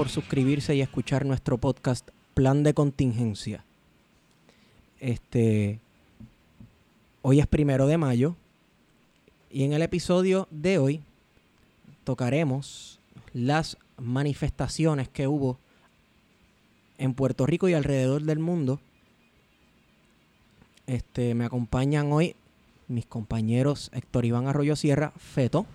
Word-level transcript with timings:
por 0.00 0.08
suscribirse 0.08 0.74
y 0.74 0.80
escuchar 0.80 1.26
nuestro 1.26 1.58
podcast 1.58 2.08
Plan 2.32 2.62
de 2.62 2.72
Contingencia. 2.72 3.66
Este, 4.98 5.78
hoy 7.20 7.38
es 7.38 7.46
primero 7.46 7.86
de 7.86 7.98
mayo 7.98 8.34
y 9.50 9.64
en 9.64 9.74
el 9.74 9.82
episodio 9.82 10.48
de 10.50 10.78
hoy 10.78 11.02
tocaremos 12.04 12.98
las 13.34 13.76
manifestaciones 13.98 15.10
que 15.10 15.26
hubo 15.26 15.58
en 16.96 17.12
Puerto 17.12 17.44
Rico 17.44 17.68
y 17.68 17.74
alrededor 17.74 18.22
del 18.22 18.38
mundo. 18.38 18.80
Este, 20.86 21.34
me 21.34 21.44
acompañan 21.44 22.10
hoy 22.10 22.36
mis 22.88 23.04
compañeros 23.04 23.90
Héctor 23.92 24.24
Iván 24.24 24.46
Arroyo 24.46 24.76
Sierra, 24.76 25.12
Feto, 25.18 25.66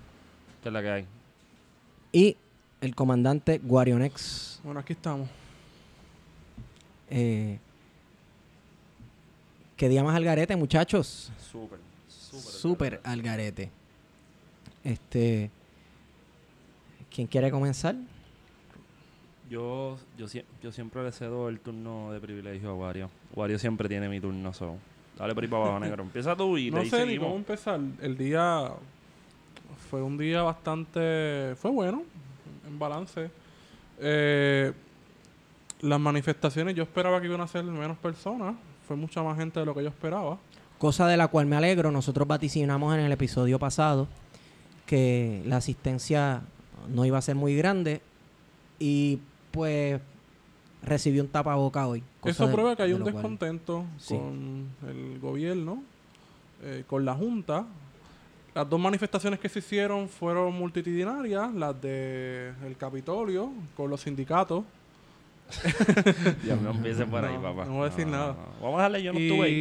¿Qué 0.64 0.70
es 0.70 0.74
la 0.74 0.82
que 0.82 0.90
hay? 0.90 1.06
y 2.12 2.38
el 2.86 2.96
comandante 2.96 3.60
Guarionex. 3.64 4.60
Bueno, 4.64 4.80
aquí 4.80 4.94
estamos. 4.94 5.28
Eh, 7.10 7.60
¿Qué 9.76 9.90
día 9.90 10.04
más 10.04 10.16
al 10.16 10.24
garete, 10.24 10.56
muchachos? 10.56 11.32
Súper, 11.52 11.80
súper. 12.08 12.42
Súper 12.42 13.02
al 13.04 13.22
garete. 13.22 13.72
Este. 14.84 15.50
¿Quién 17.14 17.28
quiere 17.28 17.50
comenzar? 17.50 17.96
Yo, 19.50 19.98
yo, 20.18 20.28
yo 20.62 20.72
siempre 20.72 21.04
le 21.04 21.12
cedo 21.12 21.50
el 21.50 21.60
turno 21.60 22.12
de 22.12 22.20
privilegio 22.20 22.70
a 22.70 22.74
Wario. 22.76 23.10
Wario 23.34 23.60
siempre 23.60 23.90
tiene 23.90 24.10
mi 24.10 24.20
turno 24.20 24.54
solo. 24.54 24.78
Dale 25.18 25.34
por 25.34 25.44
ahí 25.44 25.50
para 25.50 25.64
abajo, 25.64 25.80
negro. 25.86 26.04
Empieza 26.04 26.36
tú 26.36 26.58
y 26.58 26.72
no 26.72 26.80
ahí 26.80 26.90
sé 26.90 27.06
ni 27.06 27.18
cómo 27.18 27.36
empezar. 27.36 27.80
El 28.02 28.18
día 28.18 28.72
fue 29.90 30.02
un 30.02 30.18
día 30.18 30.42
bastante... 30.42 31.56
Fue 31.56 31.72
bueno, 31.72 32.04
en 32.04 32.25
balance. 32.78 33.30
Eh, 34.00 34.72
las 35.82 36.00
manifestaciones, 36.00 36.76
yo 36.76 36.84
esperaba 36.84 37.20
que 37.22 37.28
iban 37.28 37.42
a 37.42 37.48
ser 37.48 37.64
menos 37.64 37.98
personas. 37.98 38.56
Fue 38.88 38.96
mucha 38.96 39.24
más 39.24 39.38
gente 39.38 39.60
de 39.60 39.66
lo 39.66 39.74
que 39.74 39.84
yo 39.84 39.90
esperaba. 39.90 40.38
Cosa 40.78 41.08
de 41.08 41.18
la 41.18 41.28
cual 41.28 41.46
me 41.46 41.56
alegro. 41.56 41.92
Nosotros 41.92 42.28
vaticinamos 42.28 42.94
en 42.94 43.02
el 43.02 43.12
episodio 43.12 43.58
pasado 43.60 44.08
que 44.86 45.42
la 45.46 45.58
asistencia 45.58 46.42
no 46.90 47.06
iba 47.06 47.18
a 47.18 47.22
ser 47.22 47.36
muy 47.36 47.56
grande. 47.56 48.02
Y 48.80 49.20
pues 49.52 50.00
recibí 50.84 51.20
un 51.20 51.28
tapaboca 51.30 51.88
hoy. 51.88 52.04
Eso 52.24 52.46
de- 52.48 52.54
prueba 52.54 52.76
que 52.76 52.84
hay 52.84 52.94
un 52.94 53.02
cual- 53.02 53.14
descontento 53.14 53.86
Sí. 53.98 54.16
con 54.16 54.68
el 54.88 55.20
gobierno, 55.20 55.82
eh, 56.62 56.84
con 56.88 57.06
la 57.06 57.16
Junta. 57.16 57.66
Las 58.56 58.68
dos 58.70 58.80
manifestaciones 58.80 59.40
que 59.40 59.50
se 59.50 59.60
hicieron 59.60 60.08
fueron 60.10 60.54
multitudinarias, 60.56 61.54
las 61.54 61.80
de 61.82 62.54
el 62.66 62.76
Capitolio 62.78 63.52
con 63.76 63.90
los 63.92 64.02
sindicatos 64.02 64.64
Ya 66.48 66.56
no 66.56 66.72
empieces 66.72 67.06
por 67.06 67.24
ahí, 67.24 67.36
No, 67.36 67.42
papá. 67.44 67.66
no 67.66 67.74
voy 67.74 67.82
a 67.86 67.90
decir 67.90 68.08
nada. 68.08 68.34
no. 68.34 68.66
Vamos 68.66 68.80
a 68.80 68.84
darle 68.84 69.04
yo 69.04 69.14
no 69.14 69.20
estuve 69.20 69.46
ahí. 69.46 69.54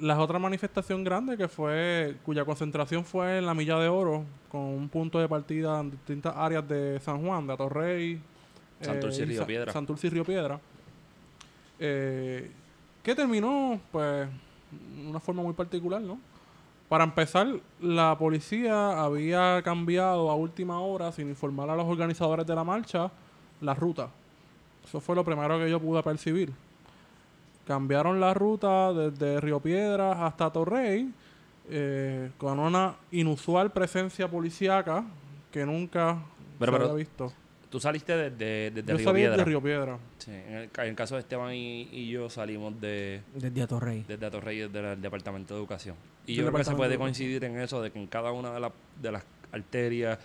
y 0.00 0.04
la 0.04 0.18
otra 0.18 0.38
manifestación 0.40 1.04
grande 1.04 1.36
que 1.36 1.46
fue, 1.46 2.16
cuya 2.24 2.44
concentración 2.44 3.04
fue 3.04 3.38
en 3.38 3.46
la 3.46 3.54
Milla 3.54 3.78
de 3.78 3.88
Oro, 3.88 4.24
con 4.50 4.60
un 4.62 4.88
punto 4.88 5.20
de 5.20 5.28
partida 5.28 5.78
en 5.78 5.92
distintas 5.92 6.34
áreas 6.36 6.66
de 6.68 6.98
San 6.98 7.24
Juan, 7.24 7.46
de 7.46 7.52
Atorrey, 7.52 8.20
Santurce 8.80 9.22
y 9.22 9.24
Río 9.26 9.40
Sa- 9.42 9.46
Piedra. 9.46 9.72
Santurce 9.72 10.06
y 10.08 10.10
Río 10.10 10.24
Piedra. 10.24 10.58
Eh, 11.78 12.50
que 13.02 13.14
terminó, 13.14 13.78
pues, 13.92 14.26
de 14.96 15.08
una 15.08 15.20
forma 15.20 15.42
muy 15.44 15.52
particular, 15.52 16.00
¿no? 16.00 16.18
Para 16.92 17.04
empezar, 17.04 17.48
la 17.80 18.18
policía 18.18 19.02
había 19.02 19.62
cambiado 19.62 20.28
a 20.30 20.34
última 20.34 20.78
hora, 20.80 21.10
sin 21.10 21.26
informar 21.30 21.70
a 21.70 21.74
los 21.74 21.86
organizadores 21.86 22.46
de 22.46 22.54
la 22.54 22.64
marcha, 22.64 23.10
la 23.62 23.72
ruta. 23.72 24.10
Eso 24.84 25.00
fue 25.00 25.16
lo 25.16 25.24
primero 25.24 25.58
que 25.58 25.70
yo 25.70 25.80
pude 25.80 26.02
percibir. 26.02 26.52
Cambiaron 27.66 28.20
la 28.20 28.34
ruta 28.34 28.92
desde 28.92 29.40
Río 29.40 29.58
Piedras 29.58 30.18
hasta 30.20 30.50
Torrey, 30.52 31.10
eh, 31.70 32.30
con 32.36 32.58
una 32.58 32.94
inusual 33.10 33.70
presencia 33.72 34.28
policíaca 34.28 35.02
que 35.50 35.64
nunca 35.64 36.18
Pero- 36.58 36.72
se 36.72 36.76
pero- 36.78 36.90
había 36.90 36.96
visto. 36.98 37.32
Tú 37.72 37.80
saliste 37.80 38.14
desde, 38.16 38.70
desde 38.70 38.92
yo 38.92 38.96
Río 38.98 39.04
salí 39.08 39.20
Piedra. 39.20 39.36
de 39.38 39.44
Río 39.44 39.60
Piedra. 39.62 39.98
Sí, 40.18 40.30
en, 40.30 40.54
el, 40.54 40.70
ca- 40.70 40.84
en 40.84 40.90
el 40.90 40.94
caso 40.94 41.14
de 41.14 41.22
Esteban 41.22 41.54
y, 41.54 41.88
y 41.90 42.08
yo 42.10 42.28
salimos 42.30 42.78
de, 42.80 43.22
Desde 43.34 43.62
Atorrey. 43.62 44.04
desde 44.06 44.26
Atorrey, 44.26 44.58
desde 44.58 44.92
el 44.92 45.00
Departamento 45.02 45.54
de 45.54 45.60
Educación. 45.60 45.96
Y 46.26 46.34
yo 46.34 46.44
creo 46.46 46.54
que 46.58 46.64
se 46.64 46.74
puede 46.76 46.98
coincidir 46.98 47.42
en 47.44 47.58
eso, 47.58 47.80
de 47.82 47.90
que 47.90 47.98
en 47.98 48.06
cada 48.06 48.30
una 48.30 48.52
de, 48.52 48.60
las 48.60 48.72
de 49.00 49.10
las 49.10 49.24
arterias, 49.50 50.18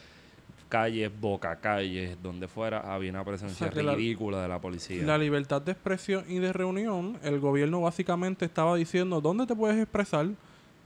calles, 0.69 1.09
boca 1.19 1.56
calles, 1.56 2.18
donde 2.22 2.47
fuera, 2.50 2.94
había 2.94 3.12
una 3.12 3.24
presencia 3.24 3.68
O 3.68 3.69
sea, 3.72 3.75
que 3.75 3.81
la- 3.81 3.96
ridícula 3.96 4.41
de 4.41 4.47
la 4.50 4.59
policía. 4.59 5.02
La 5.03 5.18
libertad 5.18 5.62
de 5.62 5.72
expresión 5.72 6.25
y 6.28 6.40
de 6.40 6.52
reunión, 6.52 7.18
el 7.24 7.40
gobierno 7.40 7.80
básicamente 7.81 8.44
estaba 8.46 8.75
diciendo 8.75 9.22
dónde 9.22 9.47
te 9.47 9.56
puedes 9.56 9.78
expresar, 9.78 10.28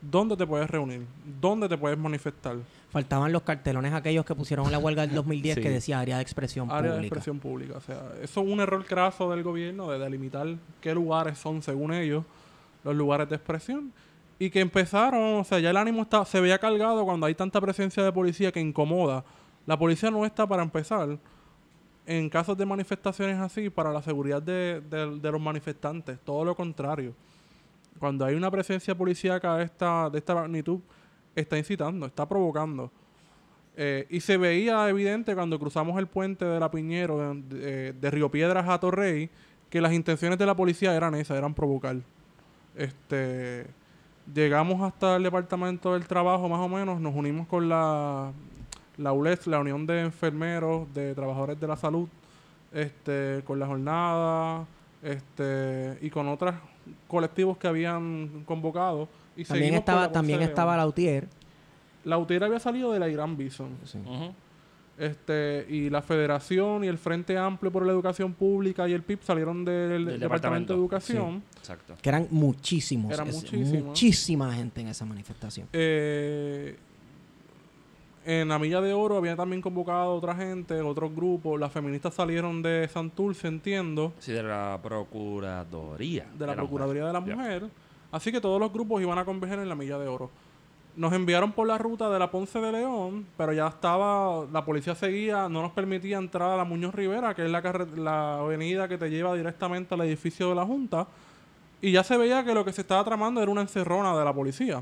dónde 0.01 0.37
te 0.37 0.45
puedes 0.45 0.69
reunir, 0.69 1.05
dónde 1.41 1.67
te 1.67 1.77
puedes 1.77 1.97
manifestar. 1.97 2.57
Faltaban 2.91 3.31
los 3.31 3.43
cartelones 3.43 3.93
aquellos 3.93 4.25
que 4.25 4.35
pusieron 4.35 4.65
en 4.65 4.73
la 4.73 4.77
huelga 4.77 5.03
del 5.07 5.15
2010 5.15 5.55
Sí. 5.55 5.61
que 5.61 5.69
decía 5.69 5.99
área 5.99 6.17
de 6.17 6.21
expresión 6.23 6.69
área 6.69 6.91
de 6.91 6.97
pública. 6.97 7.05
expresión 7.15 7.39
pública. 7.39 7.77
O 7.77 7.81
sea, 7.81 8.01
eso 8.21 8.41
es 8.41 8.47
un 8.47 8.59
error 8.59 8.85
craso 8.85 9.31
del 9.31 9.43
gobierno 9.43 9.89
de 9.89 9.97
delimitar 9.97 10.47
qué 10.81 10.93
lugares 10.93 11.37
son, 11.37 11.61
según 11.61 11.93
ellos, 11.93 12.25
los 12.83 12.93
lugares 12.95 13.29
de 13.29 13.35
expresión. 13.37 13.93
Y 14.39 14.49
que 14.49 14.59
empezaron, 14.59 15.39
o 15.39 15.43
sea, 15.45 15.59
ya 15.59 15.69
el 15.69 15.77
ánimo 15.77 16.01
está, 16.01 16.25
se 16.25 16.41
veía 16.41 16.57
cargado 16.57 17.05
cuando 17.05 17.27
hay 17.27 17.35
tanta 17.35 17.61
presencia 17.61 18.03
de 18.03 18.11
policía 18.11 18.51
que 18.51 18.59
incomoda. 18.59 19.23
La 19.67 19.77
policía 19.77 20.11
no 20.11 20.25
está 20.25 20.45
para 20.47 20.63
empezar 20.63 21.17
en 22.07 22.29
casos 22.29 22.57
de 22.57 22.65
manifestaciones 22.65 23.37
así 23.39 23.69
para 23.69 23.93
la 23.93 24.01
seguridad 24.01 24.41
de, 24.41 24.81
de- 24.89 25.19
de 25.19 25.31
los 25.31 25.39
manifestantes. 25.39 26.19
Todo 26.25 26.43
lo 26.43 26.55
contrario. 26.55 27.13
Cuando 27.99 28.25
hay 28.25 28.33
una 28.35 28.49
presencia 28.49 28.95
policíaca 28.95 29.57
de 29.57 29.65
esta, 29.65 30.09
de 30.09 30.17
esta 30.17 30.33
magnitud, 30.33 30.79
está 31.35 31.57
incitando, 31.57 32.05
está 32.05 32.27
provocando. 32.27 32.91
Eh, 33.77 34.05
y 34.09 34.19
se 34.19 34.37
veía 34.37 34.87
evidente 34.89 35.33
cuando 35.33 35.57
cruzamos 35.57 35.97
el 35.97 36.07
puente 36.07 36.43
de 36.45 36.59
la 36.59 36.69
Piñero, 36.69 37.35
de, 37.35 37.93
de- 37.93 38.11
Río 38.11 38.29
Piedras 38.29 38.67
a 38.67 38.79
Torrey, 38.79 39.29
que 39.69 39.79
las 39.79 39.93
intenciones 39.93 40.37
de 40.37 40.45
la 40.45 40.55
policía 40.55 40.93
eran 40.95 41.15
esas, 41.15 41.37
eran 41.37 41.53
provocar. 41.53 41.95
Este, 42.75 43.65
llegamos 44.33 44.81
hasta 44.81 45.15
el 45.15 45.23
departamento 45.23 45.93
del 45.93 46.05
trabajo 46.05 46.47
más 46.49 46.59
o 46.59 46.67
menos, 46.69 46.99
nos 46.99 47.15
unimos 47.15 47.47
con 47.47 47.69
la, 47.69 48.31
la 48.97 49.13
ULES, 49.13 49.47
la 49.47 49.59
Unión 49.59 49.85
de 49.85 50.01
Enfermeros, 50.01 50.93
de 50.93 51.15
Trabajadores 51.15 51.59
de 51.59 51.67
la 51.67 51.77
Salud, 51.77 52.07
este, 52.73 53.41
con 53.45 53.57
la 53.59 53.67
jornada, 53.67 54.65
este, 55.01 55.97
y 56.01 56.09
con 56.09 56.27
otros 56.27 56.55
colectivos 57.07 57.57
que 57.57 57.67
habían 57.67 58.43
convocado. 58.45 59.07
Y 59.37 59.43
También 59.45 59.73
estaba, 59.75 60.01
la 60.01 60.11
también 60.11 60.41
estaba. 60.41 60.75
Lautier. 60.77 61.27
La 62.03 62.17
UTIER 62.17 62.43
había 62.43 62.59
salido 62.59 62.91
de 62.91 62.99
la 62.99 63.07
Irán 63.09 63.37
Bison. 63.37 63.77
Sí. 63.85 63.99
Este, 64.97 65.65
y 65.69 65.89
la 65.89 66.01
Federación 66.01 66.83
y 66.83 66.87
el 66.87 66.97
Frente 66.97 67.37
Amplio 67.37 67.71
por 67.71 67.85
la 67.85 67.91
Educación 67.91 68.33
Pública 68.33 68.87
y 68.87 68.93
el 68.93 69.01
PIB 69.03 69.19
salieron 69.23 69.63
del, 69.65 70.05
Del 70.05 70.19
Departamento 70.19 70.73
departamento. 70.73 70.73
de 70.73 70.79
Educación. 70.79 71.43
Exacto. 71.57 71.95
Que 72.01 72.09
eran 72.09 72.27
muchísimos. 72.29 73.11
Es- 73.11 73.21
muchísimos. 73.43 73.83
Muchísima 73.85 74.53
gente 74.53 74.81
en 74.81 74.87
esa 74.89 75.05
manifestación. 75.05 75.67
Eh, 75.73 76.75
en 78.25 78.47
la 78.49 78.59
Milla 78.59 78.81
de 78.81 78.93
Oro 78.93 79.17
había 79.17 79.35
también 79.35 79.61
convocado 79.61 80.13
otra 80.13 80.35
gente, 80.35 80.79
otros 80.81 81.15
grupos. 81.15 81.59
Las 81.59 81.71
feministas 81.71 82.13
salieron 82.13 82.61
de 82.61 82.87
Santurce, 82.87 83.47
entiendo, 83.47 84.13
Sí, 84.19 84.31
de 84.31 84.43
la 84.43 84.79
Procuraduría. 84.83 86.27
de 86.37 86.45
la 86.45 86.53
Era 86.53 86.61
Procuraduría 86.61 87.05
de 87.07 87.13
la. 87.13 87.19
Mujer. 87.19 87.63
Así 88.11 88.31
que 88.31 88.41
todos 88.41 88.59
los 88.59 88.71
grupos 88.73 89.01
iban 89.01 89.17
a 89.17 89.25
converger 89.25 89.59
en 89.59 89.69
la 89.69 89.75
Milla 89.75 89.97
de 89.97 90.07
Oro. 90.07 90.29
Nos 90.97 91.13
enviaron 91.13 91.53
por 91.53 91.67
la 91.67 91.77
ruta 91.77 92.09
de 92.09 92.19
la 92.19 92.29
Ponce 92.29 92.59
de 92.59 92.71
León, 92.71 93.25
pero 93.37 93.53
ya 93.53 93.67
estaba, 93.67 94.45
la 94.51 94.65
policía 94.65 94.93
seguía, 94.93 95.47
no 95.47 95.61
nos 95.61 95.71
permitía 95.71 96.17
entrar 96.17 96.49
a 96.51 96.57
la 96.57 96.65
Muñoz 96.65 96.93
Rivera, 96.93 97.33
que 97.33 97.45
es 97.45 97.49
la, 97.49 97.61
la 97.95 98.39
avenida 98.39 98.89
que 98.89 98.97
te 98.97 99.09
lleva 99.09 99.33
directamente 99.33 99.93
al 99.93 100.01
edificio 100.01 100.49
de 100.49 100.55
la 100.55 100.65
Junta. 100.65 101.07
Y 101.81 101.93
ya 101.93 102.03
se 102.03 102.17
veía 102.17 102.43
que 102.43 102.53
lo 102.53 102.65
que 102.65 102.73
se 102.73 102.81
estaba 102.81 103.03
tramando 103.05 103.41
era 103.41 103.49
una 103.49 103.61
encerrona 103.61 104.17
de 104.17 104.25
la 104.25 104.33
policía. 104.33 104.81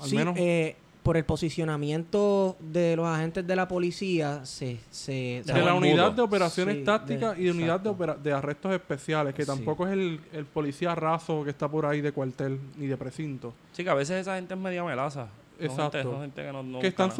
Al 0.00 0.08
Sí, 0.08 0.16
menos 0.16 0.34
eh, 0.38 0.76
por 1.04 1.16
el 1.18 1.24
posicionamiento 1.24 2.56
de 2.60 2.96
los 2.96 3.06
agentes 3.06 3.46
de 3.46 3.54
la 3.54 3.68
policía, 3.68 4.44
se... 4.44 4.78
se 4.90 5.42
de 5.44 5.62
la 5.62 5.74
unidad 5.74 6.12
de 6.12 6.22
operaciones 6.22 6.74
Sí, 6.76 6.78
de- 6.80 6.84
tácticas 6.86 7.38
y 7.38 7.44
de 7.44 7.50
unidad 7.50 7.78
de, 7.80 7.90
exacto. 7.90 7.90
opera- 7.90 8.14
de 8.16 8.32
arrestos 8.32 8.72
especiales, 8.72 9.34
que 9.34 9.42
Sí. 9.42 9.46
tampoco 9.46 9.86
es 9.86 9.92
el, 9.92 10.18
el 10.32 10.46
policía 10.46 10.94
raso 10.94 11.44
que 11.44 11.50
está 11.50 11.68
por 11.68 11.84
ahí 11.86 12.00
de 12.00 12.10
cuartel 12.10 12.58
ni 12.78 12.86
de 12.86 12.96
precinto. 12.96 13.52
Sí, 13.72 13.84
que 13.84 13.90
a 13.90 13.94
veces 13.94 14.22
esa 14.22 14.36
gente 14.36 14.54
es 14.54 14.60
media 14.60 14.82
melaza. 14.82 15.28
Son 15.58 15.66
Exacto. 15.66 15.98
gente- 15.98 16.10
son 16.10 16.20
gente 16.22 16.42
que 16.42 16.52
no, 16.52 16.62
no 16.62 16.80
que 16.80 16.86
están 16.88 17.10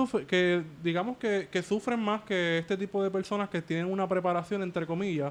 digamos 0.83 1.19
que, 1.19 1.49
que 1.53 1.63
sufren 1.63 2.01
más 2.01 2.23
que 2.23 2.59
este 2.59 2.77
tipo 2.77 3.03
de 3.03 3.11
personas 3.11 3.49
que 3.51 3.63
tienen 3.63 3.87
una 3.87 4.09
preparación 4.09 4.63
entre 4.63 4.87
comillas 4.87 5.31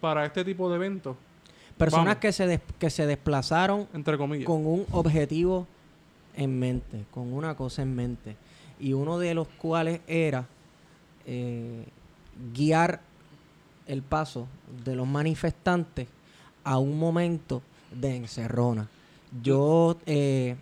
para 0.00 0.24
este 0.26 0.44
tipo 0.44 0.68
de 0.70 0.76
eventos 0.76 1.16
Personas 1.76 2.06
Vamos. 2.06 2.20
que 2.20 2.32
se, 2.32 2.46
des- 2.46 2.60
que 2.78 2.90
se 2.90 3.06
desplazaron 3.06 3.86
entre 3.94 4.16
comillas 4.18 4.46
con 4.46 4.66
un 4.66 4.84
objetivo 4.92 5.66
en 6.38 6.58
mente, 6.58 7.04
con 7.10 7.32
una 7.32 7.54
cosa 7.56 7.82
en 7.82 7.94
mente. 7.94 8.36
Y 8.80 8.92
uno 8.92 9.18
de 9.18 9.34
los 9.34 9.48
cuales 9.48 10.00
era 10.06 10.46
eh, 11.26 11.84
guiar 12.54 13.00
el 13.86 14.02
paso 14.02 14.46
de 14.84 14.94
los 14.94 15.06
manifestantes 15.06 16.06
a 16.62 16.78
un 16.78 16.98
momento 16.98 17.60
de 17.90 18.16
encerrona. 18.16 18.88
Yo 19.42 19.98
eh, 20.06 20.56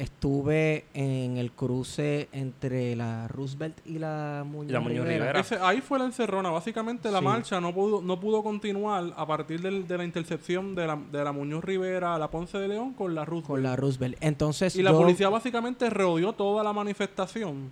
estuve 0.00 0.84
en 0.94 1.36
el 1.36 1.52
cruce 1.52 2.28
entre 2.32 2.96
la 2.96 3.28
Roosevelt 3.28 3.76
y 3.86 3.98
la 3.98 4.44
Muñoz, 4.46 4.70
Y 4.70 4.72
la 4.72 4.80
Muñoz 4.80 5.04
Rivera. 5.04 5.18
Rivera. 5.26 5.40
Ese- 5.40 5.58
ahí 5.60 5.80
fue 5.80 5.98
la 5.98 6.06
encerrona. 6.06 6.50
Básicamente 6.50 7.10
la 7.10 7.18
Sí. 7.18 7.24
marcha 7.24 7.60
no 7.60 7.74
pudo, 7.74 8.00
no 8.02 8.18
pudo 8.18 8.42
continuar 8.42 9.12
a 9.16 9.26
partir 9.26 9.60
del- 9.60 9.86
de 9.86 9.98
la 9.98 10.04
intercepción 10.04 10.74
de 10.74 10.86
la, 10.86 10.96
de 11.10 11.22
la 11.24 11.32
Muñoz 11.32 11.62
Rivera 11.64 12.14
a 12.14 12.18
la 12.18 12.30
Ponce 12.30 12.58
de 12.58 12.68
León 12.68 12.94
con 12.94 13.14
la 13.14 13.24
Roosevelt. 13.24 13.46
Con 13.48 13.62
la 13.62 13.76
Roosevelt. 13.76 14.16
Entonces, 14.20 14.74
y 14.76 14.82
la 14.82 14.92
policía 14.92 15.28
básicamente 15.28 15.88
rodeó 15.90 16.32
toda 16.32 16.64
la 16.64 16.72
manifestación. 16.72 17.70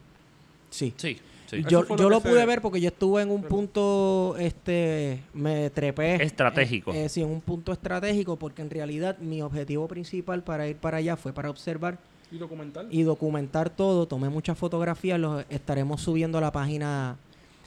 Sí. 0.71 0.93
Sí, 0.97 1.19
sí. 1.47 1.65
Yo, 1.69 1.83
fue 1.85 1.97
yo 1.97 2.05
lo 2.05 2.11
lo 2.17 2.21
pude 2.21 2.45
ver 2.45 2.61
porque 2.61 2.79
yo 2.81 2.89
estuve 2.89 3.23
en 3.23 3.31
un 3.31 3.43
punto, 3.43 4.37
este, 4.39 5.23
me 5.33 5.71
trepé. 5.71 6.23
Estratégico. 6.23 6.93
eh, 6.93 7.07
eh, 7.07 7.09
sí, 7.09 7.23
en 7.23 7.31
un 7.31 7.41
punto 7.41 7.73
estratégico 7.73 8.37
porque 8.37 8.61
en 8.61 8.69
realidad 8.69 9.17
mi 9.19 9.41
objetivo 9.41 9.89
principal 9.89 10.43
para 10.45 10.69
ir 10.69 10.77
para 10.77 10.99
allá 10.99 11.17
fue 11.17 11.33
para 11.33 11.49
observar 11.49 11.99
Y 12.31 12.39
documental. 12.39 12.89
y 12.91 13.03
documentar 13.03 13.71
todo. 13.71 14.07
Tomé 14.07 14.29
muchas 14.29 14.59
fotografías, 14.59 15.19
los 15.19 15.45
estaremos 15.49 16.03
subiendo 16.03 16.39
a 16.39 16.41
la 16.41 16.53
página 16.53 17.17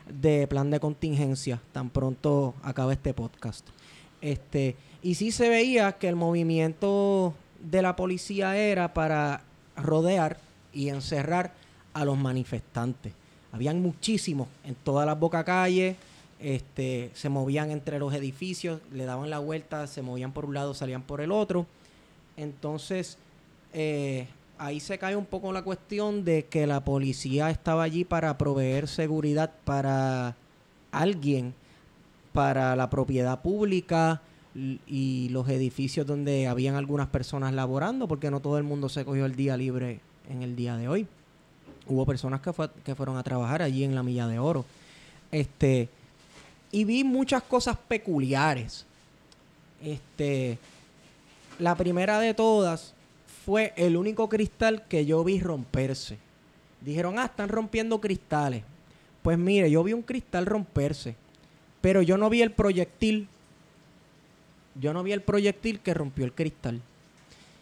de 0.08 0.48
plan 0.48 0.70
de 0.70 0.80
contingencia 0.80 1.62
tan 1.72 1.90
pronto 1.90 2.54
acabe 2.64 2.94
este 2.94 3.14
podcast. 3.14 3.68
Este, 4.22 4.76
y 5.02 5.16
sí 5.16 5.32
se 5.32 5.50
veía 5.50 5.94
que 5.94 6.08
el 6.08 6.16
movimiento 6.16 7.34
de 7.60 7.82
la 7.82 7.96
policía 7.96 8.58
era 8.58 8.94
para 8.94 9.44
rodear 9.76 10.38
y 10.74 10.90
encerrar 10.90 11.54
a 11.94 12.06
los 12.06 12.18
manifestantes. 12.18 13.14
Habían 13.52 13.82
muchísimos 13.82 14.48
en 14.64 14.76
todas 14.76 15.06
las 15.06 15.20
bocacalles, 15.20 15.98
este, 16.40 17.12
se 17.14 17.30
movían 17.30 17.72
entre 17.72 18.00
los 18.00 18.14
edificios, 18.14 18.80
le 18.94 19.06
daban 19.06 19.30
la 19.30 19.40
vuelta, 19.40 19.88
se 19.88 20.02
movían 20.02 20.32
por 20.32 20.46
un 20.46 20.54
lado, 20.54 20.74
salían 20.74 21.04
por 21.04 21.22
el 21.22 21.32
otro. 21.32 21.66
Entonces, 22.38 23.18
eh, 23.74 24.28
ahí 24.62 24.80
se 24.80 25.00
cae 25.00 25.16
un 25.16 25.26
poco 25.26 25.52
la 25.52 25.64
cuestión 25.64 26.24
de 26.24 26.46
que 26.46 26.68
la 26.68 26.86
policía 26.86 27.50
estaba 27.50 27.82
allí 27.82 28.06
para 28.06 28.38
proveer 28.38 28.88
seguridad 28.88 29.52
para 29.66 30.36
alguien, 30.92 31.56
para 32.32 32.76
la 32.76 32.88
propiedad 32.88 33.42
pública 33.42 34.22
y 34.54 35.30
los 35.30 35.50
edificios 35.50 36.06
donde 36.06 36.48
habían 36.48 36.76
algunas 36.76 37.08
personas 37.08 37.54
laborando, 37.54 38.08
porque 38.08 38.30
no 38.30 38.40
todo 38.40 38.60
el 38.60 38.64
mundo 38.64 38.88
se 38.88 39.04
cogió 39.04 39.26
el 39.26 39.36
día 39.36 39.58
libre 39.58 40.00
en 40.30 40.44
el 40.44 40.56
día 40.56 40.78
de 40.78 40.88
hoy. 40.88 41.08
Hubo 41.88 42.06
personas 42.06 42.42
que 42.42 42.96
fueron 42.96 43.18
a 43.18 43.24
trabajar 43.24 43.64
allí 43.64 43.84
en 43.84 43.96
la 43.96 44.04
Milla 44.04 44.28
de 44.28 44.38
Oro. 44.38 44.64
Este, 45.32 45.90
y 46.72 46.84
vi 46.84 47.04
muchas 47.04 47.42
cosas 47.42 47.78
peculiares. 47.88 48.86
Este, 49.84 50.60
la 51.58 51.74
primera 51.74 52.20
de 52.20 52.36
todas 52.36 52.94
fue 53.46 53.74
el 53.76 53.98
único 53.98 54.30
cristal 54.30 54.86
que 54.88 55.06
yo 55.06 55.24
vi 55.24 55.40
romperse. 55.40 56.18
Dijeron, 56.82 57.20
ah, 57.20 57.26
están 57.26 57.50
rompiendo 57.50 58.00
cristales. 58.00 58.64
Pues 59.22 59.38
mire, 59.38 59.70
yo 59.70 59.84
vi 59.84 59.94
un 59.94 60.02
cristal 60.02 60.46
romperse, 60.46 61.16
pero 61.80 62.02
yo 62.02 62.18
no 62.18 62.30
vi 62.30 62.42
el 62.42 62.52
proyectil. 62.52 63.28
Yo 64.80 64.94
no 64.94 65.04
vi 65.04 65.12
el 65.12 65.22
proyectil 65.22 65.80
que 65.80 65.94
rompió 65.94 66.26
el 66.26 66.34
cristal. 66.34 66.82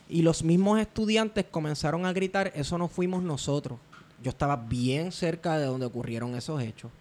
Y 0.09 0.21
los 0.21 0.43
mismos 0.43 0.79
estudiantes 0.79 1.45
comenzaron 1.49 2.05
a 2.05 2.13
gritar, 2.13 2.51
eso 2.55 2.77
no 2.77 2.87
fuimos 2.87 3.23
nosotros. 3.23 3.79
Yo 4.23 4.29
estaba 4.29 4.55
bien 4.55 5.11
cerca 5.11 5.57
de 5.57 5.65
donde 5.65 5.85
ocurrieron 5.85 6.35
esos 6.35 6.61
hechos. 6.61 6.91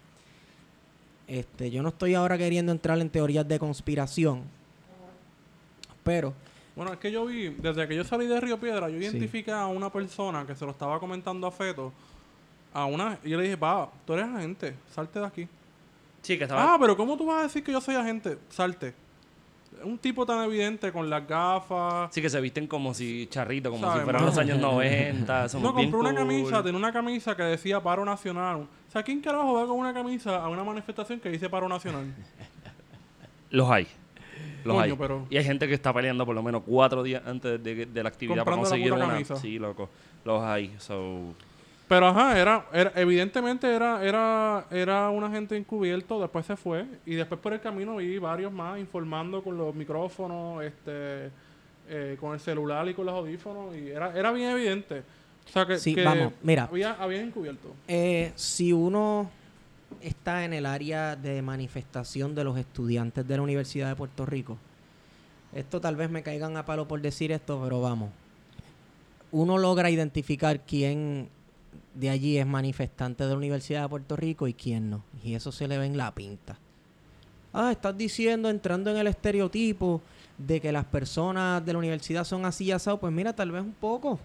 Este, 1.26 1.70
yo 1.70 1.82
no 1.82 1.90
estoy 1.90 2.14
ahora 2.14 2.38
queriendo 2.38 2.72
entrar 2.72 2.98
en 3.00 3.10
teorías 3.10 3.46
de 3.46 3.58
conspiración, 3.58 4.42
pero 6.02 6.32
Bueno, 6.78 6.92
es 6.92 7.00
que 7.00 7.10
yo 7.10 7.26
vi, 7.26 7.48
desde 7.48 7.88
que 7.88 7.96
yo 7.96 8.04
salí 8.04 8.28
de 8.28 8.40
Río 8.40 8.56
Piedra, 8.60 8.88
yo 8.88 8.98
Sí. 9.00 9.04
identifiqué 9.06 9.50
a 9.50 9.66
una 9.66 9.90
persona 9.90 10.46
que 10.46 10.54
se 10.54 10.64
lo 10.64 10.70
estaba 10.70 11.00
comentando 11.00 11.44
a 11.48 11.50
Feto. 11.50 11.92
A 12.72 12.84
una, 12.84 13.18
y 13.24 13.30
yo 13.30 13.36
le 13.36 13.42
dije, 13.42 13.56
va, 13.56 13.90
tú 14.06 14.12
eres 14.12 14.26
agente, 14.26 14.76
salte 14.94 15.18
de 15.18 15.26
aquí. 15.26 15.48
Sí, 16.22 16.38
que 16.38 16.44
estaba... 16.44 16.74
Ah, 16.74 16.76
pero 16.78 16.96
¿cómo 16.96 17.16
tú 17.16 17.26
vas 17.26 17.40
a 17.40 17.42
decir 17.42 17.64
que 17.64 17.72
yo 17.72 17.80
soy 17.80 17.96
agente? 17.96 18.38
Salte. 18.48 18.94
Un 19.82 19.98
tipo 19.98 20.24
tan 20.24 20.44
evidente 20.44 20.92
con 20.92 21.10
las 21.10 21.26
gafas. 21.26 22.14
Sí, 22.14 22.22
que 22.22 22.30
se 22.30 22.40
visten 22.40 22.68
como 22.68 22.94
si 22.94 23.26
charrito, 23.28 23.70
como 23.72 23.82
¿Sabes, 23.84 23.98
si 24.00 24.04
fueran 24.04 24.24
los 24.24 24.38
años 24.38 24.58
90. 24.60 25.48
Somos 25.48 25.70
No, 25.72 25.76
bien 25.76 25.90
compró 25.90 26.00
una 26.08 26.10
cool. 26.16 26.28
camisa, 26.28 26.62
tenía 26.62 26.78
una 26.78 26.92
camisa 26.92 27.36
que 27.36 27.42
decía 27.42 27.82
paro 27.82 28.04
nacional. 28.04 28.68
O 28.88 28.92
sea, 28.92 29.02
¿quién 29.02 29.20
carajo 29.20 29.52
va 29.54 29.66
con 29.66 29.76
una 29.78 29.92
camisa 29.92 30.36
a 30.44 30.48
una 30.48 30.62
manifestación 30.62 31.18
que 31.18 31.28
dice 31.28 31.50
paro 31.50 31.68
nacional? 31.68 32.14
Los 33.50 33.68
hay. 33.68 33.88
Los 34.64 34.76
Coño, 34.76 34.92
hay. 34.92 34.98
pero- 34.98 35.26
Y 35.30 35.36
hay 35.36 35.44
gente 35.44 35.66
que 35.68 35.74
está 35.74 35.92
peleando 35.92 36.24
por 36.26 36.34
lo 36.34 36.42
menos 36.42 36.62
cuatro 36.66 37.02
días 37.02 37.22
antes 37.26 37.62
de, 37.62 37.86
de 37.86 38.02
la 38.02 38.08
actividad 38.08 38.44
para 38.44 38.56
conseguir 38.56 38.90
puta 38.92 39.04
una. 39.04 39.12
camisa. 39.14 39.36
Sí, 39.36 39.58
loco. 39.58 39.88
Los 40.24 40.42
hay. 40.42 40.74
So, 40.78 41.34
Pero 41.88 42.08
ajá, 42.08 42.38
era, 42.38 42.66
era 42.72 42.92
evidentemente 42.96 43.72
era, 43.74 44.04
era, 44.04 44.66
era 44.70 45.08
un 45.10 45.24
agente 45.24 45.56
encubierto, 45.56 46.20
después 46.20 46.44
se 46.44 46.54
fue, 46.56 46.84
y 47.06 47.14
después 47.14 47.40
por 47.40 47.52
el 47.54 47.60
camino 47.60 47.96
vi 47.96 48.18
varios 48.18 48.52
más 48.52 48.78
informando 48.78 49.42
con 49.42 49.56
los 49.56 49.74
micrófonos, 49.74 50.62
este, 50.64 51.30
eh, 51.88 52.16
con 52.20 52.34
el 52.34 52.40
celular 52.40 52.86
y 52.88 52.92
con 52.94 53.06
los 53.06 53.14
audífonos, 53.14 53.74
y 53.74 53.88
era, 53.88 54.12
era 54.14 54.32
bien 54.32 54.50
evidente. 54.50 55.02
O 55.46 55.50
sea 55.50 55.64
que, 55.64 55.78
Sí, 55.78 55.94
que 55.94 56.04
vamos, 56.04 56.34
mira. 56.42 56.64
Había, 56.64 56.92
había 56.92 57.22
encubierto. 57.22 57.74
Eh, 57.86 58.32
si 58.34 58.70
uno 58.70 59.30
está 60.00 60.44
en 60.44 60.52
el 60.52 60.66
área 60.66 61.16
de 61.16 61.42
manifestación 61.42 62.34
de 62.34 62.44
los 62.44 62.58
estudiantes 62.58 63.26
de 63.26 63.36
la 63.36 63.42
Universidad 63.42 63.88
de 63.88 63.96
Puerto 63.96 64.26
Rico, 64.26 64.58
esto 65.52 65.80
tal 65.80 65.96
vez 65.96 66.10
me 66.10 66.22
caigan 66.22 66.56
a 66.56 66.64
palo 66.64 66.86
por 66.86 67.00
decir 67.00 67.32
esto, 67.32 67.60
pero 67.62 67.80
vamos. 67.80 68.10
Uno 69.30 69.58
logra 69.58 69.90
identificar 69.90 70.60
quién 70.60 71.28
de 71.94 72.10
allí 72.10 72.38
es 72.38 72.46
manifestante 72.46 73.24
de 73.24 73.30
la 73.30 73.36
Universidad 73.36 73.82
de 73.82 73.88
Puerto 73.88 74.16
Rico 74.16 74.46
y 74.46 74.54
quién 74.54 74.90
no. 74.90 75.02
Y 75.24 75.34
eso 75.34 75.50
se 75.52 75.66
le 75.66 75.78
ve 75.78 75.86
en 75.86 75.96
la 75.96 76.14
pinta. 76.14 76.58
Ah, 77.52 77.72
estás 77.72 77.96
diciendo, 77.96 78.50
entrando 78.50 78.90
en 78.90 78.98
el 78.98 79.06
estereotipo 79.06 80.02
de 80.36 80.60
que 80.60 80.70
las 80.70 80.84
personas 80.84 81.64
de 81.64 81.72
la 81.72 81.78
universidad 81.78 82.24
son 82.24 82.44
así 82.44 82.66
y 82.66 82.72
asado. 82.72 82.98
Pues 82.98 83.12
mira, 83.12 83.34
tal 83.34 83.50
vez 83.50 83.62
un 83.62 83.72
poco 83.72 84.18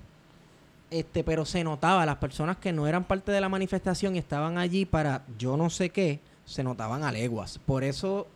este, 0.93 1.23
pero 1.23 1.43
se 1.45 1.63
notaba, 1.63 2.05
las 2.05 2.17
personas 2.17 2.57
que 2.57 2.71
no 2.71 2.88
eran 2.88 3.03
parte 3.03 3.31
de 3.31 3.41
la 3.41 3.50
manifestación 3.50 4.15
y 4.15 4.19
estaban 4.19 4.57
allí 4.57 4.85
para 4.85 5.23
yo 5.38 5.57
no 5.57 5.69
sé 5.69 5.89
qué, 5.89 6.19
se 6.45 6.63
notaban 6.63 7.03
a 7.03 7.12
leguas. 7.12 7.59
Por 7.65 7.83
eso 7.83 8.27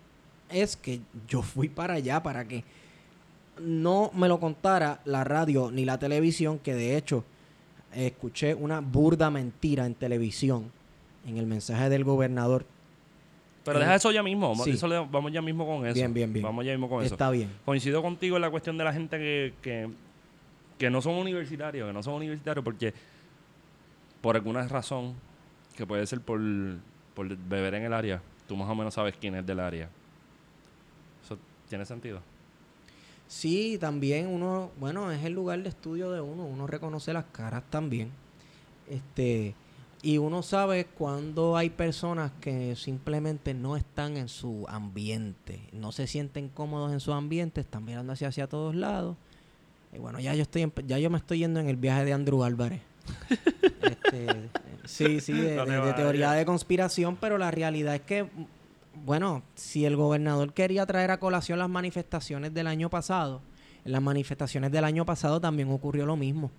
es 0.50 0.76
que 0.76 1.02
yo 1.28 1.42
fui 1.42 1.70
para 1.70 1.96
allá, 1.96 2.24
para 2.24 2.48
que 2.48 2.64
no 3.60 4.12
me 4.14 4.28
lo 4.28 4.40
contara 4.40 5.00
la 5.06 5.24
radio 5.24 5.72
ni 5.72 5.84
la 5.86 5.98
televisión, 5.98 6.60
que 6.60 6.74
de 6.76 6.98
hecho 6.98 7.24
escuché 7.94 8.54
una 8.54 8.80
burda 8.82 9.30
mentira 9.30 9.86
en 9.86 9.96
televisión, 9.96 10.72
en 11.26 11.38
el 11.38 11.46
mensaje 11.48 11.90
del 11.90 12.04
gobernador. 12.04 12.66
pero 13.64 13.80
Eh, 13.80 13.82
deja 13.82 13.96
eso 13.96 14.12
ya 14.12 14.24
mismo. 14.24 14.48
Vamos, 14.50 14.64
sí. 14.64 14.72
eso 14.72 14.88
le- 14.88 15.00
vamos 15.12 15.30
ya 15.34 15.42
mismo 15.42 15.66
con 15.66 15.86
eso. 15.86 15.96
Bien, 15.96 16.14
bien, 16.14 16.32
bien. 16.32 16.44
Vamos 16.44 16.64
ya 16.66 16.72
mismo 16.72 16.88
con 16.88 17.04
eso. 17.04 17.14
Está 17.16 17.30
bien. 17.32 17.50
Coincido 17.66 18.02
contigo 18.02 18.38
en 18.38 18.42
la 18.44 18.50
cuestión 18.50 18.78
de 18.78 18.84
la 18.86 18.94
gente 18.94 19.18
que, 19.18 19.54
que, 19.62 19.90
que 20.78 20.90
no 20.90 21.02
son 21.02 21.16
universitarios, 21.16 21.88
que 21.88 21.94
no 21.94 22.04
son 22.04 22.16
universitarios 22.16 22.64
porque 22.64 22.94
por 24.22 24.36
alguna 24.36 24.68
razón, 24.68 25.16
que 25.76 25.86
puede 25.86 26.06
ser 26.08 26.22
por, 26.22 26.40
por 27.14 27.36
beber 27.36 27.76
en 27.76 27.84
el 27.84 27.94
área, 27.94 28.22
tú 28.48 28.56
más 28.56 28.70
o 28.70 28.76
menos 28.76 28.94
sabes 28.94 29.16
quién 29.20 29.36
es 29.36 29.46
del 29.46 29.60
área. 29.60 29.90
¿Eso 31.24 31.38
tiene 31.70 31.86
sentido? 31.86 32.22
Sí, 33.28 33.78
también 33.80 34.28
uno, 34.28 34.72
bueno, 34.80 35.12
es 35.12 35.24
el 35.26 35.34
lugar 35.34 35.62
de 35.62 35.70
estudio 35.70 36.12
de 36.12 36.22
uno, 36.22 36.46
uno 36.46 36.66
reconoce 36.66 37.14
las 37.14 37.26
caras 37.26 37.64
también. 37.70 38.12
Este, 38.90 39.54
y 40.02 40.18
uno 40.18 40.44
sabe 40.44 40.86
cuando 40.86 41.58
hay 41.58 41.70
personas 41.70 42.32
que 42.40 42.76
simplemente 42.76 43.54
no 43.54 43.76
están 43.76 44.16
en 44.16 44.30
su 44.30 44.66
ambiente, 44.70 45.68
no 45.74 45.92
se 45.92 46.08
sienten 46.08 46.48
cómodos 46.50 46.94
en 46.94 47.00
su 47.02 47.12
ambiente, 47.12 47.60
están 47.60 47.84
mirando 47.84 48.14
hacia 48.14 48.30
hacia 48.30 48.48
todos 48.48 48.76
lados. 48.76 49.18
Y 49.98 50.00
bueno, 50.00 50.20
ya 50.20 50.36
yo 50.36 50.44
estoy 50.44 50.62
en- 50.62 50.74
ya 50.86 51.00
yo 51.00 51.10
me 51.10 51.18
estoy 51.18 51.40
yendo 51.40 51.60
en 51.60 51.68
el 51.70 51.76
viaje 51.76 52.06
de 52.06 52.14
Andrew 52.14 52.44
Álvarez. 52.44 52.82
Este, 53.82 54.50
sí, 54.86 55.20
sí, 55.22 55.34
de, 55.34 55.56
No 55.56 55.86
de- 55.86 55.94
teoría 55.94 56.32
de 56.32 56.46
conspiración, 56.46 57.16
pero 57.16 57.38
la 57.38 57.52
realidad 57.52 57.96
es 57.96 58.02
que 58.02 58.28
bueno, 59.06 59.44
si 59.56 59.86
el 59.86 59.96
gobernador 59.96 60.54
quería 60.54 60.86
traer 60.86 61.12
a 61.12 61.20
colación 61.20 61.60
las 61.60 61.70
manifestaciones 61.70 62.54
del 62.54 62.68
año 62.68 62.90
pasado, 62.90 63.42
en 63.86 63.92
las 63.92 64.02
manifestaciones 64.02 64.72
del 64.72 64.84
año 64.84 65.06
pasado 65.06 65.40
también 65.40 65.70
ocurrió 65.72 66.06
lo 66.06 66.16
mismo. 66.18 66.52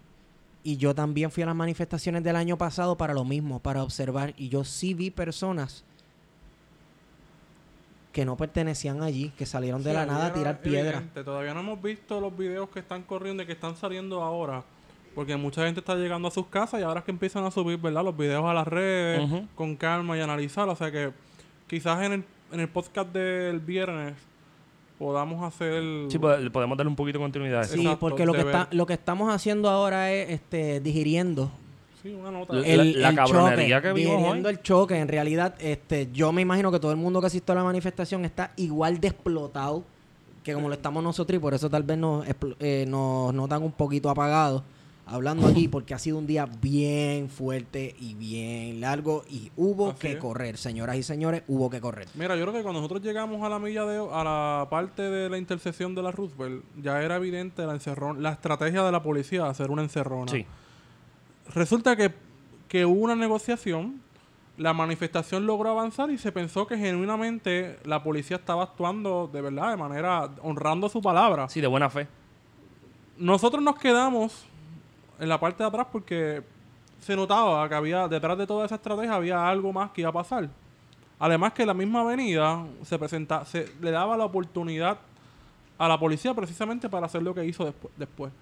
Y 0.62 0.76
yo 0.76 0.95
también 0.95 1.30
fui 1.30 1.42
a 1.42 1.47
las 1.47 1.57
manifestaciones 1.57 2.23
del 2.25 2.37
año 2.37 2.57
pasado 2.59 2.97
para 2.97 3.12
lo 3.14 3.25
mismo, 3.25 3.61
para 3.61 3.83
observar. 3.83 4.35
Y 4.37 4.49
yo 4.49 4.64
sí 4.64 4.95
vi 4.95 5.11
personas 5.11 5.85
que 8.18 8.25
no 8.25 8.37
pertenecían 8.37 9.00
allí, 9.00 9.30
que 9.38 9.46
salieron 9.46 9.84
de 9.84 9.90
Sí, 9.90 9.94
la 9.94 10.04
nada 10.04 10.26
a 10.26 10.32
tirar 10.32 10.60
piedra. 10.60 10.96
evidente. 10.96 11.22
Todavía 11.22 11.54
no 11.54 11.60
hemos 11.60 11.80
visto 11.80 12.20
los 12.20 12.37
videos 12.37 12.68
que 12.68 12.80
están 12.80 13.04
corriendo 13.04 13.44
y 13.44 13.46
que 13.46 13.52
están 13.52 13.76
saliendo 13.76 14.25
ahora. 14.25 14.64
Porque 15.14 15.37
mucha 15.37 15.64
gente 15.64 15.78
está 15.78 15.94
llegando 15.94 16.26
a 16.26 16.32
sus 16.32 16.46
casas 16.46 16.80
y 16.80 16.82
ahora 16.82 16.98
es 16.98 17.04
que 17.04 17.12
empiezan 17.12 17.44
a 17.44 17.52
subir, 17.52 17.78
¿verdad? 17.78 18.02
Los 18.02 18.16
videos 18.16 18.44
a 18.44 18.52
las 18.52 18.66
redes 18.66 19.22
con 19.54 19.76
calma 19.76 20.18
y 20.18 20.20
analizar. 20.20 20.68
O 20.68 20.75
sea 20.75 20.90
que 20.90 21.12
quizás 21.68 22.02
en 22.02 22.12
el, 22.12 22.25
en 22.50 22.58
el 22.58 22.68
podcast 22.68 23.12
del 23.12 23.60
viernes 23.60 24.14
podamos 24.98 25.44
hacer... 25.44 25.80
Sí, 26.10 26.18
pues, 26.18 26.40
le 26.40 26.50
podemos 26.50 26.76
darle 26.76 26.90
un 26.90 26.96
poquito 26.96 27.20
de 27.20 27.22
continuidad. 27.22 27.60
a 27.60 27.62
eso. 27.66 27.75
Sí, 27.75 27.82
Exacto, 27.82 28.00
porque 28.00 28.26
lo 28.26 28.32
que, 28.32 28.40
está, 28.40 28.66
lo 28.72 28.84
que 28.84 28.94
estamos 28.94 29.32
haciendo 29.32 29.70
ahora 29.70 30.10
es 30.10 30.30
este, 30.30 30.80
digiriendo 30.80 31.52
Sí, 32.08 32.14
una 32.14 32.30
nota. 32.30 32.54
La- 32.54 32.66
el, 32.66 33.00
la 33.02 33.08
el 33.10 33.16
cabronería 33.16 33.76
choque, 33.78 33.88
que 33.88 33.94
vimos 33.94 34.32
hoy. 34.32 34.42
el 34.46 34.62
choque. 34.62 34.96
En 34.98 35.08
realidad, 35.08 35.54
este, 35.58 36.08
yo 36.12 36.32
me 36.32 36.42
imagino 36.42 36.70
que 36.72 36.78
todo 36.80 36.90
el 36.92 36.96
mundo 36.96 37.20
que 37.20 37.26
asistió 37.26 37.52
a 37.52 37.56
la 37.56 37.64
manifestación 37.64 38.24
está 38.24 38.52
igual 38.56 39.00
de 39.00 39.08
explotado 39.08 39.84
que 40.42 40.54
como 40.54 40.68
lo 40.68 40.74
estamos 40.74 41.02
nosotros 41.02 41.36
y 41.36 41.40
por 41.40 41.52
eso 41.52 41.68
tal 41.68 41.82
vez 41.82 41.98
nos, 41.98 42.24
eh, 42.60 42.86
nos 42.88 43.34
notan 43.34 43.62
un 43.62 43.72
poquito 43.72 44.08
apagados 44.08 44.62
hablando 45.04 45.46
aquí 45.46 45.68
porque 45.68 45.92
ha 45.92 45.98
sido 45.98 46.16
un 46.16 46.26
día 46.26 46.46
bien 46.62 47.28
fuerte 47.28 47.94
y 48.00 48.14
bien 48.14 48.80
largo 48.80 49.24
y 49.28 49.50
hubo 49.56 49.90
Así 49.90 49.98
que 50.00 50.12
es. 50.12 50.18
correr, 50.18 50.56
señoras 50.56 50.96
y 50.96 51.02
señores, 51.02 51.42
hubo 51.48 51.68
que 51.68 51.80
correr. 51.82 52.08
Mira, 52.14 52.34
yo 52.36 52.42
creo 52.42 52.54
que 52.54 52.62
cuando 52.62 52.80
nosotros 52.80 53.02
llegamos 53.02 53.42
a 53.42 53.48
la 53.50 53.58
milla 53.58 53.84
de 53.84 53.98
a 53.98 54.24
la 54.24 54.66
parte 54.70 55.02
de 55.02 55.28
la 55.28 55.36
intersección 55.36 55.94
de 55.94 56.02
la 56.02 56.12
Roosevelt, 56.12 56.62
ya 56.82 57.02
era 57.02 57.16
evidente 57.16 57.66
la 57.66 57.72
encerrón, 57.74 58.22
la 58.22 58.30
estrategia 58.32 58.82
de 58.84 58.92
la 58.92 59.02
policía 59.02 59.42
de 59.44 59.48
hacer 59.50 59.70
una 59.70 59.82
encerrona. 59.82 60.30
Sí. 60.32 60.46
Resulta 61.54 61.96
que, 61.96 62.12
que 62.68 62.84
hubo 62.84 63.00
una 63.00 63.14
negociación, 63.14 64.00
la 64.56 64.72
manifestación 64.72 65.46
logró 65.46 65.70
avanzar 65.70 66.10
y 66.10 66.18
se 66.18 66.32
pensó 66.32 66.66
que 66.66 66.76
genuinamente 66.76 67.78
la 67.84 68.02
policía 68.02 68.36
estaba 68.36 68.64
actuando 68.64 69.30
de 69.32 69.40
verdad, 69.40 69.70
de 69.70 69.76
manera 69.76 70.30
honrando 70.42 70.88
su 70.88 71.00
palabra. 71.00 71.48
Sí, 71.48 71.60
de 71.60 71.66
buena 71.66 71.88
fe. 71.88 72.06
Nosotros 73.16 73.62
nos 73.62 73.76
quedamos 73.78 74.44
en 75.18 75.28
la 75.28 75.38
parte 75.40 75.62
de 75.62 75.68
atrás 75.68 75.86
porque 75.90 76.42
se 77.00 77.16
notaba 77.16 77.68
que 77.68 77.74
había 77.74 78.08
detrás 78.08 78.36
de 78.38 78.46
toda 78.46 78.66
esa 78.66 78.74
estrategia 78.76 79.14
había 79.14 79.48
algo 79.48 79.72
más 79.72 79.90
que 79.90 80.02
iba 80.02 80.10
a 80.10 80.12
pasar. 80.12 80.48
Además 81.20 81.52
que 81.52 81.66
la 81.66 81.74
misma 81.74 82.00
avenida 82.02 82.64
se 82.84 82.98
presenta, 82.98 83.44
se 83.44 83.72
le 83.80 83.90
daba 83.90 84.16
la 84.16 84.24
oportunidad 84.24 84.98
a 85.78 85.88
la 85.88 85.98
policía 85.98 86.34
precisamente 86.34 86.88
para 86.88 87.06
hacer 87.06 87.22
lo 87.22 87.34
que 87.34 87.44
hizo 87.44 87.64
despu- 87.66 87.90
después. 87.96 88.32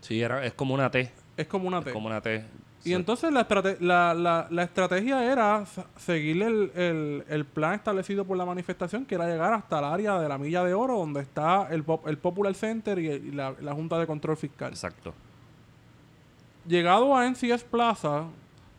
Sí, 0.00 0.20
era, 0.20 0.44
es 0.44 0.52
como 0.54 0.74
una 0.74 0.90
T. 0.90 1.10
Es 1.36 1.46
como 1.46 1.66
una 1.68 1.78
Es 1.78 1.84
T. 1.86 1.92
como 1.92 2.06
una 2.06 2.20
T. 2.20 2.44
Y 2.86 2.92
entonces 2.92 3.32
la, 3.32 3.48
estrate- 3.48 3.78
la, 3.80 4.12
la- 4.12 4.46
la 4.50 4.62
estrategia 4.62 5.24
era 5.32 5.64
seguir 5.96 6.42
el, 6.42 6.70
el- 6.74 7.24
el 7.30 7.44
plan 7.46 7.74
establecido 7.74 8.24
por 8.26 8.36
la 8.36 8.44
manifestación, 8.44 9.06
que 9.06 9.14
era 9.14 9.26
llegar 9.26 9.54
hasta 9.54 9.78
el 9.78 9.84
área 9.86 10.18
de 10.20 10.28
la 10.28 10.36
Milla 10.36 10.62
de 10.64 10.74
Oro, 10.74 10.98
donde 10.98 11.20
está 11.22 11.68
el, 11.70 11.82
el 12.06 12.18
Popular 12.18 12.54
Center 12.54 12.98
y, 12.98 13.08
y 13.08 13.30
la, 13.32 13.54
la 13.60 13.72
Junta 13.72 13.98
de 13.98 14.06
Control 14.06 14.36
Fiscal. 14.36 14.68
Exacto. 14.70 15.14
Llegado 16.66 17.16
a 17.16 17.26
NCS 17.28 17.64
Plaza, 17.64 18.24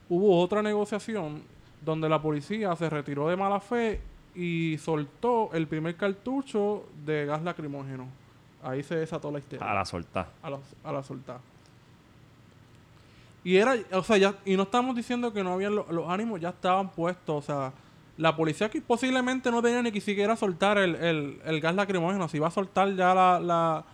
hubo 0.09 0.39
otra 0.39 0.61
negociación 0.61 1.41
donde 1.83 2.09
la 2.09 2.21
policía 2.21 2.75
se 2.75 2.89
retiró 2.89 3.27
de 3.29 3.35
mala 3.35 3.59
fe 3.59 4.01
y 4.33 4.77
soltó 4.79 5.49
el 5.53 5.67
primer 5.67 5.95
cartucho 5.95 6.85
de 7.05 7.25
gas 7.25 7.43
lacrimógeno. 7.43 8.07
Ahí 8.63 8.81
se 8.83 8.95
desató 8.95 9.31
la 9.31 9.39
histeria. 9.39 9.69
A 9.69 9.73
la 9.75 9.85
soltar. 9.85 10.27
a 10.41 10.49
la, 10.49 10.57
a 10.83 10.91
la 10.91 11.03
soltar. 11.03 11.37
Y 13.45 13.55
era, 13.57 13.75
o 13.93 14.03
sea, 14.03 14.17
ya, 14.17 14.35
y 14.43 14.57
no 14.57 14.63
estamos 14.63 14.95
diciendo 14.95 15.31
que 15.31 15.43
no 15.43 15.53
habían 15.53 15.73
lo- 15.75 15.85
los 15.89 16.09
ánimos, 16.09 16.41
ya 16.41 16.49
estaban 16.49 16.89
puestos, 16.91 17.35
o 17.37 17.41
sea, 17.45 17.71
la 18.17 18.35
policía 18.35 18.69
que 18.69 18.81
posiblemente 18.81 19.51
no 19.51 19.61
tenía 19.61 19.81
ni 19.81 19.91
que 19.91 20.01
siquiera 20.01 20.35
soltar 20.35 20.77
el, 20.79 20.95
el, 20.95 21.39
el 21.45 21.61
gas 21.61 21.75
lacrimógeno, 21.75 22.27
si 22.27 22.37
iba 22.37 22.47
a 22.47 22.51
soltar 22.51 22.93
ya 22.95 23.13
la, 23.13 23.39
la, 23.39 23.85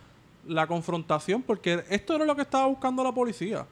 la 0.48 0.66
confrontación, 0.68 1.42
porque 1.44 1.84
esto 1.90 2.16
era 2.16 2.26
lo 2.26 2.36
que 2.36 2.44
estaba 2.44 2.66
buscando 2.68 3.04
la 3.04 3.12
policía. 3.12 3.66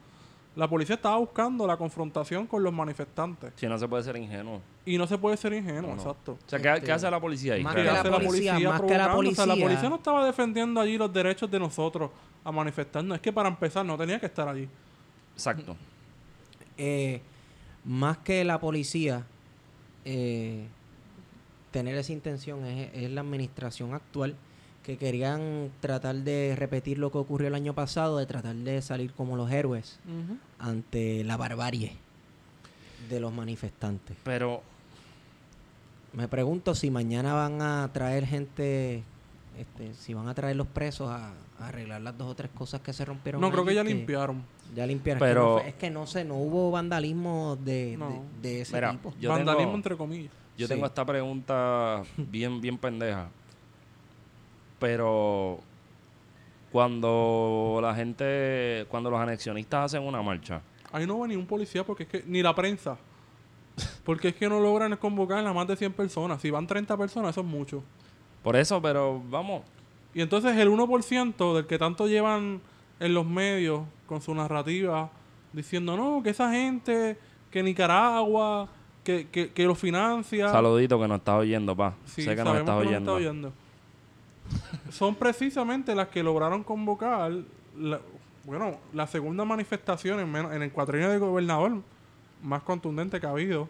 La 0.56 0.68
policía 0.68 0.96
estaba 0.96 1.16
buscando 1.18 1.66
la 1.66 1.78
confrontación 1.78 2.46
con 2.46 2.62
los 2.64 2.74
manifestantes. 2.74 3.54
Si 3.56 3.66
no 3.68 3.78
se 3.78 3.88
puede 3.88 4.04
ser 4.04 4.18
ingenuo. 4.18 4.60
Y 4.86 4.98
no 4.98 5.08
se 5.08 5.18
puede 5.18 5.38
ser 5.38 5.54
ingenuo, 5.54 5.82
No, 5.84 5.88
no. 5.90 5.94
exacto. 6.02 6.32
O 6.34 6.50
sea, 6.50 6.60
¿qué, 6.60 6.68
Este, 6.74 6.86
qué 6.88 6.92
hace 6.92 7.10
la 7.10 7.22
policía 7.22 7.54
ahí? 7.54 7.64
más 7.64 7.74
¿Qué 7.76 7.82
que 7.84 7.88
la 7.88 8.04
policía, 8.20 8.54
más 8.70 8.82
que 8.82 8.98
la? 8.98 9.16
O 9.16 9.24
sea, 9.24 9.46
la 9.46 9.54
policía- 9.54 9.64
policía 9.66 9.90
no 9.90 9.96
estaba 9.96 10.26
defendiendo 10.26 10.82
allí 10.82 10.98
los 10.98 11.14
derechos 11.14 11.50
de 11.50 11.60
nosotros 11.60 12.10
a 12.44 12.52
manifestarnos. 12.52 13.16
Es 13.16 13.22
que 13.22 13.32
para 13.32 13.48
empezar 13.48 13.86
no 13.86 13.96
tenía 13.98 14.20
que 14.20 14.26
estar 14.26 14.48
allí. 14.50 14.68
Exacto. 15.40 15.78
eh, 16.78 17.22
más 17.86 18.18
que 18.20 18.44
la 18.44 18.60
policía 18.60 19.24
eh, 20.06 20.66
tener 21.72 21.96
esa 21.96 22.12
intención 22.12 22.66
es, 22.66 22.90
es 22.94 23.10
la 23.10 23.22
administración 23.22 23.94
actual 23.94 24.36
que 24.84 24.98
querían 24.98 25.70
tratar 25.82 26.16
de 26.16 26.56
repetir 26.58 26.98
lo 26.98 27.12
que 27.12 27.20
ocurrió 27.20 27.48
el 27.48 27.56
año 27.56 27.74
pasado, 27.74 28.18
de 28.18 28.26
tratar 28.26 28.56
de 28.56 28.82
salir 28.82 29.14
como 29.14 29.36
los 29.38 29.52
héroes 29.52 30.00
ante 30.58 31.24
la 31.24 31.38
barbarie 31.38 31.96
de 33.10 33.20
los 33.20 33.32
manifestantes. 33.34 34.18
Pero 34.24 34.64
Me 36.14 36.28
pregunto 36.28 36.74
si 36.74 36.90
mañana 36.90 37.34
van 37.34 37.62
a 37.62 37.88
traer 37.94 38.26
gente, 38.26 39.04
este, 39.58 39.94
si 39.94 40.16
van 40.16 40.28
a 40.28 40.34
traer 40.34 40.56
los 40.56 40.66
presos 40.68 41.10
a 41.10 41.34
arreglar 41.62 42.02
las 42.02 42.18
dos 42.18 42.32
o 42.32 42.36
tres 42.36 42.50
cosas 42.54 42.82
que 42.82 42.94
se 42.94 43.04
rompieron. 43.06 43.42
No, 43.42 43.52
creo 43.52 43.66
que 43.66 43.74
ya 43.76 43.84
limpiaron. 43.84 44.44
Ya 44.76 44.86
limpiaron. 44.86 45.20
Pero- 45.20 45.60
es, 45.60 45.64
que 45.64 45.64
no, 45.64 45.64
fue- 45.64 45.70
es 45.70 45.76
que 45.76 45.90
no 45.90 46.08
sé, 46.08 46.26
no 46.26 46.36
hubo 46.36 46.72
vandalismo 46.72 47.58
de, 47.64 47.96
No. 47.98 48.24
de, 48.42 48.50
de 48.50 48.62
ese 48.62 48.76
Mira, 48.76 48.92
tipo. 48.92 49.14
Yo 49.20 49.30
Vandalismo 49.30 49.64
tengo- 49.66 49.76
entre 49.76 49.98
comillas. 49.98 50.32
yo 50.58 50.68
Sí. 50.68 50.74
tengo 50.74 50.86
esta 50.86 51.06
pregunta 51.06 52.04
bien, 52.18 52.62
bien 52.62 52.78
pendeja. 52.78 53.30
Pero 54.80 55.60
cuando 56.72 57.80
la 57.82 57.94
gente, 57.96 58.86
cuando 58.90 59.10
los 59.10 59.20
anexionistas 59.20 59.86
hacen 59.86 60.04
una 60.08 60.22
marcha, 60.22 60.62
Ahí 60.92 61.06
no 61.06 61.20
va 61.20 61.28
ni 61.28 61.36
un 61.36 61.46
policía 61.46 61.84
porque 61.84 62.02
es 62.04 62.10
que 62.10 62.24
ni 62.26 62.42
la 62.42 62.56
prensa. 62.56 62.98
Porque 64.04 64.30
es 64.30 64.36
que 64.36 64.50
no 64.50 64.60
logran 64.60 64.96
convocar 64.98 65.46
a 65.46 65.54
más 65.54 65.68
de 65.68 65.76
100 65.76 65.94
personas. 65.94 66.42
Si 66.42 66.50
van 66.50 66.66
30 66.66 66.98
personas, 66.98 67.30
eso 67.30 67.42
es 67.42 67.48
mucho. 67.48 67.84
por 68.42 68.56
eso, 68.56 68.82
pero 68.82 69.22
vamos, 69.30 69.62
Y 70.14 70.22
entonces 70.22 70.58
el 70.58 70.70
1% 70.70 71.56
del 71.56 71.66
que 71.68 71.78
tanto 71.78 72.08
llevan 72.08 72.62
en 73.00 73.14
los 73.14 73.26
medios 73.26 73.84
con 74.08 74.22
su 74.22 74.34
narrativa 74.34 75.10
diciendo, 75.54 75.96
no, 75.96 76.22
que 76.24 76.32
esa 76.32 76.52
gente, 76.52 77.18
que 77.52 77.62
Nicaragua, 77.64 78.68
que, 79.04 79.28
que, 79.32 79.52
que 79.52 79.64
lo 79.66 79.76
financia. 79.76 80.50
saludito 80.52 81.00
que 81.00 81.08
nos 81.08 81.20
estás 81.20 81.36
oyendo, 81.36 81.76
pa. 81.76 81.94
Sí, 82.06 82.24
sé 82.24 82.36
que 82.36 82.44
nos 82.44 82.64
nos 82.66 82.70
oyendo. 82.70 82.98
está 83.00 83.12
oyendo. 83.14 83.54
Son 84.92 85.16
precisamente 85.16 85.94
las 85.96 86.08
que 86.08 86.24
lograron 86.24 86.64
convocar, 86.64 87.32
la- 87.78 88.02
bueno, 88.46 88.78
la 88.94 89.06
segunda 89.06 89.46
manifestación 89.46 90.20
en, 90.20 90.32
menos- 90.32 90.54
en 90.54 90.64
el 90.64 90.72
cuatrienio 90.72 91.10
del 91.10 91.20
gobernador 91.20 91.82
más 92.42 92.64
contundente 92.64 93.20
que 93.20 93.28
ha 93.28 93.32
habido 93.32 93.68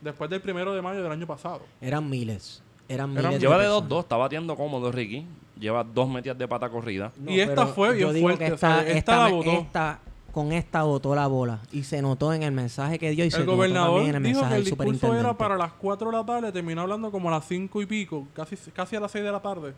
después 0.00 0.28
del 0.28 0.40
primero 0.42 0.74
de 0.74 0.82
mayo 0.82 1.02
del 1.02 1.12
año 1.12 1.26
pasado. 1.26 1.62
Eran 1.80 2.08
miles. 2.10 2.62
Eran 2.88 3.10
Eran- 3.16 3.26
miles. 3.28 3.40
Lleva 3.40 3.58
de 3.58 3.64
personas. 3.64 3.88
2-2, 3.90 4.00
está 4.00 4.16
batiendo 4.16 4.56
cómodo 4.56 4.90
Ricky. 4.90 5.26
Lleva 5.58 5.84
dos 5.84 6.08
metidas 6.08 6.38
de 6.38 6.46
pata 6.48 6.68
corrida. 6.70 7.12
No, 7.18 7.30
Y 7.30 7.40
esta 7.40 7.66
fue 7.66 7.88
bien 7.94 8.00
yo 8.08 8.12
digo 8.12 8.28
fuerte, 8.28 8.46
esta, 8.46 8.86
esta 8.88 9.16
la 9.24 9.28
botó. 9.28 9.50
esta- 9.52 9.98
con 10.32 10.52
esta 10.52 10.82
botó 10.84 11.14
la 11.16 11.26
bola. 11.26 11.58
Y 11.72 11.82
se 11.82 12.00
notó 12.00 12.32
en 12.32 12.44
el 12.44 12.52
mensaje 12.52 12.98
que 12.98 13.10
dio 13.10 13.24
y 13.24 13.30
se 13.30 13.38
el 13.38 13.46
notó 13.46 13.56
gobernador 13.56 13.96
también 13.96 14.10
en 14.10 14.16
el 14.16 14.22
dijo 14.22 14.40
mensaje 14.40 14.54
que 14.54 14.58
el 14.58 14.64
del 14.64 14.88
discurso 14.92 15.14
era 15.18 15.36
para 15.36 15.56
las 15.56 15.72
4 15.72 16.10
de 16.10 16.16
la 16.16 16.24
tarde, 16.24 16.52
terminó 16.52 16.82
hablando 16.82 17.10
como 17.10 17.28
a 17.28 17.32
las 17.32 17.44
5 17.46 17.82
y 17.82 17.86
pico, 17.86 18.28
casi, 18.34 18.56
casi 18.72 18.94
a 18.96 19.00
las 19.00 19.10
6 19.10 19.24
de 19.24 19.32
la 19.32 19.40
tarde. 19.40 19.74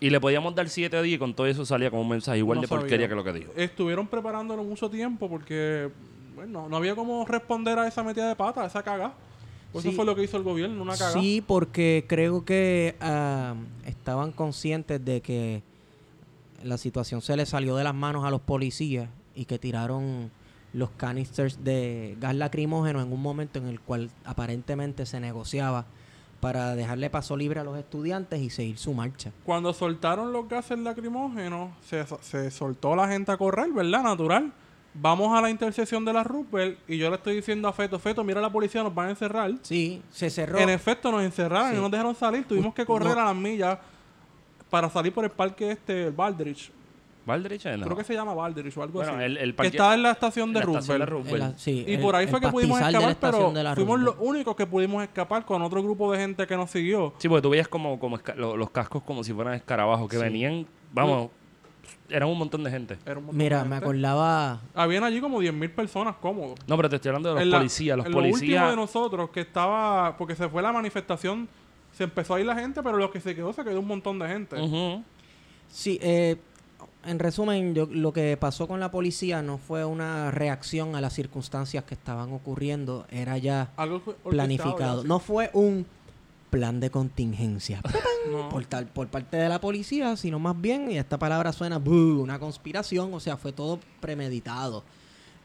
Y 0.00 0.10
le 0.10 0.18
podíamos 0.18 0.54
dar 0.54 0.68
7 0.68 1.00
días 1.02 1.16
y 1.16 1.18
con 1.18 1.32
todo 1.34 1.46
eso 1.46 1.64
salía 1.64 1.90
como 1.90 2.02
un 2.02 2.08
mensaje 2.08 2.38
igual 2.38 2.56
No 2.56 2.62
de 2.62 2.66
sabía. 2.68 2.80
porquería 2.80 3.08
que 3.08 3.14
lo 3.14 3.22
que 3.22 3.32
dijo. 3.34 3.52
Estuvieron 3.54 4.06
preparándolo 4.08 4.64
mucho 4.64 4.90
tiempo 4.90 5.28
porque, 5.28 5.90
bueno, 6.34 6.66
no 6.68 6.76
había 6.76 6.94
cómo 6.96 7.24
responder 7.26 7.78
a 7.78 7.86
esa 7.86 8.02
metida 8.02 8.26
de 8.28 8.34
pata, 8.34 8.62
a 8.62 8.66
esa 8.66 8.82
caga. 8.82 9.12
Pues 9.72 9.82
Sí. 9.82 9.88
Eso 9.88 9.96
fue 9.96 10.04
lo 10.04 10.16
que 10.16 10.24
hizo 10.24 10.36
el 10.36 10.42
gobierno, 10.42 10.82
una 10.82 10.96
caga. 10.96 11.12
Sí, 11.12 11.42
porque 11.46 12.04
creo 12.08 12.44
que 12.44 12.96
ah, 13.00 13.54
estaban 13.86 14.32
conscientes 14.32 15.04
de 15.04 15.20
que 15.20 15.62
la 16.64 16.76
situación 16.76 17.22
se 17.22 17.36
les 17.36 17.48
salió 17.50 17.76
de 17.76 17.84
las 17.84 17.94
manos 17.94 18.24
a 18.24 18.30
los 18.30 18.40
policías 18.40 19.08
y 19.34 19.44
que 19.44 19.58
tiraron 19.58 20.30
los 20.72 20.90
canisters 20.90 21.64
de 21.64 22.16
gas 22.20 22.34
lacrimógeno 22.34 23.00
en 23.00 23.12
un 23.12 23.20
momento 23.22 23.58
en 23.58 23.66
el 23.66 23.80
cual 23.80 24.10
aparentemente 24.24 25.06
se 25.06 25.18
negociaba 25.20 25.86
para 26.40 26.74
dejarle 26.74 27.10
paso 27.10 27.36
libre 27.36 27.60
a 27.60 27.64
los 27.64 27.78
estudiantes 27.78 28.40
y 28.40 28.50
seguir 28.50 28.78
su 28.78 28.94
marcha. 28.94 29.30
Cuando 29.44 29.72
soltaron 29.74 30.32
los 30.32 30.48
gases 30.48 30.78
lacrimógenos, 30.78 31.70
se, 31.84 32.04
se 32.22 32.50
soltó 32.50 32.96
la 32.96 33.08
gente 33.08 33.30
a 33.32 33.36
correr, 33.36 33.70
¿verdad? 33.72 34.02
Natural. 34.02 34.52
Vamos 34.92 35.36
a 35.36 35.40
la 35.40 35.50
intersección 35.50 36.04
de 36.04 36.12
la 36.12 36.24
Roosevelt 36.24 36.78
y 36.88 36.98
yo 36.98 37.08
le 37.10 37.16
estoy 37.16 37.36
diciendo 37.36 37.68
a 37.68 37.72
Feto, 37.72 37.98
Feto, 38.00 38.24
mira 38.24 38.40
la 38.40 38.50
policía, 38.50 38.82
nos 38.82 38.92
van 38.94 39.06
a 39.06 39.10
encerrar. 39.10 39.52
Sí, 39.62 40.02
se 40.10 40.28
cerró. 40.30 40.58
En 40.58 40.68
efecto, 40.68 41.12
nos 41.12 41.22
encerraron 41.22 41.70
Sí. 41.70 41.76
y 41.76 41.80
nos 41.80 41.90
dejaron 41.90 42.14
salir. 42.16 42.44
Tuvimos 42.44 42.74
que 42.74 42.84
correr 42.84 43.14
No. 43.14 43.20
a 43.20 43.24
las 43.26 43.36
millas 43.36 43.78
para 44.68 44.88
salir 44.90 45.12
por 45.12 45.24
el 45.24 45.30
parque 45.30 45.70
este, 45.70 46.06
el 46.08 46.12
Baldrich. 46.12 46.72
¿Valdrich? 47.26 47.64
No. 47.66 47.84
Creo 47.84 47.96
que 47.98 48.02
se 48.02 48.14
llama 48.14 48.34
Baldrich 48.34 48.76
o 48.76 48.82
algo 48.82 48.94
Bueno, 48.94 49.12
así. 49.12 49.22
el- 49.22 49.36
el 49.36 49.54
que 49.54 49.66
está 49.68 49.94
en 49.94 50.02
la 50.02 50.10
estación 50.10 50.52
de 50.52 50.60
sí, 51.56 51.84
Y 51.86 51.94
el- 51.94 52.00
por 52.00 52.16
ahí 52.16 52.26
fue 52.26 52.40
que 52.40 52.48
pudimos 52.48 52.80
escapar, 52.80 53.16
pero 53.20 53.52
fuimos 53.76 54.00
los 54.00 54.16
únicos 54.18 54.56
que 54.56 54.66
pudimos 54.66 55.02
escapar 55.04 55.44
con 55.44 55.62
otro 55.62 55.82
grupo 55.84 56.10
de 56.10 56.18
gente 56.18 56.46
que 56.48 56.56
nos 56.56 56.70
siguió. 56.70 57.12
Sí, 57.18 57.28
porque 57.28 57.42
tú 57.42 57.50
veías 57.50 57.68
como, 57.68 58.00
como 58.00 58.18
los 58.36 58.70
cascos 58.70 59.02
como 59.04 59.22
si 59.22 59.32
fueran 59.32 59.54
escarabajos 59.54 60.08
que 60.08 60.16
Sí. 60.16 60.22
venían, 60.22 60.66
vamos, 60.92 61.30
eran 62.10 62.28
un 62.28 62.38
montón 62.38 62.62
de 62.64 62.70
gente. 62.70 62.98
Era 63.06 63.18
un 63.18 63.26
montón 63.26 63.36
Mira, 63.38 63.58
de 63.58 63.64
me 63.68 63.76
gente. 63.76 63.84
acordaba. 63.84 64.60
Habían 64.74 65.04
allí 65.04 65.20
como 65.20 65.40
10.000 65.40 65.70
personas 65.74 66.16
cómodos. 66.20 66.58
No, 66.66 66.76
pero 66.76 66.88
te 66.88 66.96
estoy 66.96 67.10
hablando 67.10 67.30
de 67.30 67.34
los 67.36 67.42
En 67.42 67.50
la- 67.50 67.58
policías. 67.58 67.96
Los 67.96 68.06
en 68.06 68.12
Lo 68.12 68.18
último 68.18 68.70
de 68.70 68.76
nosotros 68.76 69.30
que 69.30 69.40
estaba, 69.40 70.16
porque 70.16 70.34
se 70.34 70.48
fue 70.48 70.62
la 70.62 70.72
manifestación, 70.72 71.48
se 71.92 72.04
empezó 72.04 72.34
a 72.34 72.40
ir 72.40 72.46
la 72.46 72.54
gente, 72.54 72.82
pero 72.82 72.96
lo 72.96 73.10
que 73.10 73.20
se 73.20 73.34
quedó, 73.34 73.52
se 73.52 73.64
quedó 73.64 73.80
un 73.80 73.86
montón 73.88 74.18
de 74.18 74.28
gente. 74.28 74.60
Ujú. 74.60 75.02
Sí, 75.68 75.98
eh, 76.02 76.36
en 77.04 77.18
resumen, 77.18 77.74
yo, 77.74 77.86
lo 77.90 78.12
que 78.12 78.36
pasó 78.36 78.68
con 78.68 78.78
la 78.80 78.90
policía 78.90 79.40
no 79.42 79.56
fue 79.58 79.84
una 79.84 80.30
reacción 80.30 80.94
a 80.96 81.00
las 81.00 81.14
circunstancias 81.14 81.84
que 81.84 81.94
estaban 81.94 82.32
ocurriendo, 82.32 83.06
era 83.10 83.38
ya 83.38 83.70
Algo 83.76 83.98
que- 84.04 84.10
orquestado 84.10 84.30
planificado. 84.30 85.02
ya, 85.02 85.08
No 85.08 85.18
fue 85.18 85.50
un 85.54 85.86
plan 86.50 86.80
de 86.80 86.90
contingencia. 86.90 87.80
No. 88.30 88.50
por, 88.50 88.66
tal, 88.66 88.86
por 88.86 89.08
parte 89.08 89.38
de 89.38 89.48
la 89.48 89.62
policía, 89.62 90.14
sino 90.14 90.38
más 90.38 90.60
bien, 90.60 90.90
y 90.90 90.98
esta 90.98 91.18
palabra 91.18 91.52
suena, 91.54 91.78
"Buh", 91.78 92.20
una 92.20 92.38
conspiración, 92.38 93.14
o 93.14 93.18
sea, 93.18 93.38
fue 93.38 93.50
todo 93.52 93.80
premeditado. 93.98 94.84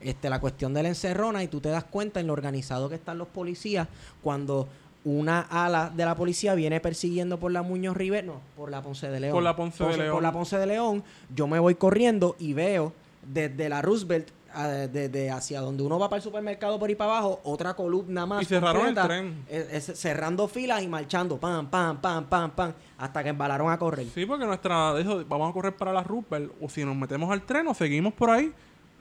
Este, 0.01 0.29
la 0.29 0.41
cuestión 0.41 0.73
de 0.73 0.83
la 0.83 0.89
encerrona, 0.89 1.41
y 1.41 1.47
tú 1.47 1.61
te 1.61 1.69
das 1.69 1.85
cuenta 1.85 2.19
en 2.19 2.27
lo 2.27 2.33
organizado 2.33 2.89
que 2.89 2.95
están 2.95 3.17
los 3.17 3.29
policías 3.29 3.87
cuando 4.21 4.67
una 5.05 5.39
ala 5.39 5.89
de 5.95 6.03
la 6.03 6.15
policía 6.15 6.53
viene 6.53 6.81
persiguiendo 6.81 7.39
por 7.39 7.51
la 7.53 7.61
Muñoz 7.61 7.95
Rivera, 7.95 8.27
no, 8.27 8.41
por 8.57 8.69
la 8.69 8.81
Ponce 8.81 9.07
de 9.09 9.21
León. 9.21 9.33
Por 9.33 9.43
la 9.43 9.55
Ponce 9.55 9.83
de 9.85 9.97
León. 9.97 10.13
Por 10.13 10.23
la 10.23 10.31
Ponce 10.33 10.57
de 10.57 10.65
León, 10.65 11.03
yo 11.33 11.47
me 11.47 11.59
voy 11.59 11.75
corriendo 11.75 12.35
y 12.39 12.53
veo 12.53 12.91
desde 13.31 13.69
la 13.69 13.81
Roosevelt, 13.81 14.27
desde 14.63 15.29
hacia 15.31 15.61
donde 15.61 15.83
uno 15.83 15.99
va 15.99 16.09
para 16.09 16.17
el 16.17 16.23
supermercado 16.23 16.79
por 16.79 16.89
ahí 16.89 16.95
para 16.95 17.11
abajo, 17.11 17.41
otra 17.43 17.73
columna 17.73 18.25
más. 18.25 18.41
Y 18.41 18.45
cerraron 18.45 18.87
el 18.87 18.95
completa, 18.95 19.07
tren. 19.07 19.45
es- 19.49 19.91
cerrando 19.99 20.47
filas 20.47 20.81
y 20.83 20.87
marchando, 20.87 21.37
pam, 21.39 21.67
pam, 21.69 21.97
pam, 22.01 22.25
pam, 22.25 22.51
pam, 22.51 22.73
hasta 22.97 23.23
que 23.23 23.29
embalaron 23.29 23.69
a 23.71 23.77
correr. 23.77 24.07
Sí, 24.13 24.25
porque 24.25 24.45
nuestra 24.45 24.95
dijo, 24.95 25.23
vamos 25.27 25.49
a 25.49 25.53
correr 25.53 25.75
para 25.75 25.91
la 25.93 26.03
Roosevelt, 26.03 26.51
o 26.61 26.69
si 26.69 26.83
nos 26.85 26.95
metemos 26.95 27.29
al 27.31 27.41
tren 27.43 27.67
o 27.67 27.73
seguimos 27.73 28.13
por 28.13 28.29
ahí. 28.29 28.51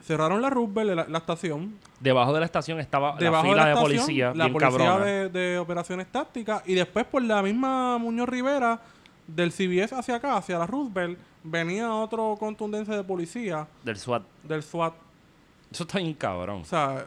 Cerraron 0.03 0.43
la 0.43 0.51
Roosevelt, 0.51 0.91
la, 0.95 1.07
la 1.09 1.19
estación. 1.19 1.79
Debajo 1.99 2.35
de 2.35 2.41
la 2.41 2.45
estación 2.47 2.79
estaba 2.79 3.17
Debajo 3.19 3.47
la 3.47 3.51
fila 3.53 3.63
de 3.65 3.69
de, 3.71 3.75
la 3.75 3.81
estación, 3.81 3.99
policía, 4.05 4.27
la 4.35 4.45
bien 4.45 4.53
policía 4.53 4.79
cabrona. 4.79 5.05
de, 5.07 5.29
de 5.31 5.59
operaciones 5.59 6.07
tácticas. 6.13 6.63
Y 6.67 6.75
después 6.75 7.07
por 7.07 7.23
la 7.23 7.43
misma 7.43 7.97
Muñoz 7.97 8.29
Rivera, 8.29 8.81
del 9.27 9.51
CBS 9.51 9.95
hacia 9.95 10.17
acá, 10.17 10.37
hacia 10.37 10.59
la 10.59 10.67
Roosevelt, 10.67 11.19
venía 11.43 11.95
otro 11.95 12.37
contundencia 12.39 12.95
de 12.95 13.03
policía 13.05 13.67
Del 13.83 13.97
SWAT. 13.97 14.23
del 14.43 14.63
SWAT. 14.63 14.93
Eso 15.75 15.83
está 15.83 15.99
bien 15.99 16.15
cabrón. 16.15 16.61
O 16.63 16.65
sea, 16.65 17.05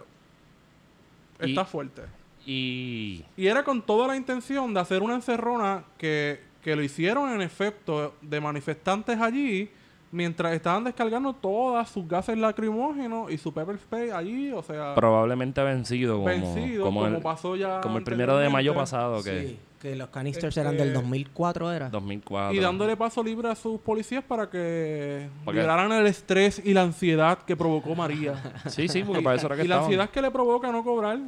Y- 1.41 1.51
está 1.51 1.63
fuerte. 1.63 2.01
Y. 2.45 3.23
Y 3.37 3.47
era 3.47 3.63
con 3.63 3.81
toda 3.81 4.07
la 4.07 4.17
intención 4.17 4.73
de 4.73 4.79
hacer 4.81 5.01
una 5.01 5.15
encerrona 5.15 5.85
que, 5.97 6.41
que 6.61 6.75
lo 6.75 6.83
hicieron 6.83 7.31
en 7.31 7.41
efecto 7.41 8.13
de 8.21 8.41
manifestantes 8.41 9.19
allí 9.21 9.69
mientras 10.11 10.53
estaban 10.53 10.83
descargando 10.83 11.33
todas 11.33 11.89
sus 11.89 12.07
gases 12.07 12.37
lacrimógenos 12.37 13.31
y 13.31 13.37
su 13.37 13.53
pepper 13.53 13.77
spray 13.77 14.09
allí, 14.09 14.51
o 14.51 14.63
sea, 14.63 14.95
Probablemente 14.95 15.61
vencido 15.63 16.15
como, 16.15 16.25
vencido, 16.25 16.83
como, 16.85 17.01
como, 17.03 17.15
el, 17.17 17.21
pasó 17.21 17.55
ya 17.55 17.81
como 17.81 17.97
el 17.97 18.03
primero 18.03 18.37
de 18.37 18.49
mayo 18.49 18.73
pasado, 18.73 19.21
que 19.23 19.47
Sí, 19.47 19.59
que 19.81 19.95
los 19.95 20.09
canisters 20.09 20.47
Este- 20.57 20.61
eran 20.61 20.75
del 20.77 20.93
2004, 20.93 21.71
¿era? 21.71 21.89
2004. 21.89 22.55
Y 22.55 22.59
dándole 22.59 22.97
paso 22.97 23.23
libre 23.23 23.49
a 23.49 23.55
sus 23.55 23.79
policías 23.79 24.23
para 24.23 24.49
que 24.49 25.29
liberaran 25.45 25.91
el 25.91 26.07
estrés 26.07 26.61
y 26.65 26.73
la 26.73 26.81
ansiedad 26.83 27.39
que 27.39 27.55
provocó 27.55 27.93
María. 27.93 28.33
Sí, 28.69 28.87
sí, 28.87 29.03
porque 29.03 29.21
para 29.21 29.35
eso 29.35 29.45
era 29.47 29.55
que 29.55 29.65
y 29.65 29.67
la 29.67 29.79
ansiedad 29.79 30.09
que 30.09 30.21
le 30.21 30.31
provoca 30.31 30.71
no 30.71 30.83
cobrar, 30.83 31.19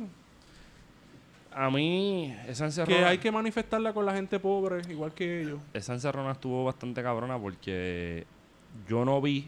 A 1.54 1.70
mí, 1.70 2.34
esa 2.48 2.66
encerrona, 2.66 2.98
que 2.98 3.06
hay 3.06 3.18
que 3.18 3.32
manifestarla 3.32 3.92
con 3.94 4.06
la 4.06 4.14
gente 4.14 4.40
pobre, 4.40 4.82
igual 4.90 5.14
que 5.14 5.42
ellos. 5.42 5.60
esa 5.74 5.94
encerrona 5.94 6.32
estuvo 6.32 6.64
bastante 6.64 7.04
cabrona 7.04 7.38
porque 7.38 8.26
yo 8.88 9.06
no 9.06 9.22
vi, 9.22 9.48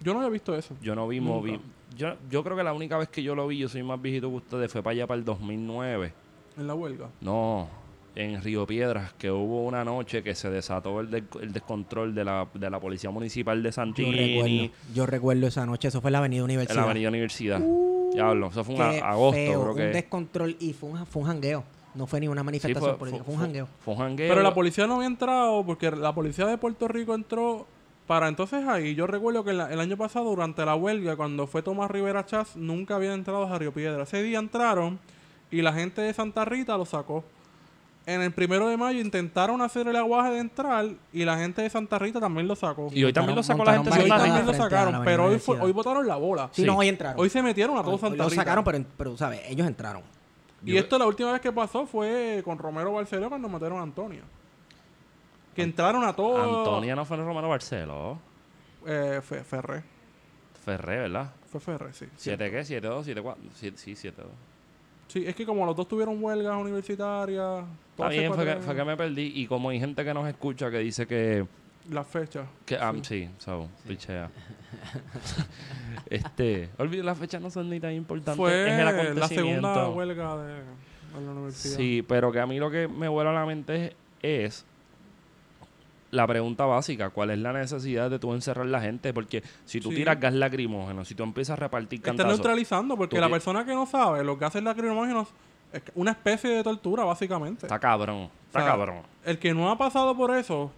Yo 0.00 0.12
no 0.12 0.20
había 0.20 0.30
visto 0.30 0.54
eso. 0.54 0.74
yo 0.82 0.94
no 0.94 1.06
vi 1.08 1.20
Nunca. 1.20 1.32
movi. 1.32 1.60
Yo, 1.96 2.14
yo 2.30 2.44
creo 2.44 2.56
que 2.56 2.62
la 2.62 2.72
única 2.72 2.96
vez 2.98 3.08
que 3.08 3.22
yo 3.22 3.34
lo 3.34 3.46
vi, 3.48 3.58
yo 3.58 3.68
soy 3.68 3.82
más 3.82 4.00
viejito 4.00 4.28
que 4.30 4.36
ustedes, 4.36 4.70
fue 4.70 4.82
para 4.82 4.92
allá 4.92 5.06
para 5.06 5.18
el 5.18 5.24
2009. 5.24 6.12
En 6.58 6.66
la 6.66 6.74
huelga. 6.74 7.08
No, 7.20 7.68
en 8.14 8.40
Río 8.42 8.66
Piedras, 8.66 9.12
que 9.14 9.30
hubo 9.30 9.64
una 9.64 9.84
noche 9.84 10.22
que 10.22 10.34
se 10.34 10.50
desató 10.50 11.00
el, 11.00 11.24
el 11.40 11.52
descontrol 11.52 12.14
de 12.14 12.24
la, 12.24 12.46
de 12.52 12.68
la 12.70 12.78
Policía 12.78 13.10
Municipal 13.10 13.62
de 13.62 13.68
Yo 13.68 13.72
Santini 13.72 14.12
recuerdo, 14.36 14.74
yo 14.94 15.06
recuerdo 15.06 15.46
esa 15.46 15.66
noche, 15.66 15.88
eso 15.88 16.00
fue 16.00 16.08
en 16.10 16.12
la 16.12 16.18
Avenida 16.18 16.38
en 16.40 16.44
Universidad. 16.44 16.76
la 16.76 16.82
Avenida 16.84 17.08
Universidad. 17.08 17.60
Diablo, 18.12 18.48
eso 18.48 18.64
fue 18.64 18.74
un 18.74 18.80
agosto, 18.82 19.32
feo, 19.34 19.60
creo 19.60 19.70
un 19.72 19.76
que. 19.76 19.82
descontrol 19.84 20.56
y 20.60 20.72
fue 20.72 20.90
un, 20.90 21.06
fue 21.06 21.22
un 21.22 21.28
jangueo. 21.28 21.64
No 21.94 22.06
fue 22.06 22.20
ni 22.20 22.28
una 22.28 22.42
Sí, 22.42 22.46
manifestación 22.46 22.96
política, 22.98 23.24
fue, 23.24 23.34
un 23.34 23.40
jangueo. 23.40 23.68
Fue 23.80 23.94
un 23.94 24.00
jangueo. 24.00 24.28
Pero 24.28 24.42
la 24.42 24.54
policía 24.54 24.86
no 24.86 24.96
había 24.96 25.06
entrado 25.08 25.64
porque 25.64 25.90
la 25.90 26.14
policía 26.14 26.46
de 26.46 26.56
Puerto 26.58 26.86
Rico 26.88 27.14
entró 27.14 27.66
para 28.08 28.26
entonces 28.26 28.66
ahí. 28.66 28.96
Yo 28.96 29.06
recuerdo 29.06 29.44
que 29.44 29.52
la- 29.52 29.70
el 29.72 29.78
año 29.78 29.96
pasado, 29.96 30.24
durante 30.30 30.64
la 30.64 30.74
huelga, 30.74 31.14
cuando 31.14 31.46
fue 31.46 31.62
Tomás 31.62 31.88
Rivera 31.90 32.26
Chávez, 32.26 32.56
nunca 32.56 32.96
habían 32.96 33.12
entrado 33.12 33.44
a 33.46 33.58
Río 33.58 33.72
Piedra. 33.72 34.02
Ese 34.02 34.20
día 34.22 34.40
entraron 34.40 34.98
y 35.50 35.62
la 35.62 35.72
gente 35.72 36.00
de 36.02 36.12
Santa 36.12 36.44
Rita 36.44 36.76
lo 36.76 36.84
sacó. 36.84 37.22
En 38.06 38.22
el 38.22 38.32
primero 38.32 38.66
de 38.68 38.78
mayo 38.78 39.00
intentaron 39.00 39.60
hacer 39.60 39.86
el 39.86 39.94
aguaje 39.96 40.30
de 40.30 40.38
entrar 40.38 40.86
y 41.12 41.24
la 41.26 41.36
gente 41.36 41.60
de 41.60 41.68
Santa 41.68 41.98
Rita 41.98 42.18
también 42.18 42.48
lo 42.48 42.56
sacó. 42.56 42.88
Y 42.90 43.04
hoy 43.04 43.12
también 43.12 43.36
lo 43.36 43.42
sacó 43.42 43.62
la 43.66 43.74
gente 43.74 43.90
hoy 43.90 43.96
Santa 43.98 44.16
también 44.16 44.34
Rita. 44.36 44.44
lo 44.46 44.50
a 44.50 44.52
la 44.56 44.62
sacaron, 44.62 45.04
pero 45.04 45.24
hoy, 45.26 45.38
fue- 45.38 45.60
hoy 45.60 45.72
botaron 45.72 46.06
la 46.08 46.16
bola. 46.16 46.48
Sí, 46.52 46.62
Sí. 46.62 46.66
no, 46.66 46.78
hoy 46.78 46.88
entraron. 46.88 47.20
Hoy 47.20 47.28
se 47.28 47.42
metieron 47.42 47.76
a 47.76 47.82
todos 47.82 48.00
Santa 48.00 48.16
lo 48.24 48.30
Rita. 48.30 48.40
sacaron, 48.42 48.64
pero, 48.64 48.82
pero, 48.96 49.16
¿sabes? 49.18 49.42
Ellos 49.46 49.66
entraron. 49.66 50.02
Y 50.64 50.76
esto 50.78 50.98
la 50.98 51.06
última 51.06 51.30
vez 51.32 51.42
que 51.42 51.52
pasó 51.52 51.84
fue 51.86 52.40
con 52.44 52.56
Romero 52.58 52.92
Barceló 52.92 53.28
cuando 53.28 53.46
mataron 53.50 53.78
a 53.78 53.82
Antonio. 53.82 54.22
Que 55.58 55.64
entraron 55.64 56.04
a 56.04 56.14
todos. 56.14 56.38
Antonia 56.38 56.94
no 56.94 57.04
fue 57.04 57.16
en 57.16 57.24
Romero 57.26 57.48
Barceló. 57.48 58.16
Eh, 58.86 59.20
Fe- 59.24 59.42
Ferré. 59.42 59.82
Ferré, 60.64 60.98
¿verdad? 60.98 61.32
Fue 61.50 61.58
Ferré, 61.58 61.92
sí. 61.92 62.06
¿Siete 62.14 62.48
qué? 62.48 62.64
¿Siete 62.64 62.86
dos? 62.86 63.04
¿Siete 63.04 63.20
cuatro? 63.20 63.42
Sí, 63.56 63.72
sí, 63.74 63.96
siete 63.96 64.22
dos. 64.22 64.30
Sí, 65.08 65.24
es 65.26 65.34
que 65.34 65.44
como 65.44 65.66
los 65.66 65.74
dos 65.74 65.88
tuvieron 65.88 66.22
huelgas 66.22 66.56
universitarias, 66.56 67.64
bien, 68.08 68.32
fue 68.32 68.44
que, 68.44 68.56
fue 68.60 68.76
que 68.76 68.84
me 68.84 68.96
perdí. 68.96 69.32
Y 69.34 69.48
como 69.48 69.70
hay 69.70 69.80
gente 69.80 70.04
que 70.04 70.14
nos 70.14 70.28
escucha 70.28 70.70
que 70.70 70.78
dice 70.78 71.08
que... 71.08 71.44
las 71.90 72.06
fechas. 72.06 72.46
que 72.64 72.76
ah, 72.76 72.94
sí, 73.02 73.28
so, 73.38 73.68
pichea. 73.88 74.30
este... 76.08 76.70
Olvide, 76.78 77.02
las 77.02 77.18
fechas 77.18 77.42
no 77.42 77.50
son 77.50 77.68
ni 77.68 77.80
tan 77.80 77.94
importantes. 77.94 78.36
Fue 78.36 78.68
es 78.68 78.78
el 78.78 79.18
la 79.18 79.26
segunda 79.26 79.88
huelga 79.88 80.36
de, 80.36 80.54
de 80.54 81.24
la 81.24 81.32
universidad. 81.32 81.76
Sí, 81.76 82.04
pero 82.06 82.30
que 82.30 82.38
a 82.38 82.46
mí 82.46 82.60
lo 82.60 82.70
que 82.70 82.86
me 82.86 83.08
vuela 83.08 83.30
a 83.30 83.34
la 83.34 83.44
mente 83.44 83.86
es, 83.86 83.94
es 84.22 84.67
la 86.10 86.26
pregunta 86.26 86.64
básica, 86.64 87.10
¿cuál 87.10 87.30
es 87.30 87.38
la 87.38 87.52
necesidad 87.52 88.10
de 88.10 88.18
tú 88.18 88.32
encerrar 88.32 88.66
la 88.66 88.80
gente? 88.80 89.12
Porque 89.12 89.42
si 89.64 89.80
tú 89.80 89.90
Sí. 89.90 89.96
tiras 89.96 90.18
gas 90.18 90.32
lacrimógeno, 90.34 91.04
si 91.04 91.14
tú 91.14 91.22
empiezas 91.22 91.54
a 91.54 91.56
repartir 91.56 92.00
cantazos, 92.00 92.32
neutralizando 92.32 92.96
porque 92.96 93.20
la 93.20 93.28
persona 93.28 93.64
que 93.64 93.74
no 93.74 93.84
sabe, 93.86 94.24
los 94.24 94.38
gases 94.38 94.62
lacrimógenos 94.62 95.28
es 95.72 95.82
una 95.94 96.12
especie 96.12 96.48
de 96.50 96.62
tortura, 96.64 97.04
básicamente. 97.04 97.66
está 97.66 97.78
cabrón, 97.78 98.30
está 98.46 98.60
O 98.60 98.62
sea, 98.62 98.70
cabrón. 98.70 99.02
El 99.24 99.38
que 99.38 99.52
no 99.52 99.70
ha 99.70 99.76
pasado 99.76 100.16
por 100.16 100.34
eso 100.34 100.70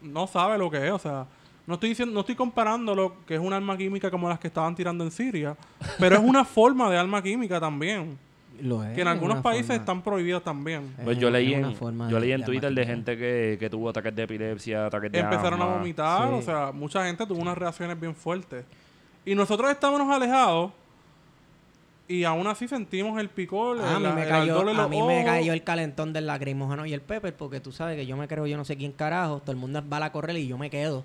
no 0.00 0.26
sabe 0.26 0.56
lo 0.56 0.70
que 0.70 0.86
es, 0.86 0.92
o 0.92 0.98
sea, 0.98 1.26
no 1.66 1.74
estoy 1.74 1.90
diciendo, 1.90 2.14
no 2.14 2.20
estoy 2.20 2.34
comparándolo 2.34 3.14
que 3.26 3.34
es 3.34 3.40
un 3.40 3.52
arma 3.52 3.76
química 3.76 4.10
como 4.10 4.26
las 4.28 4.38
que 4.38 4.46
estaban 4.48 4.74
tirando 4.74 5.04
en 5.04 5.10
Siria, 5.10 5.54
pero 5.98 6.16
es 6.16 6.22
una 6.22 6.44
forma 6.46 6.88
de 6.90 6.96
arma 6.96 7.22
química 7.22 7.60
también, 7.60 8.18
Lo 8.62 8.82
es, 8.84 8.94
que 8.94 9.02
en 9.02 9.08
algunos 9.08 9.38
países 9.42 9.66
forma- 9.66 9.80
están 9.80 10.02
prohibidas 10.02 10.42
también. 10.42 10.94
es 10.98 11.04
Pues 11.04 11.18
yo 11.18 11.30
leí 11.30 11.54
en, 11.54 11.74
forma 11.76 12.08
yo 12.10 12.18
leí 12.18 12.32
en 12.32 12.44
Twitter 12.44 12.72
de 12.72 12.86
gente 12.86 13.16
que, 13.16 13.56
que 13.60 13.70
tuvo 13.70 13.88
ataques 13.90 14.14
de 14.14 14.22
epilepsia, 14.24 14.86
ataques 14.86 15.12
de 15.12 15.18
Empezaron 15.20 15.60
a 15.62 15.66
vomitar, 15.66 16.28
Sí. 16.28 16.34
o 16.34 16.42
sea, 16.42 16.72
mucha 16.72 17.04
gente 17.06 17.24
tuvo 17.26 17.40
unas 17.40 17.56
reacciones 17.56 17.98
bien 18.00 18.14
fuertes. 18.14 18.64
Y 19.24 19.34
nosotros 19.34 19.70
estábamos 19.70 20.10
alejados 20.14 20.72
y 22.10 22.24
aún 22.24 22.46
así 22.46 22.66
sentimos 22.66 23.20
el 23.20 23.28
picor, 23.28 23.76
Ah, 23.82 23.94
a 23.94 23.96
el, 23.98 24.02
mí, 24.02 24.08
me 24.14 24.26
cayó, 24.26 24.60
a 24.80 24.88
mí 24.88 25.02
me 25.02 25.24
cayó 25.24 25.52
el 25.52 25.62
calentón 25.62 26.12
del 26.14 26.26
lacrimógeno 26.26 26.86
y 26.86 26.94
el 26.94 27.02
pepper 27.02 27.34
porque 27.36 27.60
tú 27.60 27.70
sabes 27.70 27.96
que 27.96 28.06
yo 28.06 28.16
me 28.16 28.26
creo 28.26 28.46
yo 28.46 28.56
no 28.56 28.64
sé 28.64 28.76
quién 28.76 28.92
carajo, 28.92 29.40
todo 29.40 29.52
el 29.52 29.58
mundo 29.58 29.82
va 29.86 29.98
a 29.98 30.00
la 30.00 30.12
correr 30.12 30.36
y 30.38 30.46
yo 30.48 30.56
me 30.56 30.70
quedo. 30.70 31.04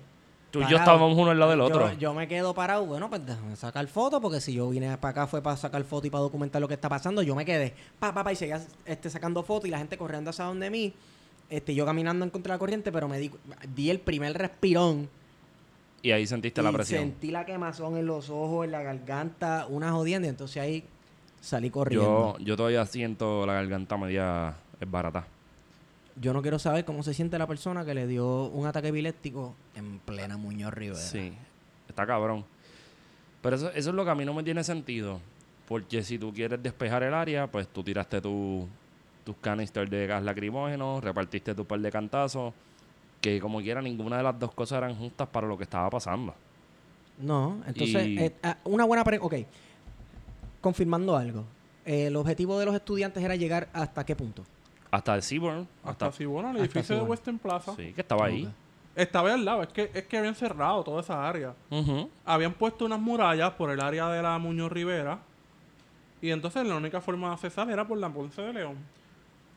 Tú 0.54 0.62
y 0.62 0.70
yo 0.70 0.76
estábamos 0.76 1.16
uno 1.18 1.30
al 1.32 1.38
lado 1.38 1.50
del 1.50 1.58
Yo- 1.60 1.64
otro. 1.66 1.92
Yo, 1.94 2.14
me 2.14 2.28
quedo 2.28 2.54
parado, 2.54 2.86
bueno, 2.86 3.08
pues 3.10 3.26
déjame 3.26 3.56
sacar 3.56 3.86
foto 3.88 4.20
porque 4.20 4.40
si 4.40 4.52
yo 4.54 4.68
vine 4.70 4.96
para 4.98 5.10
acá 5.10 5.26
fue 5.26 5.42
para 5.42 5.56
sacar 5.56 5.82
foto 5.84 6.06
y 6.06 6.10
para 6.10 6.22
documentar 6.22 6.60
lo 6.62 6.68
que 6.68 6.74
está 6.74 6.88
pasando, 6.88 7.22
yo 7.22 7.34
me 7.34 7.44
quedé, 7.44 7.74
pa, 7.98 8.14
pa, 8.14 8.22
pa, 8.24 8.32
y 8.32 8.36
seguía 8.36 8.60
este, 8.86 9.10
sacando 9.10 9.42
fotos 9.42 9.66
y 9.66 9.70
la 9.70 9.78
gente 9.78 9.98
corriendo 9.98 10.30
hacia 10.30 10.44
donde 10.44 10.70
mí, 10.70 10.92
este, 11.50 11.74
yo 11.74 11.84
caminando 11.84 12.24
en 12.24 12.30
contra 12.30 12.52
de 12.52 12.54
la 12.54 12.58
corriente, 12.60 12.92
pero 12.92 13.08
me 13.08 13.18
di, 13.18 13.30
di 13.74 13.90
el 13.90 13.98
primer 14.00 14.32
respirón 14.38 15.08
Y 16.02 16.12
ahí 16.12 16.26
sentiste 16.26 16.62
la 16.62 16.70
y 16.70 16.72
presión. 16.74 17.00
sentí 17.02 17.30
la 17.32 17.44
quemazón 17.44 17.96
en 17.96 18.06
los 18.06 18.30
ojos, 18.30 18.64
en 18.64 18.70
la 18.72 18.82
garganta, 18.82 19.66
una 19.68 19.90
jodienda, 19.92 20.26
y 20.26 20.30
entonces 20.30 20.62
ahí 20.62 20.84
salí 21.40 21.66
Yo, 21.68 21.72
corriendo. 21.72 22.36
yo 22.38 22.56
todavía 22.56 22.86
siento 22.86 23.44
la 23.44 23.54
garganta 23.54 23.96
media 23.96 24.54
es 24.80 24.90
barata. 24.90 25.26
Yo 26.20 26.32
no 26.32 26.42
quiero 26.42 26.58
saber 26.58 26.84
cómo 26.84 27.02
se 27.02 27.12
siente 27.12 27.38
la 27.38 27.46
persona 27.46 27.84
que 27.84 27.92
le 27.94 28.06
dio 28.06 28.44
un 28.46 28.66
ataque 28.66 28.88
epiléptico 28.88 29.54
en 29.74 29.98
plena 29.98 30.36
Muñoz 30.36 30.72
Rivera. 30.72 31.00
Sí, 31.00 31.32
está 31.88 32.06
cabrón. 32.06 32.44
Pero 33.42 33.56
eso, 33.56 33.70
eso 33.72 33.90
es 33.90 33.94
lo 33.96 34.04
que 34.04 34.10
a 34.10 34.14
mí 34.14 34.24
no 34.24 34.32
me 34.32 34.42
tiene 34.42 34.62
sentido. 34.62 35.20
Porque 35.66 36.02
si 36.02 36.18
tú 36.18 36.32
quieres 36.32 36.62
despejar 36.62 37.02
el 37.02 37.14
área, 37.14 37.46
pues 37.46 37.66
tú 37.68 37.82
tiraste 37.82 38.20
tu, 38.20 38.68
tus 39.24 39.36
canisters 39.38 39.90
de 39.90 40.06
gas 40.06 40.22
lacrimógeno, 40.22 41.00
repartiste 41.00 41.54
tu 41.54 41.64
par 41.64 41.80
de 41.80 41.90
cantazos. 41.90 42.52
que 43.20 43.40
como 43.40 43.60
quiera 43.62 43.80
ninguna 43.80 44.18
de 44.18 44.22
las 44.22 44.38
dos 44.38 44.52
cosas 44.52 44.76
eran 44.78 44.94
justas 44.96 45.26
para 45.28 45.46
lo 45.46 45.56
que 45.56 45.64
estaba 45.64 45.88
pasando. 45.88 46.34
No, 47.18 47.58
entonces, 47.66 48.06
Y- 48.06 48.18
eh, 48.18 48.34
ah, 48.42 48.58
una 48.64 48.84
buena 48.84 49.02
pregunta. 49.02 49.34
Ok, 49.36 49.46
confirmando 50.60 51.16
algo. 51.16 51.44
Eh, 51.86 52.06
el 52.08 52.16
objetivo 52.16 52.58
de 52.58 52.66
los 52.66 52.74
estudiantes 52.74 53.22
era 53.22 53.34
llegar 53.36 53.68
hasta 53.72 54.04
qué 54.04 54.14
punto. 54.14 54.44
Hasta 54.94 55.12
el 55.16 55.22
Seaborn, 55.22 55.66
Hasta 55.82 56.06
hasta, 56.06 56.26
bueno, 56.28 56.50
el 56.50 56.58
edificio 56.58 56.80
de 56.80 56.86
Seaborn. 56.86 57.10
Western 57.10 57.38
Plaza 57.40 57.74
sí, 57.74 57.92
que 57.92 58.00
estaba 58.00 58.26
ahí. 58.26 58.48
Estaba 58.94 59.28
ahí 59.28 59.34
al 59.34 59.44
lado. 59.44 59.62
Es 59.62 59.68
que, 59.70 59.90
es 59.92 60.04
que 60.04 60.18
habían 60.18 60.36
cerrado 60.36 60.84
toda 60.84 61.00
esa 61.00 61.28
área. 61.28 61.52
Habían 62.24 62.52
puesto 62.52 62.84
unas 62.84 63.00
murallas 63.00 63.50
por 63.54 63.70
el 63.70 63.80
área 63.80 64.08
de 64.08 64.22
la 64.22 64.38
Muñoz 64.38 64.70
Rivera. 64.70 65.18
Y 66.22 66.30
entonces 66.30 66.64
la 66.64 66.76
única 66.76 67.00
forma 67.00 67.26
de 67.26 67.34
accesar 67.34 67.68
era 67.70 67.84
por 67.84 67.98
la 67.98 68.08
Ponce 68.08 68.40
de 68.40 68.52
León. 68.52 68.76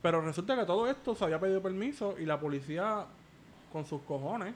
Pero 0.02 0.22
resulta 0.22 0.56
que 0.56 0.66
todo 0.66 0.90
esto 0.90 1.14
se 1.14 1.24
había 1.24 1.40
pedido 1.40 1.62
permiso 1.62 2.16
y 2.18 2.26
la 2.26 2.40
policía, 2.40 3.06
con 3.72 3.86
sus 3.86 4.02
cojones, 4.02 4.56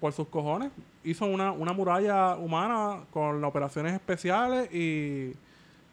por 0.00 0.12
sus 0.12 0.26
cojones, 0.26 0.72
hizo 1.04 1.24
una, 1.26 1.52
una 1.52 1.72
muralla 1.72 2.34
humana 2.34 3.04
con 3.12 3.44
operaciones 3.44 3.94
especiales 3.94 4.74
y, 4.74 5.34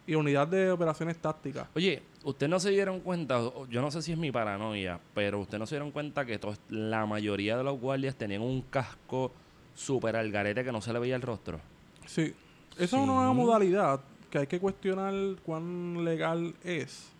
y 0.09 0.15
unidad 0.15 0.47
de 0.47 0.71
operaciones 0.71 1.19
tácticas. 1.19 1.67
Oye, 1.75 2.01
¿ustedes 2.23 2.49
no 2.49 2.59
se 2.59 2.71
dieron 2.71 2.99
cuenta? 3.01 3.39
Yo 3.69 3.79
no 3.79 3.91
sé 3.91 4.01
si 4.01 4.11
es 4.11 4.17
mi 4.17 4.31
paranoia, 4.31 4.99
pero 5.13 5.39
¿ustedes 5.39 5.59
no 5.59 5.67
se 5.67 5.75
dieron 5.75 5.91
cuenta 5.91 6.25
que 6.25 6.39
la 6.69 7.05
mayoría 7.05 7.55
de 7.55 7.63
los 7.63 7.79
guardias 7.79 8.15
tenían 8.15 8.41
un 8.41 8.63
casco 8.63 9.31
súper 9.75 10.15
al 10.15 10.31
garete 10.31 10.63
que 10.63 10.71
no 10.71 10.81
se 10.81 10.93
le 10.93 10.97
veía 10.97 11.15
el 11.15 11.21
rostro? 11.21 11.59
Sí. 12.07 12.33
Esa 12.75 12.97
es 12.97 13.03
una 13.03 13.13
nueva 13.13 13.33
modalidad 13.33 14.01
que 14.31 14.39
hay 14.39 14.47
que 14.47 14.59
cuestionar 14.59 15.13
cuán 15.45 16.03
legal 16.03 16.55
es. 16.63 17.11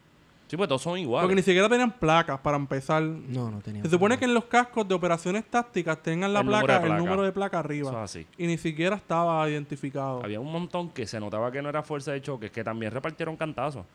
Sí, 0.49 0.57
pues 0.57 0.67
todos 0.67 0.81
son 0.81 0.97
iguales. 0.97 1.23
Porque 1.25 1.35
ni 1.35 1.43
siquiera 1.43 1.69
tenían 1.69 1.91
placas 1.91 2.39
para 2.39 2.57
empezar. 2.57 3.03
No, 3.03 3.51
no 3.51 3.59
tenía. 3.61 3.83
Se 3.83 3.89
supone 3.89 4.17
que 4.17 4.25
en 4.25 4.33
los 4.33 4.45
cascos 4.45 4.87
de 4.87 4.95
operaciones 4.95 5.45
tácticas 5.45 6.01
tengan 6.01 6.33
la 6.33 6.39
El 6.39 6.47
número 6.47 6.65
placa, 6.65 6.83
de 6.83 6.89
el 6.89 6.97
número 6.97 7.21
de 7.21 7.31
placa 7.31 7.57
Eso 7.59 7.65
arriba. 7.67 7.89
es 7.91 7.97
así. 7.97 8.27
Y 8.37 8.47
ni 8.47 8.57
siquiera 8.57 8.95
estaba 8.95 9.47
identificado. 9.47 10.23
Había 10.23 10.39
un 10.39 10.51
montón 10.51 10.89
que 10.89 11.05
se 11.05 11.19
notaba 11.19 11.51
que 11.51 11.61
no 11.61 11.69
era 11.69 11.83
fuerza 11.83 12.13
de 12.13 12.21
choque, 12.23 12.49
que 12.49 12.63
también 12.63 12.91
repartieron 12.91 13.37
cantazos. 13.37 13.85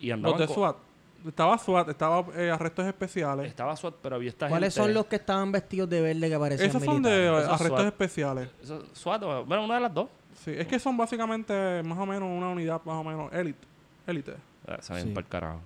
Y 0.00 0.08
Los 0.08 0.14
andaban 0.16 0.38
de 0.40 0.46
co- 0.48 0.54
SWAT. 0.54 0.76
Estaba 1.24 1.56
SWAT, 1.56 1.88
estaba 1.90 2.24
eh, 2.36 2.50
arrestos 2.50 2.84
especiales. 2.84 3.46
Estaba 3.46 3.76
SWAT, 3.76 3.94
pero 4.02 4.16
había 4.16 4.30
esta 4.30 4.48
¿Cuáles 4.48 4.74
gente- 4.74 4.84
son 4.88 4.94
los 4.94 5.06
que 5.06 5.14
estaban 5.14 5.52
vestidos 5.52 5.88
de 5.88 6.00
verde 6.00 6.28
que 6.28 6.36
parecían 6.36 6.68
Esos 6.68 6.82
son 6.82 7.00
de 7.00 7.10
militares? 7.10 7.38
Esos 7.44 7.60
arrestos 7.60 7.78
SWAT. 7.78 7.86
especiales. 7.92 8.48
Eso- 8.60 8.82
SWAT, 8.92 9.22
o- 9.22 9.44
bueno, 9.44 9.64
una 9.66 9.74
de 9.76 9.80
las 9.82 9.94
dos. 9.94 10.08
Sí, 10.44 10.50
es 10.52 10.66
que 10.66 10.80
son 10.80 10.96
básicamente 10.96 11.80
más 11.84 11.96
o 11.96 12.06
menos 12.06 12.24
una 12.28 12.48
unidad 12.48 12.80
más 12.84 12.96
o 12.96 13.04
menos 13.04 13.32
élite. 13.32 13.68
Élite. 14.04 14.32
Se 14.80 14.92
ven 14.94 15.02
Sí. 15.04 15.08
para 15.10 15.24
el 15.24 15.28
carajo. 15.30 15.60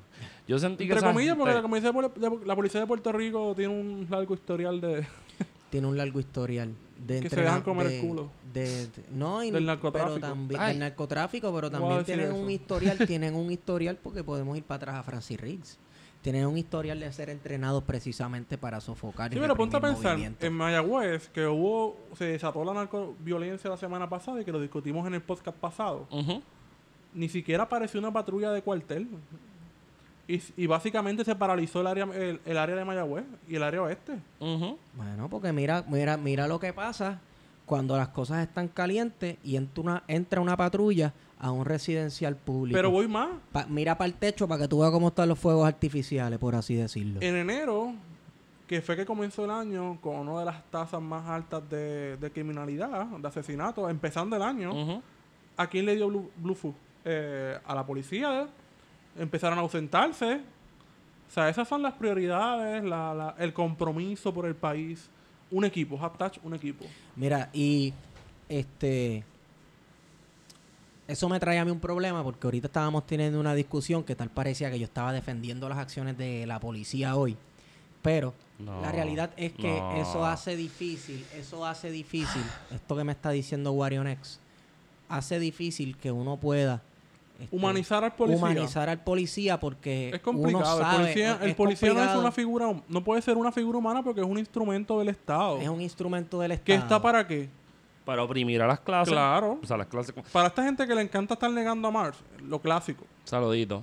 Yo 0.49 0.59
sentí 0.59 0.79
que 0.87 0.93
Entre 0.93 0.99
esa 0.99 1.13
comillas, 1.13 1.37
porque 1.37 1.55
la, 1.55 1.63
policía 1.63 1.93
de, 1.93 1.99
Puer- 1.99 2.13
de- 2.41 2.47
la 2.47 2.57
policía 2.57 2.81
de 2.81 2.87
Puerto 2.87 3.13
Rico 3.13 3.55
tiene 3.57 3.73
un 3.75 4.07
largo 4.11 4.35
historial 4.35 4.81
de... 4.81 5.07
Tiene 5.71 5.89
un 5.89 5.97
largo 5.99 6.21
historial 6.21 6.73
de 7.05 7.21
Que 7.21 7.29
se 7.29 7.41
dejan 7.41 7.61
comer 7.63 7.89
el 7.89 8.01
culo. 8.01 8.31
de- 8.55 8.87
de- 8.87 9.05
no, 9.13 9.43
y- 9.43 9.51
Del 9.51 9.67
narcotráfico. 9.67 10.15
Pero 10.15 10.27
también, 10.27 10.61
Ay. 10.61 10.69
del 10.71 10.79
narcotráfico, 10.79 11.53
pero 11.55 11.71
también 11.71 12.05
tienen 12.05 12.27
eso. 12.29 12.37
un 12.37 12.51
historial, 12.51 12.99
tienen 13.07 13.35
un 13.35 13.51
historial 13.51 13.97
porque 14.03 14.23
podemos 14.25 14.57
ir 14.57 14.63
para 14.65 14.77
atrás 14.77 14.95
a 14.97 15.03
Francis 15.03 15.39
Riggs. 15.41 15.79
Tienen 16.23 16.47
un 16.47 16.57
historial 16.57 16.99
de 16.99 17.13
ser 17.13 17.31
entrenados 17.31 17.85
precisamente 17.85 18.57
para 18.59 18.81
sofocar 18.81 19.31
Sí, 19.31 19.39
y 19.39 19.41
pero 19.41 19.55
ponte 19.57 19.77
a 19.77 19.81
pensar, 19.81 20.19
en 20.19 20.53
Mayagüez, 20.53 21.29
que 21.29 21.47
hubo, 21.47 21.97
se 22.17 22.25
desató 22.27 22.65
la 22.65 22.73
narcoviolencia 22.73 23.69
la 23.69 23.77
semana 23.77 24.09
pasada 24.09 24.41
y 24.41 24.45
que 24.45 24.51
lo 24.53 24.61
discutimos 24.61 25.07
en 25.07 25.15
el 25.15 25.21
podcast 25.23 25.57
pasado, 25.59 26.07
Ujú. 26.11 26.43
Ni 27.15 27.29
siquiera 27.29 27.65
apareció 27.65 27.99
una 28.01 28.13
patrulla 28.13 28.51
de 28.53 28.63
cuartel. 28.63 29.09
Y, 30.29 30.43
y 30.57 30.67
básicamente 30.67 31.25
se 31.25 31.37
paralizó 31.37 31.81
el 31.83 31.87
área, 31.87 32.05
el, 32.13 32.41
el 32.45 32.59
área 32.59 32.75
de 32.75 32.85
Mayagüez 32.85 33.25
y 33.49 33.55
el 33.55 33.63
área 33.63 33.83
oeste. 33.83 34.19
Bueno, 34.41 35.29
porque 35.31 35.53
mira, 35.53 35.85
mira, 35.89 36.17
mira 36.17 36.49
lo 36.49 36.59
que 36.59 36.73
pasa 36.73 37.21
cuando 37.65 37.97
las 37.97 38.09
cosas 38.09 38.47
están 38.47 38.67
calientes 38.69 39.37
y 39.45 39.57
entra 39.57 39.83
una, 39.83 40.03
entra 40.09 40.41
una 40.41 40.57
patrulla 40.57 41.13
a 41.39 41.53
un 41.53 41.65
residencial 41.65 42.35
público. 42.35 42.77
Pero 42.77 42.91
voy 42.91 43.07
más. 43.07 43.29
Pa- 43.53 43.67
mira 43.67 43.97
para 43.97 44.09
el 44.09 44.15
techo 44.15 44.49
para 44.49 44.63
que 44.63 44.69
tú 44.69 44.81
veas 44.81 44.91
cómo 44.91 45.09
están 45.09 45.29
los 45.29 45.39
fuegos 45.39 45.67
artificiales, 45.67 46.39
por 46.41 46.55
así 46.57 46.75
decirlo. 46.75 47.21
En 47.23 47.37
enero, 47.37 47.93
que 48.67 48.81
fue 48.83 48.97
que 48.97 49.07
comenzó 49.07 49.45
el 49.45 49.51
año 49.53 49.99
con 50.01 50.17
una 50.17 50.41
de 50.41 50.45
las 50.47 50.65
tasas 50.73 51.01
más 51.01 51.25
altas 51.29 51.63
de, 51.71 52.17
de 52.17 52.31
criminalidad, 52.33 53.07
de 53.07 53.29
asesinatos, 53.29 53.89
empezando 53.91 54.35
el 54.35 54.43
año. 54.43 55.03
¿a 55.59 55.67
quién 55.69 55.87
le 55.87 55.95
dio 55.95 56.09
Blue, 56.09 56.31
Bluetooth? 56.37 56.75
Eh, 57.09 57.57
a 57.65 57.75
la 57.75 57.87
policía. 57.87 58.49
Empezaron 59.17 59.57
a 59.59 59.63
ausentarse. 59.63 60.41
O 61.29 61.33
sea, 61.33 61.49
esas 61.49 61.69
son 61.69 61.81
las 61.83 61.95
prioridades, 61.95 62.83
la- 62.85 63.15
la- 63.15 63.35
el 63.39 63.53
compromiso 63.53 64.35
por 64.35 64.45
el 64.45 64.57
país. 64.57 65.09
Un 65.53 65.65
equipo, 65.65 65.97
hashtag 65.97 66.33
un 66.43 66.55
equipo. 66.55 66.85
Mira, 67.15 67.49
y 67.53 67.95
este. 68.49 69.23
Eso 71.07 71.29
me 71.29 71.39
trae 71.39 71.59
a 71.61 71.65
mí 71.65 71.71
un 71.71 71.79
problema 71.79 72.25
porque 72.25 72.49
ahorita 72.49 72.67
estábamos 72.67 73.07
teniendo 73.07 73.39
una 73.39 73.55
discusión 73.55 74.03
que 74.03 74.17
tal 74.17 74.29
parecía 74.29 74.69
que 74.73 74.79
yo 74.81 74.87
estaba 74.87 75.13
defendiendo 75.13 75.69
las 75.69 75.79
acciones 75.79 76.19
de 76.19 76.45
la 76.47 76.59
policía 76.59 77.15
hoy. 77.15 77.37
Pero 78.03 78.35
No, 78.59 78.81
la 78.83 78.91
realidad 78.91 79.31
es 79.37 79.53
que 79.53 79.79
no. 79.79 79.95
eso 79.97 80.27
hace 80.27 80.57
difícil, 80.57 81.25
eso 81.37 81.65
hace 81.65 81.91
difícil, 81.93 82.43
esto 82.73 82.97
que 82.97 83.05
me 83.05 83.13
está 83.13 83.31
diciendo 83.31 83.71
Warionex, 83.73 84.41
hace 85.09 85.39
difícil 85.39 85.97
que 85.97 86.11
uno 86.11 86.37
pueda 86.39 86.83
este, 87.41 87.55
Humanizar 87.57 88.03
al 88.05 88.15
policía. 88.15 88.39
humanizar 88.45 88.89
al 88.89 89.03
policía 89.05 89.61
porque 89.61 90.11
Es 90.15 90.21
complicado. 90.21 90.57
uno 90.59 90.65
sabe, 90.65 90.97
el 90.97 91.01
policía, 91.03 91.39
el 91.43 91.51
es 91.51 91.55
policía 91.57 91.93
no 91.95 92.03
es 92.05 92.17
una 92.17 92.33
figura, 92.33 92.75
no 92.89 93.05
puede 93.05 93.21
ser 93.23 93.37
una 93.37 93.53
figura 93.53 93.79
humana 93.79 94.03
porque 94.03 94.21
es 94.21 94.27
un 94.27 94.39
instrumento 94.39 94.99
del 94.99 95.09
Estado. 95.09 95.59
es 95.61 95.69
un 95.69 95.81
instrumento 95.81 96.41
del 96.41 96.53
Estado. 96.53 96.65
¿Qué 96.67 96.75
está 96.75 97.01
para 97.01 97.27
qué? 97.27 97.49
Para 98.05 98.23
oprimir 98.23 98.63
a 98.63 98.67
las 98.67 98.81
clases. 98.81 99.13
Claro. 99.13 99.59
O 99.63 99.67
sea, 99.67 99.77
las 99.77 99.89
clases. 99.89 100.15
Para 100.33 100.49
esta 100.49 100.63
gente 100.63 100.87
que 100.87 100.95
le 100.95 101.03
encanta 101.03 101.35
estar 101.35 101.51
negando 101.51 101.89
a 101.89 101.91
Marx, 101.91 102.19
lo 102.49 102.61
clásico. 102.61 103.05
Saludito. 103.25 103.83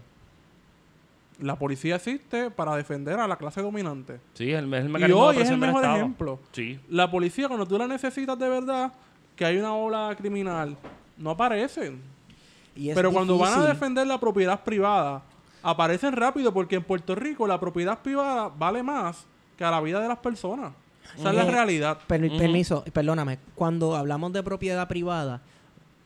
La 1.40 1.56
policía 1.58 1.96
existe 1.98 2.50
para 2.52 2.76
defender 2.76 3.20
a 3.20 3.28
la 3.28 3.36
clase 3.36 3.62
dominante. 3.62 4.20
Sí, 4.34 4.52
es 4.52 4.60
el, 4.60 4.72
el 4.74 4.86
Y 4.86 4.90
mecanismo 4.90 5.22
hoy 5.24 5.36
de 5.36 5.42
es 5.44 5.50
el 5.50 5.58
mejor 5.58 5.84
ejemplo. 5.84 6.40
Sí. 6.54 6.80
La 6.90 7.10
policía, 7.12 7.48
cuando 7.48 7.66
tú 7.66 7.78
la 7.78 7.88
necesitas 7.88 8.38
de 8.40 8.48
verdad, 8.48 8.94
que 9.36 9.44
hay 9.44 9.58
una 9.58 9.74
ola 9.76 10.16
criminal, 10.18 10.78
no 11.18 11.32
aparecen. 11.32 12.02
Y 12.76 12.90
es 12.90 12.96
Pero 12.96 13.12
cuando 13.12 13.38
van 13.38 13.60
a 13.60 13.66
defender 13.68 14.08
la 14.08 14.20
propiedad 14.20 14.64
privada, 14.64 15.22
aparecen 15.62 16.14
rápido 16.14 16.54
porque 16.54 16.76
en 16.76 16.84
Puerto 16.84 17.16
Rico 17.16 17.46
la 17.48 17.60
propiedad 17.60 18.00
privada 18.00 18.50
vale 18.58 18.82
más 18.84 19.26
que 19.58 19.64
a 19.64 19.72
la 19.72 19.80
vida 19.82 20.00
de 20.00 20.08
las 20.08 20.18
personas. 20.18 20.74
Esa 21.18 21.30
es 21.30 21.36
la 21.36 21.44
realidad. 21.46 22.00
Per-. 22.08 22.38
Permiso, 22.38 22.84
perdóname. 22.94 23.38
Cuando 23.56 23.96
hablamos 23.96 24.34
de 24.34 24.42
propiedad 24.42 24.88
privada, 24.88 25.42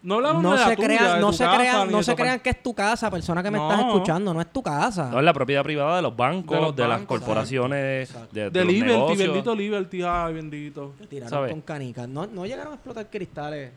No 0.04 0.16
hablamos 0.16 0.44
no 0.44 0.52
de 0.54 0.58
la 0.60 0.66
se 0.68 0.76
tuya, 0.76 0.88
crean, 0.88 1.16
de 1.16 1.22
no 1.22 1.28
tu 1.28 1.34
se 1.38 1.44
casa, 1.44 1.58
crean, 1.58 1.92
no 1.92 1.98
de 1.98 2.04
se 2.04 2.16
crean 2.16 2.40
que 2.40 2.50
es 2.52 2.64
tu 2.64 2.74
casa, 2.74 3.10
persona 3.10 3.42
que 3.44 3.50
me 3.52 3.58
No. 3.58 3.70
estás 3.70 3.86
escuchando, 3.88 4.34
no 4.34 4.42
es 4.42 4.52
tu 4.54 4.62
casa. 4.62 5.10
No, 5.10 5.20
es 5.20 5.26
la 5.26 5.34
propiedad 5.34 5.64
privada 5.64 5.96
de 5.98 6.02
los 6.02 6.16
bancos, 6.16 6.76
De 6.76 6.88
las 6.88 7.02
corporaciones, 7.04 8.10
exacto. 8.10 8.34
de, 8.34 8.42
de 8.44 8.50
De 8.52 8.64
los 8.66 8.74
Liberty, 8.74 8.94
negocios. 8.94 9.18
bendito 9.28 9.56
Liberty, 9.56 10.02
ay, 10.04 10.34
bendito. 10.34 10.94
Te 11.00 11.08
tiraron 11.08 11.50
con 11.50 11.62
canicas. 11.62 12.08
No, 12.08 12.28
no 12.28 12.46
llegaron 12.46 12.74
a 12.74 12.76
explotar 12.76 13.10
cristales 13.10 13.72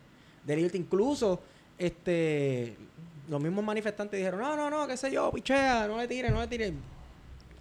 de 0.44 0.56
Liberty. 0.56 0.78
Incluso, 0.78 1.40
este, 1.80 2.76
los 3.28 3.40
mismos 3.42 3.64
manifestantes 3.64 4.18
dijeron, 4.18 4.40
no, 4.40 4.54
no, 4.56 4.70
no, 4.70 4.86
qué 4.86 4.96
sé 4.96 5.10
yo, 5.10 5.30
pichea, 5.32 5.86
no 5.88 5.96
le 5.98 6.06
tiren, 6.06 6.32
no 6.34 6.40
le 6.40 6.46
tiren. 6.46 6.78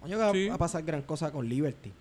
No 0.02 0.06
llegó 0.06 0.22
a- 0.22 0.32
Sí. 0.32 0.48
a 0.48 0.56
pasar 0.58 0.82
gran 0.84 1.02
cosa 1.02 1.32
con 1.32 1.48
Liberty. 1.48 1.92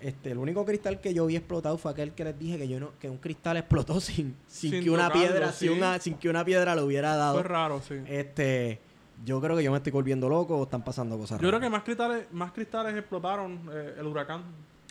Este, 0.00 0.32
el 0.32 0.38
único 0.38 0.64
cristal 0.64 1.00
que 1.00 1.14
yo 1.14 1.26
vi 1.26 1.36
explotado 1.36 1.78
fue 1.78 1.92
aquel 1.92 2.12
que 2.12 2.24
les 2.24 2.36
dije 2.36 2.58
que 2.58 2.66
yo 2.66 2.80
no, 2.80 2.90
que 2.98 3.08
un 3.08 3.18
cristal 3.18 3.56
explotó 3.56 4.00
sin, 4.00 4.34
sin, 4.48 4.70
Sin 4.72 4.82
que 4.84 4.90
una 4.90 5.06
tocarlo, 5.08 5.28
piedra, 5.28 5.52
sí. 5.52 5.68
sin, 5.68 5.76
una, 5.78 5.98
sin 6.00 6.14
que 6.14 6.28
una 6.28 6.44
piedra 6.44 6.74
lo 6.74 6.84
hubiera 6.84 7.14
dado. 7.16 7.34
Fue 7.34 7.42
raro, 7.44 7.80
sí. 7.80 7.94
Este, 8.06 8.80
yo 9.24 9.40
creo 9.40 9.56
que 9.56 9.62
yo 9.62 9.70
me 9.70 9.76
estoy 9.76 9.92
volviendo 9.92 10.28
loco 10.28 10.58
o 10.58 10.64
están 10.64 10.82
pasando 10.82 11.16
cosas 11.16 11.36
Yo 11.38 11.46
creo 11.48 11.52
raras. 11.52 11.66
que 11.66 11.70
más 11.70 11.82
cristales, 11.84 12.26
más 12.32 12.50
cristales 12.50 12.96
explotaron 12.96 13.60
eh, 13.72 13.94
el 13.98 14.06
huracán. 14.06 14.42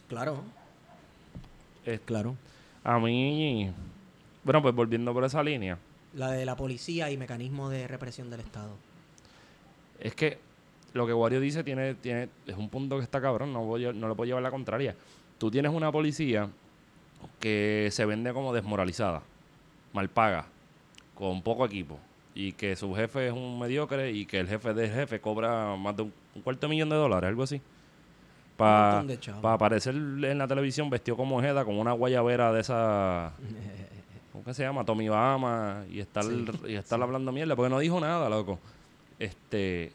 Claro, 0.08 0.42
Eh, 1.86 2.00
claro. 2.06 2.36
a 2.84 2.98
mí, 3.00 3.72
bueno, 4.44 4.62
pues 4.62 4.74
volviendo 4.76 5.14
por 5.14 5.24
esa 5.26 5.44
línea, 5.44 5.78
La 6.14 6.32
de 6.32 6.46
la 6.46 6.56
policía 6.56 7.10
y 7.10 7.18
mecanismo 7.18 7.70
de 7.70 7.88
represión 7.88 8.30
del 8.30 8.42
Estado. 8.42 8.76
es 10.00 10.14
que 10.14 10.40
lo 10.94 11.08
que 11.08 11.14
Wario 11.14 11.40
dice 11.40 11.64
tiene, 11.64 11.96
tiene, 11.96 12.28
es 12.46 12.58
un 12.58 12.70
punto 12.70 12.98
que 12.98 13.04
está 13.04 13.22
cabrón, 13.22 13.54
no, 13.54 13.64
voy 13.64 13.94
no 13.94 14.10
le 14.10 14.16
puedo 14.16 14.26
llevar 14.26 14.44
la 14.44 14.52
contraria. 14.52 14.96
Tú 15.38 15.50
tienes 15.50 15.72
una 15.72 15.92
policía 15.92 16.50
que 17.40 17.88
se 17.92 18.06
vende 18.06 18.34
como 18.34 18.54
desmoralizada, 18.54 19.22
mal 19.94 20.10
paga, 20.10 20.48
con 21.16 21.42
poco 21.42 21.66
equipo, 21.66 21.98
y 22.36 22.52
que 22.54 22.76
su 22.76 22.94
jefe 22.94 23.28
es 23.28 23.34
un 23.34 23.58
mediocre 23.58 24.12
y 24.12 24.26
que 24.26 24.40
el 24.40 24.48
jefe 24.48 24.74
del 24.74 24.92
jefe 24.92 25.22
cobra 25.22 25.76
más 25.78 25.96
de 25.96 26.04
un, 26.04 26.14
un 26.36 26.42
cuarto 26.42 26.68
de 26.68 26.72
millón 26.72 26.90
de 26.90 26.96
dólares, 26.96 27.30
algo 27.30 27.44
así. 27.44 27.62
Para 28.58 29.04
aparecer 29.54 29.96
en 29.96 30.38
la 30.38 30.48
televisión 30.48 30.90
vestido 30.90 31.18
como 31.18 31.38
Ojeda, 31.38 31.66
con 31.66 31.80
una 31.80 31.94
guayabera 31.94 32.52
de 32.52 32.62
esa... 32.62 33.34
¿Cómo 34.32 34.44
que 34.44 34.54
se 34.54 34.64
llama? 34.64 34.86
Tommy 34.86 35.10
Bahama 35.10 35.84
y 35.92 36.00
estar, 36.00 36.24
Sí, 36.24 36.46
y 36.68 36.76
estar 36.76 37.02
hablando 37.02 37.32
mierda, 37.32 37.56
porque 37.56 37.70
no 37.70 37.80
dijo 37.80 38.00
nada, 38.00 38.30
loco. 38.30 38.60
Este, 39.20 39.92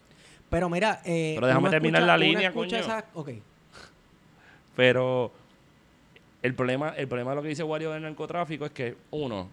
Pero 0.51 0.69
mira, 0.69 1.01
eh, 1.05 1.33
Pero 1.35 1.47
déjame 1.49 1.71
terminar 1.71 2.03
escucha- 2.03 2.07
la 2.13 2.19
línea, 2.19 2.49
escucha 2.49 2.77
coño. 2.77 2.81
esas- 2.81 3.05
ok. 3.15 3.31
pero 4.77 5.33
El 6.43 6.55
problema, 6.55 6.91
el 6.91 7.09
problema 7.09 7.31
de 7.31 7.37
lo 7.37 7.43
que 7.43 7.49
dice 7.49 7.63
Wario 7.65 7.91
del 7.91 8.03
narcotráfico 8.03 8.67
es 8.67 8.71
que, 8.71 8.95
uno, 9.11 9.49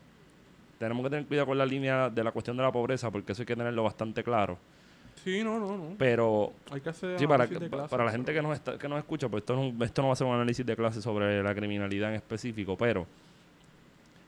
tenemos 0.78 1.04
que 1.04 1.10
tener 1.10 1.26
cuidado 1.26 1.48
con 1.48 1.58
la 1.58 1.66
línea 1.66 2.10
de 2.10 2.24
la 2.24 2.32
cuestión 2.32 2.56
de 2.58 2.62
la 2.64 2.72
pobreza, 2.72 3.10
porque 3.10 3.32
eso 3.32 3.42
hay 3.42 3.46
que 3.48 3.56
tenerlo 3.56 3.84
bastante 3.84 4.24
claro. 4.24 4.58
Sí, 5.24 5.44
no, 5.44 5.58
no, 5.60 5.78
no. 5.78 5.96
Pero 5.98 6.52
Hay 6.70 6.82
que 6.82 6.90
hacer 6.90 7.18
Sí, 7.18 7.26
para, 7.26 7.46
análisis 7.46 7.62
de 7.62 7.70
clase. 7.70 7.90
para 7.90 8.06
la 8.06 8.12
gente 8.12 8.32
que 8.34 8.42
nos, 8.42 8.54
está, 8.54 8.78
que 8.78 8.88
nos 8.90 9.00
escucha, 9.00 9.28
pues 9.30 9.42
esto 9.42 9.56
no, 9.56 9.84
esto 9.86 10.02
no 10.02 10.10
va 10.10 10.14
a 10.14 10.18
ser 10.18 10.28
un 10.28 10.36
análisis 10.36 10.66
de 10.66 10.76
clase 10.76 11.02
sobre 11.02 11.42
la 11.42 11.56
criminalidad 11.56 12.10
en 12.10 12.16
específico, 12.18 12.78
pero 12.78 13.08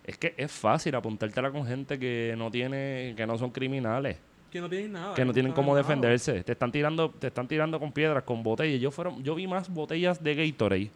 es 0.05 0.17
que 0.17 0.33
es 0.37 0.51
fácil 0.51 0.95
apuntártela 0.95 1.51
con 1.51 1.65
gente 1.65 1.97
que 1.99 2.35
no 2.37 2.49
tiene, 2.51 3.13
que 3.17 3.25
no 3.27 3.37
son 3.37 3.49
criminales, 3.51 4.17
Que 4.51 4.61
no 4.61 4.69
tienen 4.69 4.93
nada. 4.93 5.13
que 5.15 5.25
no 5.25 5.33
tienen 5.33 5.51
cómo 5.51 5.75
defenderse, 5.75 6.43
te 6.43 6.51
están 6.53 6.71
tirando, 6.71 7.09
te 7.09 7.27
están 7.27 7.47
tirando 7.47 7.79
con 7.79 7.91
piedras, 7.91 8.23
con 8.23 8.43
botellas. 8.43 8.79
Yo 8.79 8.91
fueron, 8.91 9.23
yo 9.23 9.35
vi 9.35 9.47
más 9.47 9.67
botellas 9.69 10.23
de 10.23 10.35
Gatorade 10.35 10.91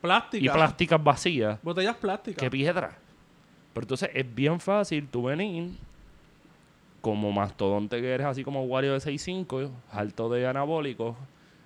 Plástica. 0.00 0.44
y 0.44 0.48
plásticas 0.48 1.02
vacías 1.04 1.58
Botellas 1.62 1.96
plásticas. 1.96 2.42
que 2.42 2.50
piedras. 2.50 2.94
Pero 3.72 3.84
entonces 3.84 4.10
es 4.14 4.34
bien 4.34 4.58
fácil 4.60 5.06
tú 5.08 5.24
venir 5.24 5.70
como 7.00 7.30
mastodonte 7.32 8.00
que 8.00 8.12
eres, 8.14 8.26
así 8.26 8.42
como 8.44 8.64
Wario 8.64 8.92
de 8.94 8.98
6'5", 9.00 9.70
alto 9.92 10.30
de 10.30 10.46
anabólicos, 10.46 11.14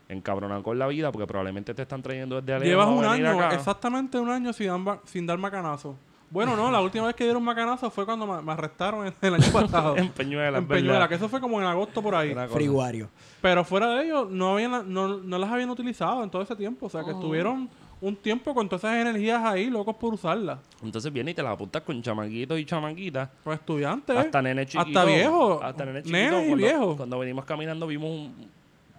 encabronado 0.09 0.63
con 0.63 0.79
la 0.79 0.87
vida, 0.89 1.13
porque 1.13 1.27
probablemente 1.27 1.75
te 1.75 1.83
están 1.83 2.03
trayendo 2.03 2.41
desde 2.41 2.65
Llevas 2.67 2.89
un 2.89 3.05
año, 3.05 3.39
acá. 3.39 3.55
exactamente 3.55 4.19
un 4.19 4.31
año 4.31 4.53
sin 4.53 4.85
dar, 4.85 5.01
sin 5.05 5.27
dar 5.27 5.39
macanazo. 5.39 5.97
Bueno, 6.31 6.57
no, 6.57 6.71
la 6.71 6.81
última 6.81 7.07
vez 7.07 7.17
que 7.17 7.25
dieron 7.25 7.43
macanazo 7.43 7.91
fue 7.91 8.05
cuando 8.05 8.27
me, 8.27 8.53
arrestaron 8.53 9.07
el, 9.07 9.15
el 9.21 9.35
año 9.35 9.53
pasado. 9.53 9.97
En 9.99 10.11
Peñuela, 10.11 10.59
en. 10.59 10.69
Peñuela, 10.69 11.09
que 11.09 11.15
eso 11.15 11.29
fue 11.29 11.41
como 11.41 11.61
en 11.61 11.67
agosto 11.67 12.03
por 12.03 12.15
ahí. 12.15 12.35
Friguario. 12.53 13.09
Pero 13.41 13.65
fuera 13.65 13.91
de 13.95 14.05
ello, 14.05 14.27
no, 14.31 14.53
habían, 14.53 14.93
no, 14.93 15.19
no 15.19 15.39
las 15.39 15.51
habían 15.51 15.71
utilizado 15.71 16.23
en 16.23 16.31
todo 16.31 16.43
ese 16.43 16.55
tiempo. 16.55 16.87
O 16.87 16.91
sea, 16.91 17.05
que 17.05 17.13
estuvieron 17.13 17.69
un 18.01 18.17
tiempo 18.17 18.55
con 18.55 18.69
todas 18.69 18.85
esas 18.85 19.01
energías 19.01 19.45
ahí, 19.45 19.71
locos 19.71 19.97
por 19.97 20.15
usarlas. 20.15 20.59
Entonces 20.83 21.13
viene 21.13 21.33
y 21.33 21.35
te 21.35 21.43
las 21.43 21.53
apuntas 21.53 21.83
con 21.83 22.01
chamaquitos 22.03 22.59
y 22.59 22.65
chamaquitas. 22.65 23.29
Pues 23.43 23.59
estudiantes. 23.59 24.17
Hasta 24.17 24.43
nene 24.43 24.67
chiquito. 24.67 24.99
Hasta 24.99 25.05
viejo. 25.05 25.63
Hasta 25.63 25.85
nene 25.85 26.03
chiquito. 26.03 26.17
Nene 26.17 26.43
y 26.43 26.47
cuando, 26.49 26.57
viejo. 26.57 26.97
Cuando 26.97 27.19
venimos 27.19 27.45
caminando 27.45 27.87
vimos 27.87 28.11
un 28.11 28.58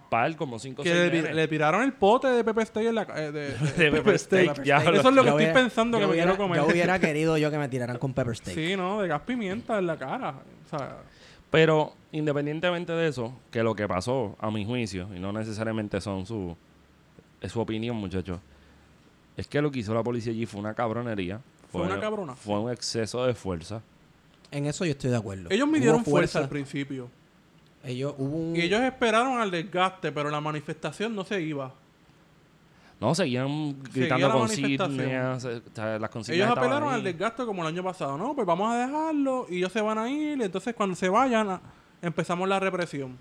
par, 0.09 0.35
como 0.35 0.57
cinco 0.59 0.81
o 0.81 0.83
que 0.83 0.93
le, 0.93 1.09
nenes. 1.11 1.35
le 1.35 1.47
tiraron 1.47 1.83
el 1.83 1.93
pote 1.93 2.27
de 2.27 2.43
Pepe 2.43 2.65
Steak 2.65 2.87
en 2.87 2.95
la 2.95 3.03
eh, 3.15 3.31
de, 3.31 3.49
De 3.51 3.91
pepper 3.91 4.17
steak, 4.19 4.63
ya 4.63 4.77
Eso 4.77 4.91
lo- 4.91 4.97
es 4.97 5.03
lo 5.05 5.11
que 5.11 5.19
estoy 5.29 5.35
hubiera- 5.35 5.53
pensando 5.53 5.99
que 5.99 6.07
me 6.07 6.13
quiero 6.13 6.35
comer. 6.37 6.57
Yo 6.61 6.67
hubiera 6.67 6.99
querido 6.99 7.37
yo 7.37 7.51
que 7.51 7.57
me 7.57 7.69
tiraran 7.69 7.97
con 7.97 8.13
pepper 8.13 8.35
steak. 8.35 8.55
Sí, 8.55 8.75
¿no? 8.75 9.01
De 9.01 9.07
gas 9.07 9.21
pimienta 9.21 9.77
en 9.77 9.87
la 9.87 9.97
cara. 9.97 10.35
O 10.65 10.69
sea, 10.77 10.97
Pero 11.51 11.93
independientemente 12.11 12.91
de 12.93 13.07
eso, 13.07 13.33
que 13.51 13.63
lo 13.63 13.75
que 13.75 13.87
pasó, 13.87 14.35
a 14.39 14.49
mi 14.51 14.65
juicio, 14.65 15.07
y 15.15 15.19
no 15.19 15.31
necesariamente 15.31 16.01
son 16.01 16.25
su, 16.25 16.55
es 17.41 17.51
su 17.51 17.59
opinión, 17.59 17.95
muchachos, 17.95 18.39
es 19.37 19.47
que 19.47 19.61
lo 19.61 19.71
que 19.71 19.79
hizo 19.79 19.93
la 19.93 20.03
policía 20.03 20.31
allí 20.33 20.45
fue 20.45 20.59
una 20.59 20.73
cabronería. 20.73 21.39
Fue 21.71 21.83
una 21.83 21.99
cabrona. 21.99 22.35
Fue 22.35 22.59
un 22.59 22.71
exceso 22.71 23.25
de 23.25 23.33
fuerza. 23.35 23.81
En 24.51 24.65
eso 24.65 24.83
yo 24.85 24.91
estoy 24.91 25.11
de 25.11 25.17
acuerdo. 25.17 25.49
ellos 25.51 25.67
midieron 25.67 26.03
fuerza 26.03 26.39
al 26.39 26.49
principio. 26.49 27.09
Ellos 27.83 28.13
hubo 28.17 28.35
un... 28.37 28.55
Y 28.55 28.61
ellos 28.61 28.81
esperaron 28.81 29.39
al 29.39 29.51
desgaste, 29.51 30.11
pero 30.11 30.29
la 30.29 30.41
manifestación 30.41 31.15
no 31.15 31.23
se 31.23 31.41
iba. 31.41 31.73
No, 32.99 33.15
seguían 33.15 33.77
Seguía 33.93 34.15
gritando 34.17 34.31
consignas. 34.39 35.45
eh, 35.45 35.61
las 35.99 36.09
consignas 36.09 36.29
Ellos 36.47 36.49
apelaron 36.57 36.89
ahí. 36.89 36.95
al 36.95 37.03
desgaste 37.03 37.45
como 37.45 37.61
el 37.61 37.69
año 37.69 37.81
pasado. 37.83 38.17
No, 38.17 38.35
pues 38.35 38.45
vamos 38.45 38.73
a 38.73 38.77
dejarlo 38.85 39.45
y 39.49 39.57
ellos 39.59 39.71
se 39.71 39.79
van 39.81 39.97
a 39.97 40.09
ir. 40.09 40.41
Entonces, 40.41 40.75
cuando 40.75 40.95
se 40.97 41.07
vayan, 41.07 41.61
empezamos 42.01 42.49
la 42.49 42.59
represión. 42.59 43.17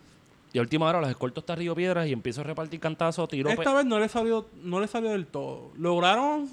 Y 0.53 0.59
a 0.59 0.63
última 0.63 0.87
hora 0.87 1.01
los 1.01 1.11
escoltos 1.11 1.43
hasta 1.43 1.55
Río 1.55 1.77
Piedras 1.77 2.09
y 2.09 2.13
empiezo 2.13 2.41
a 2.41 2.45
repartir 2.45 2.81
cantazos, 2.81 3.29
tiro... 3.29 3.51
Esta 3.51 3.73
vez 3.75 3.85
no 3.87 4.01
le 4.01 4.09
salió, 4.09 4.47
no 4.65 4.81
le 4.81 4.89
salió 4.89 5.11
del 5.11 5.27
todo. 5.27 5.71
Lograron 5.79 6.49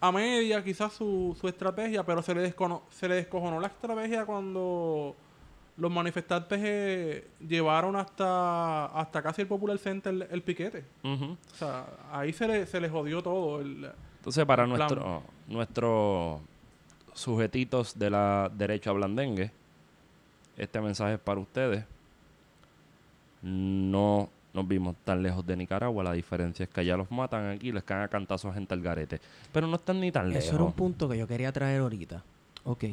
a 0.00 0.12
media 0.12 0.62
quizás 0.62 0.92
su, 0.92 1.36
su 1.40 1.48
estrategia, 1.48 2.04
pero 2.04 2.22
se 2.22 2.34
le, 2.34 2.42
descono- 2.54 2.82
se 2.90 3.08
le 3.08 3.16
descojonó 3.16 3.58
la 3.58 3.66
estrategia 3.68 4.24
cuando 4.26 5.16
los 5.76 5.90
manifestantes 5.90 6.60
eh, 6.62 7.26
llevaron 7.46 7.96
hasta, 7.96 8.86
hasta 8.86 9.22
casi 9.22 9.42
el 9.42 9.48
Popular 9.48 9.78
Center 9.78 10.12
el, 10.12 10.22
el 10.30 10.42
piquete. 10.42 10.84
O 11.02 11.36
sea, 11.54 11.86
ahí 12.12 12.32
se 12.32 12.46
le, 12.46 12.66
se 12.66 12.80
le 12.80 12.88
jodió 12.88 13.22
todo. 13.22 13.60
el- 13.60 13.90
Entonces, 14.18 14.44
para 14.44 14.64
plan. 14.66 14.76
nuestro, 14.78 15.22
nuestros 15.48 16.40
sujetitos 17.14 17.98
de 17.98 18.10
la 18.10 18.50
derecha 18.54 18.90
a 18.90 18.92
blandengue, 18.92 19.50
este 20.56 20.80
mensaje 20.80 21.14
es 21.14 21.20
para 21.20 21.40
ustedes. 21.40 21.84
No 23.42 24.28
nos 24.52 24.68
vimos 24.68 24.94
tan 25.04 25.22
lejos 25.22 25.44
de 25.46 25.56
Nicaragua. 25.56 26.04
La 26.04 26.12
diferencia 26.12 26.64
es 26.64 26.68
que 26.70 26.80
allá 26.80 26.96
los 26.96 27.10
matan 27.10 27.48
aquí, 27.48 27.72
les 27.72 27.82
caen 27.82 28.02
a 28.02 28.08
cantazos 28.08 28.50
a 28.50 28.54
gente 28.54 28.74
al 28.74 28.82
garete. 28.82 29.20
Pero 29.52 29.66
no 29.66 29.76
están 29.76 30.00
ni 30.00 30.12
tan 30.12 30.28
lejos. 30.28 30.44
Eso 30.44 30.54
era 30.56 30.64
un 30.64 30.72
punto 30.72 31.08
que 31.08 31.18
yo 31.18 31.26
quería 31.26 31.50
traer 31.52 31.80
ahorita. 31.80 32.22
Ok. 32.64 32.84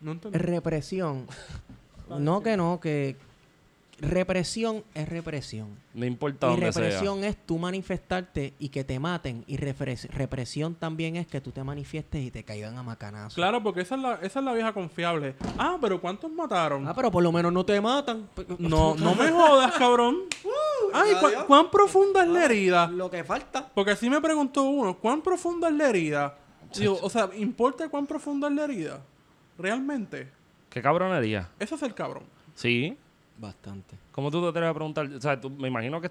No 0.00 0.12
entendí. 0.12 0.38
Represión. 0.38 1.26
No 2.18 2.42
que 2.42 2.56
no, 2.56 2.80
que 2.80 3.16
represión 4.00 4.84
es 4.94 5.08
represión. 5.08 5.76
No 5.92 6.06
importa 6.06 6.46
Y 6.46 6.50
dónde 6.52 6.72
sea. 6.72 6.82
represión 6.82 7.24
es 7.24 7.36
tú 7.44 7.58
manifestarte 7.58 8.54
y 8.58 8.68
que 8.68 8.84
te 8.84 8.98
maten. 8.98 9.44
Y 9.46 9.56
represión 9.58 10.74
también 10.76 11.16
es 11.16 11.26
que 11.26 11.40
tú 11.40 11.50
te 11.50 11.62
manifiestes 11.64 12.24
y 12.24 12.30
te 12.30 12.44
caigan 12.44 12.78
a 12.78 12.82
macanazos. 12.82 13.34
Claro, 13.34 13.62
porque 13.62 13.80
esa 13.82 13.96
es, 13.96 14.00
la, 14.00 14.14
esa 14.22 14.38
es 14.38 14.44
la 14.44 14.52
vieja 14.54 14.72
confiable. 14.72 15.34
Ah, 15.58 15.76
pero 15.80 16.00
¿cuántos 16.00 16.30
mataron? 16.32 16.86
Ah, 16.86 16.94
pero 16.94 17.10
por 17.10 17.22
lo 17.22 17.32
menos 17.32 17.52
no 17.52 17.64
te 17.66 17.80
matan. 17.80 18.28
No, 18.58 18.94
no 18.98 19.14
me 19.14 19.30
jodas, 19.30 19.72
cabrón. 19.72 20.20
Ay, 20.94 21.12
¿cu- 21.20 21.44
¿cuán 21.46 21.70
profunda 21.70 22.22
es 22.22 22.28
la 22.28 22.44
herida? 22.44 22.86
Lo 22.88 23.10
que 23.10 23.24
falta. 23.24 23.68
Porque 23.74 23.90
así 23.90 24.08
me 24.08 24.20
preguntó 24.20 24.62
uno, 24.62 24.96
¿cuán 24.96 25.20
profunda 25.20 25.68
es 25.68 25.74
la 25.74 25.88
herida? 25.88 26.38
Digo, 26.74 26.98
o 27.02 27.10
sea, 27.10 27.28
¿importa 27.36 27.88
cuán 27.88 28.06
profunda 28.06 28.48
es 28.48 28.54
la 28.54 28.64
herida? 28.64 29.00
¿Realmente? 29.58 30.28
¿Qué 30.70 30.80
cabronería? 30.80 31.48
Ese 31.58 31.74
es 31.74 31.82
el 31.82 31.94
cabrón. 31.94 32.24
Sí. 32.54 32.96
Bastante. 33.38 33.96
¿Cómo 34.12 34.30
tú 34.30 34.40
te 34.42 34.48
atreves 34.48 34.70
a 34.70 34.74
preguntar? 34.74 35.06
O 35.06 35.20
sea, 35.20 35.40
tú- 35.40 35.50
me 35.50 35.68
imagino 35.68 36.00
que... 36.00 36.10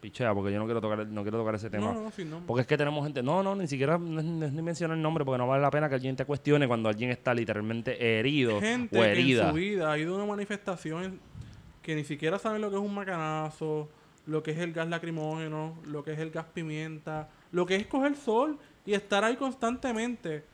Pichea, 0.00 0.32
porque 0.32 0.52
yo 0.52 0.60
no 0.60 0.64
quiero 0.64 0.80
tocar, 0.80 1.04
no 1.08 1.22
quiero 1.22 1.38
tocar 1.38 1.56
ese 1.56 1.68
tema. 1.70 1.92
No, 1.92 2.02
no, 2.02 2.10
sí, 2.12 2.24
no. 2.24 2.38
Porque 2.46 2.60
es 2.60 2.66
que 2.68 2.76
tenemos 2.76 3.02
gente. 3.04 3.20
No, 3.20 3.42
no, 3.42 3.56
ni 3.56 3.66
siquiera 3.66 3.96
es 3.96 4.00
ni 4.00 4.62
mencionar 4.62 4.96
el 4.96 5.02
nombre 5.02 5.24
porque 5.24 5.38
no 5.38 5.48
vale 5.48 5.60
la 5.60 5.72
pena 5.72 5.88
que 5.88 5.96
alguien 5.96 6.14
te 6.14 6.24
cuestione 6.24 6.68
cuando 6.68 6.88
alguien 6.88 7.10
está 7.10 7.34
literalmente 7.34 8.18
herido 8.20 8.60
Gente 8.60 8.96
o 8.96 9.02
que 9.02 9.06
en 9.06 9.10
herida. 9.18 9.48
su 9.50 9.56
vida 9.56 9.90
ha 9.90 9.98
ido 9.98 10.14
a 10.14 10.18
una 10.18 10.26
manifestación 10.26 11.18
que 11.82 11.96
ni 11.96 12.04
siquiera 12.04 12.38
saben 12.38 12.60
lo 12.62 12.70
que 12.70 12.76
es 12.76 12.82
un 12.82 12.94
macanazo, 12.94 13.88
lo 14.26 14.40
que 14.44 14.52
es 14.52 14.58
el 14.58 14.72
gas 14.72 14.86
lacrimógeno, 14.88 15.76
lo 15.86 16.04
que 16.04 16.12
es 16.12 16.18
el 16.20 16.30
gas 16.30 16.46
pimienta, 16.54 17.28
lo 17.50 17.66
que 17.66 17.74
es 17.74 17.86
coger 17.88 18.14
sol 18.14 18.56
y 18.86 18.94
estar 18.94 19.24
ahí 19.24 19.34
constantemente. 19.34 20.44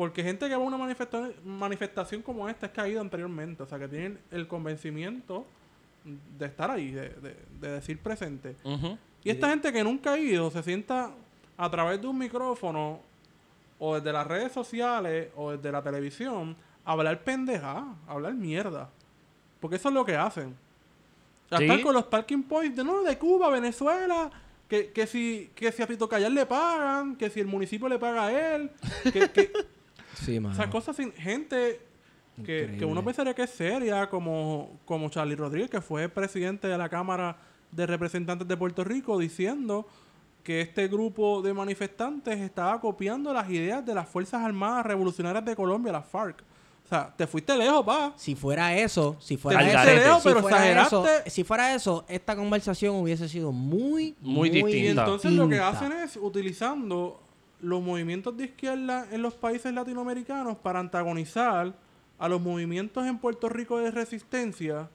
Porque 0.00 0.22
gente 0.22 0.48
que 0.48 0.56
va 0.56 0.62
a 0.62 0.66
una 0.66 0.78
manifesta- 0.78 1.30
manifestación 1.44 2.22
como 2.22 2.48
esta 2.48 2.64
es 2.66 2.72
que 2.72 2.80
ha 2.80 2.88
ido 2.88 3.02
anteriormente, 3.02 3.62
o 3.62 3.66
sea, 3.66 3.78
que 3.78 3.86
tienen 3.86 4.18
el 4.30 4.48
convencimiento 4.48 5.44
de 6.38 6.46
estar 6.46 6.70
ahí, 6.70 6.90
de, 6.90 7.10
de- 7.10 7.36
de 7.60 7.68
decir 7.72 7.98
presente. 7.98 8.56
Y 9.22 9.28
esta 9.28 9.50
gente 9.50 9.70
que 9.70 9.84
nunca 9.84 10.12
ha 10.14 10.18
ido 10.18 10.50
se 10.50 10.62
sienta 10.62 11.10
a 11.58 11.70
través 11.70 12.00
de 12.00 12.06
un 12.06 12.16
micrófono 12.16 13.00
o 13.78 13.96
desde 13.96 14.10
las 14.10 14.26
redes 14.26 14.52
sociales 14.52 15.28
o 15.36 15.50
desde 15.52 15.70
la 15.70 15.82
televisión 15.82 16.56
a 16.82 16.92
hablar 16.92 17.22
pendeja, 17.22 17.84
a 18.08 18.10
hablar 18.12 18.32
mierda. 18.32 18.88
Porque 19.60 19.76
eso 19.76 19.88
es 19.88 19.94
lo 19.94 20.02
que 20.06 20.16
hacen. 20.16 20.56
Sí. 21.58 21.64
estar 21.64 21.82
con 21.82 21.92
los 21.92 22.04
parking 22.06 22.42
points 22.44 22.74
de 22.76 22.84
no, 22.84 23.02
de 23.02 23.18
Cuba, 23.18 23.50
Venezuela, 23.50 24.30
que, 24.66 24.92
que 24.92 25.06
si 25.06 25.50
que 25.54 25.70
si 25.72 25.82
a 25.82 25.86
Pito 25.86 26.08
Callar 26.08 26.30
le 26.32 26.46
pagan, 26.46 27.16
que 27.16 27.28
si 27.28 27.40
el 27.40 27.46
municipio 27.48 27.86
le 27.86 27.98
paga 27.98 28.26
a 28.28 28.54
él, 28.56 28.70
que, 29.12 29.28
que- 29.30 29.52
Sí, 30.24 30.38
o 30.38 30.54
sea, 30.54 30.68
cosas 30.70 30.96
sin 30.96 31.12
gente 31.12 31.80
que, 32.44 32.76
que 32.78 32.84
uno 32.84 33.04
pensaría 33.04 33.34
que 33.34 33.42
es 33.42 33.50
seria, 33.50 34.08
como, 34.08 34.78
como 34.84 35.08
Charlie 35.10 35.36
Rodríguez, 35.36 35.70
que 35.70 35.80
fue 35.80 36.08
presidente 36.08 36.68
de 36.68 36.78
la 36.78 36.88
Cámara 36.88 37.36
de 37.70 37.86
Representantes 37.86 38.46
de 38.48 38.56
Puerto 38.56 38.82
Rico, 38.84 39.18
diciendo 39.18 39.86
que 40.42 40.62
este 40.62 40.88
grupo 40.88 41.42
de 41.42 41.52
manifestantes 41.52 42.38
estaba 42.40 42.80
copiando 42.80 43.32
las 43.32 43.48
ideas 43.50 43.84
de 43.84 43.94
las 43.94 44.08
Fuerzas 44.08 44.42
Armadas 44.42 44.86
Revolucionarias 44.86 45.44
de 45.44 45.54
Colombia, 45.54 45.92
las 45.92 46.06
FARC. 46.06 46.42
O 46.84 46.88
sea, 46.88 47.14
te 47.16 47.26
fuiste 47.26 47.56
lejos, 47.56 47.84
pa. 47.84 48.12
Si 48.16 48.34
fuera 48.34 48.74
eso, 48.76 49.16
si 49.20 49.36
fuera 49.36 49.62
eso, 49.62 49.72
garete. 49.74 50.00
lejos, 50.06 50.22
si 50.22 50.28
fuera 50.30 50.40
exageraste. 50.48 50.96
eso, 50.96 51.06
si 51.26 51.44
fuera 51.44 51.74
eso, 51.74 52.04
esta 52.08 52.34
conversación 52.34 52.96
hubiese 52.96 53.28
sido 53.28 53.52
muy, 53.52 54.16
Muy 54.20 54.48
Y 54.48 54.62
distinta. 54.62 55.02
entonces 55.02 55.30
lo 55.32 55.48
que 55.48 55.58
hacen 55.60 55.92
es 55.92 56.16
utilizando 56.16 57.20
los 57.62 57.82
movimientos 57.82 58.36
de 58.36 58.44
izquierda 58.44 59.06
en 59.10 59.22
los 59.22 59.34
países 59.34 59.72
latinoamericanos 59.72 60.56
para 60.58 60.80
antagonizar 60.80 61.74
a 62.18 62.28
los 62.28 62.40
movimientos 62.40 63.06
en 63.06 63.18
Puerto 63.18 63.48
Rico 63.48 63.78
de 63.78 63.90
resistencia, 63.90 64.88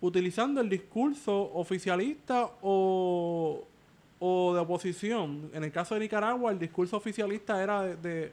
utilizando 0.00 0.60
el 0.60 0.68
discurso 0.68 1.52
oficialista 1.54 2.48
o, 2.62 3.66
o 4.18 4.54
de 4.54 4.60
oposición. 4.60 5.50
En 5.52 5.64
el 5.64 5.72
caso 5.72 5.94
de 5.94 6.00
Nicaragua, 6.00 6.52
el 6.52 6.58
discurso 6.58 6.96
oficialista 6.96 7.62
era 7.62 7.82
de, 7.82 7.96
de, 7.96 8.32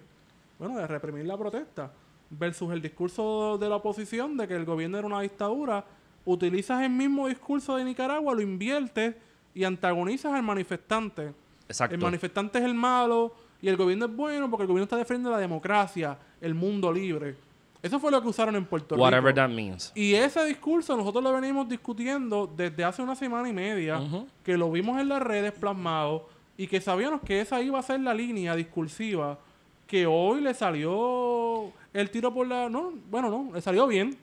bueno, 0.60 0.78
de 0.78 0.88
reprimir 0.88 1.26
la 1.26 1.38
protesta, 1.38 1.92
versus 2.30 2.72
el 2.72 2.82
discurso 2.82 3.58
de 3.58 3.70
la 3.70 3.78
oposición 3.78 4.38
de 4.38 4.48
que 4.48 4.56
el 4.56 4.66
gobierno 4.66 4.98
era 4.98 5.08
una 5.08 5.22
dictadura. 5.22 5.84
Utilizas 6.26 6.84
el 6.84 6.90
mismo 6.90 7.28
discurso 7.28 7.78
de 7.78 7.86
Nicaragua, 7.86 8.36
lo 8.36 8.42
inviertes 8.42 9.16
y 9.54 9.64
antagonizas 9.64 10.34
al 10.34 10.44
manifestante. 10.44 11.34
Exacto. 11.68 11.96
El 11.96 12.02
manifestante 12.02 12.60
es 12.60 12.66
el 12.66 12.74
malo 12.76 13.34
y 13.62 13.68
el 13.68 13.78
gobierno 13.78 14.06
es 14.06 14.16
bueno 14.16 14.50
porque 14.50 14.64
el 14.64 14.68
gobierno 14.68 14.84
está 14.84 14.98
defendiendo 14.98 15.32
la 15.32 15.40
democracia, 15.40 16.18
el 16.42 16.54
mundo 16.54 16.92
libre. 16.92 17.36
Eso 17.82 18.00
fue 18.00 18.12
lo 18.12 18.22
que 18.22 18.28
usaron 18.28 18.56
en 18.56 18.66
Puerto 18.66 18.96
Whatever 18.96 19.34
Rico. 19.34 19.36
that 19.36 19.50
means. 19.50 19.92
Y 19.96 20.16
ese 20.16 20.44
discurso 20.46 20.98
nosotros 20.98 21.24
lo 21.24 21.34
venimos 21.34 21.70
discutiendo 21.70 22.52
desde 22.56 22.84
hace 22.84 23.02
una 23.02 23.16
semana 23.16 23.48
y 23.48 23.54
media, 23.54 24.02
que 24.44 24.58
lo 24.58 24.72
vimos 24.72 25.00
en 25.00 25.10
las 25.10 25.22
redes 25.22 25.54
plasmado 25.54 26.28
y 26.58 26.68
que 26.68 26.82
sabíamos 26.82 27.22
que 27.22 27.40
esa 27.42 27.62
iba 27.62 27.78
a 27.78 27.84
ser 27.84 28.00
la 28.00 28.14
línea 28.14 28.56
discursiva 28.56 29.38
que 29.86 30.06
hoy 30.06 30.42
le 30.42 30.54
salió 30.54 31.72
el 31.94 32.10
tiro 32.10 32.34
por 32.34 32.46
la... 32.46 32.70
No, 32.70 32.94
bueno, 33.10 33.30
no, 33.30 33.52
le 33.54 33.62
salió 33.62 33.88
bien 33.88 34.18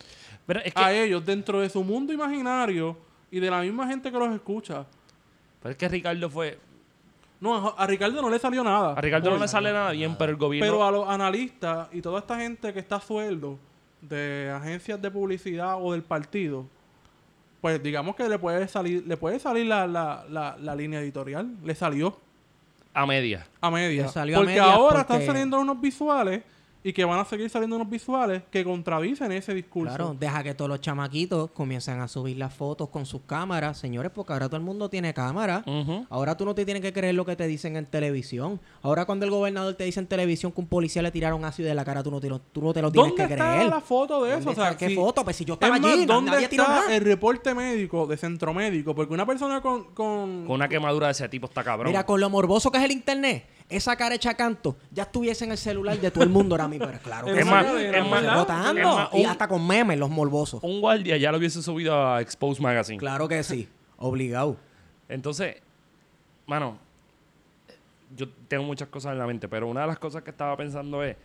Pero 0.47 0.61
es 0.61 0.75
que, 0.75 0.83
a 0.83 0.93
ellos 0.93 1.25
dentro 1.25 1.61
de 1.61 1.71
su 1.71 1.83
mundo 1.83 2.13
imaginario 2.13 2.97
y 3.31 3.41
de 3.41 3.51
la 3.51 3.63
misma 3.63 3.87
gente 3.89 4.13
que 4.13 4.19
los 4.19 4.33
escucha. 4.35 4.85
pero 5.63 5.73
es 5.73 5.77
que 5.77 5.89
Ricardo 5.89 6.29
fue. 6.29 6.59
No, 7.41 7.75
a, 7.77 7.87
Ricardo 7.87 8.23
no 8.23 8.31
le 8.31 8.39
salió 8.39 8.65
nada. 8.65 8.95
A 8.95 9.01
Ricardo 9.01 9.31
no 9.31 9.39
le 9.39 9.49
sale 9.49 9.73
nada 9.73 9.91
bien, 9.93 10.17
pero 10.17 10.31
el 10.31 10.37
gobierno. 10.39 10.71
Pero 10.73 10.85
a 10.87 10.91
los 10.91 11.09
analistas 11.09 11.89
y 11.93 12.01
toda 12.01 12.21
esta 12.21 12.39
gente 12.39 12.73
que 12.73 12.79
está 12.79 12.97
a 12.97 13.01
sueldo 13.01 13.59
de 14.01 14.51
agencias 14.55 15.01
de 15.01 15.11
publicidad 15.11 15.77
o 15.81 15.93
del 15.93 16.03
partido, 16.03 16.67
pues 17.61 17.83
digamos 17.83 18.17
que 18.17 18.29
le 18.29 18.39
puede 18.39 18.67
salir, 18.69 19.05
le 19.07 19.17
puede 19.17 19.39
salir 19.39 19.67
la, 19.67 19.87
la, 19.87 20.25
la, 20.29 20.57
la 20.61 20.75
línea 20.77 21.01
editorial. 21.01 21.55
Le 21.65 21.75
salió 21.75 22.19
A 22.95 23.05
media. 23.07 23.47
a 23.61 23.71
media. 23.71 24.03
Le 24.05 24.09
salió 24.09 24.37
a 24.37 24.41
porque 24.41 24.61
ahora 24.61 24.99
porque- 25.05 25.13
están 25.15 25.27
saliendo 25.27 25.61
unos 25.61 25.81
visuales 25.81 26.43
y 26.87 26.93
que 26.93 27.03
van 27.07 27.19
a 27.19 27.25
seguir 27.25 27.49
saliendo 27.49 27.77
unos 27.77 27.89
visuales 27.89 28.43
que 28.51 28.63
contradicen 28.63 29.33
ese 29.33 29.55
discurso. 29.55 29.97
Claro, 29.97 30.17
deja 30.21 30.43
que 30.43 30.55
todos 30.55 30.69
los 30.69 30.83
chamaquitos 30.83 31.51
comiencen 31.53 31.99
a 32.01 32.07
subir 32.09 32.37
las 32.37 32.53
fotos 32.53 32.91
con 32.91 33.07
sus 33.07 33.23
cámaras, 33.23 33.79
señores, 33.79 34.13
porque 34.15 34.35
ahora 34.35 34.47
todo 34.49 34.59
el 34.59 34.63
mundo 34.63 34.91
tiene 34.91 35.15
cámara. 35.15 35.65
Ahora 36.11 36.37
tú 36.37 36.45
no 36.45 36.55
te 36.55 36.65
tienes 36.67 36.83
que 36.83 36.93
creer 36.93 37.15
lo 37.15 37.25
que 37.25 37.37
te 37.37 37.47
dicen 37.47 37.77
en 37.77 37.87
televisión. 37.87 38.61
Ahora 38.83 39.07
cuando 39.07 39.25
el 39.25 39.31
gobernador 39.31 39.73
te 39.75 39.85
dice 39.85 39.99
en 40.01 40.07
televisión 40.07 40.53
que 40.53 40.61
un 40.61 40.67
policía 40.67 41.01
le 41.01 41.11
tiraron 41.11 41.43
ácido 41.47 41.69
de 41.71 41.75
la 41.75 41.87
cara, 41.87 42.03
tú 42.03 42.11
no 42.11 42.21
te 42.21 42.29
lo, 42.29 42.39
tú 42.41 42.61
no 42.61 42.75
te 42.75 42.83
lo 42.83 42.93
tienes 42.93 43.13
¿Dónde 43.13 43.27
que 43.29 43.33
está 43.33 43.55
creer. 43.55 43.71
la 43.71 43.81
foto 43.81 44.23
de 44.25 44.31
eso? 44.33 44.45
¿Dónde 44.45 44.51
O 44.51 44.55
sea, 44.55 44.65
está? 44.73 44.79
¿Qué 44.79 44.89
si- 44.91 44.95
foto? 44.95 45.25
Pues 45.25 45.37
si 45.37 45.45
yo 45.47 45.55
Es 45.55 45.57
estaba 45.63 45.79
más, 45.79 45.91
allí, 45.91 46.05
¿dónde 46.05 46.31
nadie 46.33 46.45
está 46.51 46.69
nada. 46.69 46.95
el 46.95 47.03
reporte 47.03 47.55
médico 47.55 48.07
de 48.07 48.19
centro 48.19 48.53
médico? 48.53 48.95
Porque 48.95 49.15
una 49.15 49.25
persona 49.25 49.63
con... 49.63 49.85
con, 49.95 50.45
Con 50.45 50.51
una 50.57 50.69
quemadura 50.69 51.07
de 51.07 51.13
ese 51.13 51.29
tipo 51.31 51.47
está 51.47 51.65
cabrón. 51.65 51.93
Mira, 51.93 52.05
con 52.05 52.21
lo 52.21 52.29
morboso 52.29 52.71
que 52.71 52.77
es 52.77 52.85
el 52.85 52.93
internet, 52.93 53.47
esa 53.69 53.97
cara 53.97 54.15
hecha 54.15 54.35
canto 54.35 54.77
ya 54.91 55.05
estuviese 55.05 55.45
en 55.45 55.53
el 55.53 55.59
celular 55.59 55.99
de 55.99 56.11
todo 56.11 56.25
el 56.25 56.31
mundo 56.31 56.55
ahora 56.55 56.69
mismo. 56.69 56.87
Pero 56.87 56.99
claro 57.01 57.27
que 57.27 57.41
Es 57.41 57.47
más, 57.47 57.67
es 57.67 58.09
más. 58.09 58.37
Votando. 58.37 59.11
y 59.15 59.25
hasta 59.25 59.49
con 59.49 59.67
memes, 59.67 59.99
los 59.99 60.11
morbosos. 60.11 60.63
un 60.63 60.81
guardia 60.81 61.17
ya 61.17 61.33
lo 61.33 61.39
hubiese 61.39 61.63
subido 61.63 62.07
a 62.07 62.21
Expose 62.21 62.61
Magazine. 62.63 62.99
Claro 62.99 63.29
que 63.29 63.43
sí. 63.43 63.69
Obligado. 63.97 64.57
Entonces, 65.09 65.57
mano, 66.47 66.79
yo 68.17 68.29
tengo 68.49 68.65
muchas 68.65 68.89
cosas 68.89 69.13
en 69.13 69.19
la 69.19 69.27
mente, 69.27 69.49
pero 69.49 69.69
una 69.69 69.83
de 69.83 69.87
las 69.89 69.99
cosas 69.99 70.23
que 70.23 70.31
estaba 70.31 70.57
pensando 70.57 71.03
es, 71.03 71.17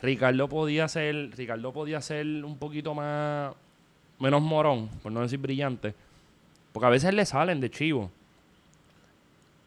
Ricardo 0.00 0.48
podía 0.48 0.88
ser, 0.88 1.30
Ricardo 1.36 1.72
podía 1.72 2.00
ser 2.00 2.26
un 2.44 2.56
poquito 2.58 2.94
más, 2.94 3.54
menos 4.18 4.42
morón, 4.42 4.88
por 5.02 5.12
no 5.12 5.20
decir 5.20 5.38
brillante, 5.38 5.94
porque 6.72 6.86
a 6.86 6.90
veces 6.90 7.14
le 7.14 7.24
salen 7.24 7.60
de 7.60 7.70
chivo. 7.70 8.10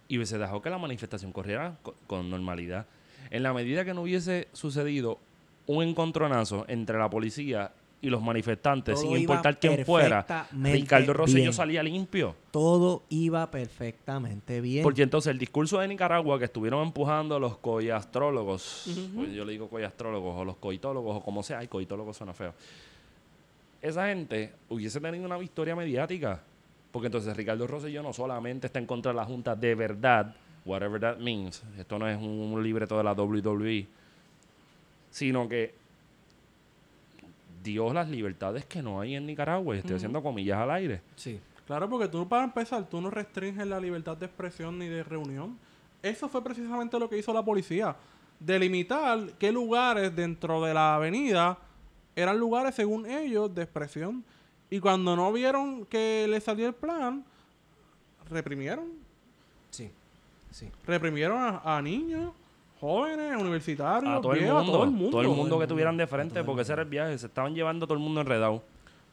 Y 0.07 0.23
se 0.25 0.37
dejó 0.37 0.61
que 0.61 0.69
la 0.69 0.77
manifestación 0.77 1.31
corriera 1.31 1.77
co- 1.81 1.95
con 2.07 2.29
normalidad. 2.29 2.85
En 3.31 3.41
la 3.43 3.53
medida 3.53 3.83
que 3.83 3.93
no 3.93 4.03
hubiese 4.03 4.47
sucedido 4.53 5.17
un 5.67 5.83
encontronazo 5.83 6.65
entre 6.67 6.97
la 6.99 7.09
policía 7.09 7.71
y 8.01 8.09
los 8.11 8.21
manifestantes, 8.21 8.95
Todo 9.01 9.03
sin 9.09 9.17
importar 9.21 9.59
quién 9.59 9.83
fuera, 9.83 10.47
Ricardo 10.51 11.11
Rosselló 11.13 11.39
bien. 11.41 11.53
salía 11.53 11.81
limpio. 11.81 12.35
Todo 12.51 13.01
iba 13.09 13.49
perfectamente 13.49 14.61
bien. 14.61 14.83
Porque 14.83 15.01
entonces 15.01 15.31
el 15.31 15.39
discurso 15.39 15.79
de 15.79 15.87
Nicaragua 15.87 16.37
que 16.37 16.45
estuvieron 16.45 16.85
empujando 16.85 17.39
los 17.39 17.57
coyastrólogos, 17.57 18.83
pues 19.15 19.31
yo 19.33 19.43
le 19.43 19.53
digo 19.53 19.67
coyastrólogos 19.69 20.39
o 20.39 20.45
los 20.45 20.57
coitólogos 20.57 21.17
o 21.17 21.21
como 21.23 21.41
sea, 21.41 21.63
y 21.63 21.67
coitólogos 21.67 22.15
suena 22.17 22.33
feo. 22.33 22.53
Esa 23.81 24.07
gente 24.07 24.53
hubiese 24.69 24.99
tenido 24.99 25.25
una 25.25 25.37
victoria 25.37 25.75
mediática. 25.75 26.43
Porque 26.95 27.07
entonces 27.07 27.35
Ricardo 27.35 27.67
Rosselló 27.67 28.01
no 28.01 28.13
solamente 28.13 28.67
está 28.67 28.79
en 28.79 28.85
contra 28.85 29.11
de 29.11 29.17
la 29.17 29.25
Junta 29.25 29.53
de 29.53 29.75
verdad, 29.75 30.33
whatever 30.63 30.97
that 31.01 31.17
means, 31.17 31.61
esto 31.77 31.99
no 31.99 32.07
es 32.07 32.17
un, 32.17 32.63
libreto 32.63 32.97
de 32.97 33.03
la 33.03 33.11
WWE, 33.11 33.85
sino 35.09 35.49
que 35.49 35.75
dio 37.61 37.91
las 37.91 38.07
libertades 38.07 38.63
que 38.63 38.81
no 38.81 39.01
hay 39.01 39.15
en 39.15 39.25
Nicaragua. 39.25 39.75
Estoy 39.75 39.97
haciendo 39.97 40.23
comillas 40.23 40.57
al 40.57 40.71
aire. 40.71 41.01
Sí. 41.17 41.37
Claro, 41.67 41.89
porque 41.89 42.07
tú 42.07 42.29
para 42.29 42.45
empezar, 42.45 42.85
tú 42.89 43.01
no 43.01 43.09
restringes 43.09 43.67
la 43.67 43.81
libertad 43.81 44.15
de 44.15 44.27
expresión 44.27 44.79
ni 44.79 44.87
de 44.87 45.03
reunión. 45.03 45.57
Eso 46.01 46.29
fue 46.29 46.41
precisamente 46.41 46.97
lo 46.97 47.09
que 47.09 47.17
hizo 47.17 47.33
la 47.33 47.43
policía. 47.43 47.93
Delimitar 48.39 49.33
qué 49.37 49.51
lugares 49.51 50.15
dentro 50.15 50.63
de 50.63 50.73
la 50.73 50.95
avenida 50.95 51.57
eran 52.15 52.39
lugares, 52.39 52.73
según 52.73 53.05
ellos, 53.05 53.53
de 53.53 53.63
expresión. 53.63 54.23
Y 54.75 54.79
cuando 54.81 55.15
no 55.15 55.31
vieron 55.31 55.85
que 55.85 56.25
le 56.29 56.41
salió 56.41 56.67
el 56.67 56.73
plan, 56.73 57.23
reprimieron. 58.29 58.85
Sí. 59.69 59.89
Sí. 60.51 60.69
Reprimieron 60.85 61.37
a, 61.37 61.77
a 61.77 61.81
niños, 61.81 62.33
jóvenes, 62.81 63.35
universitarios, 63.39 64.17
A 64.17 64.21
todo 64.21 64.33
el, 64.33 64.41
mundo, 64.41 64.57
a 64.59 64.65
todo 64.65 64.83
el 64.83 64.89
mundo. 64.91 65.09
Todo 65.11 65.21
el 65.21 65.27
mundo 65.29 65.59
que 65.59 65.67
tuvieran 65.67 65.95
de 65.95 66.03
a 66.03 66.07
frente, 66.07 66.43
porque 66.43 66.63
ese 66.63 66.73
era 66.73 66.81
el 66.81 66.89
viaje. 66.89 67.17
Se 67.17 67.27
estaban 67.27 67.53
llevando 67.55 67.85
a 67.85 67.87
todo 67.87 67.97
el 67.97 68.03
mundo 68.03 68.19
enredado. 68.19 68.63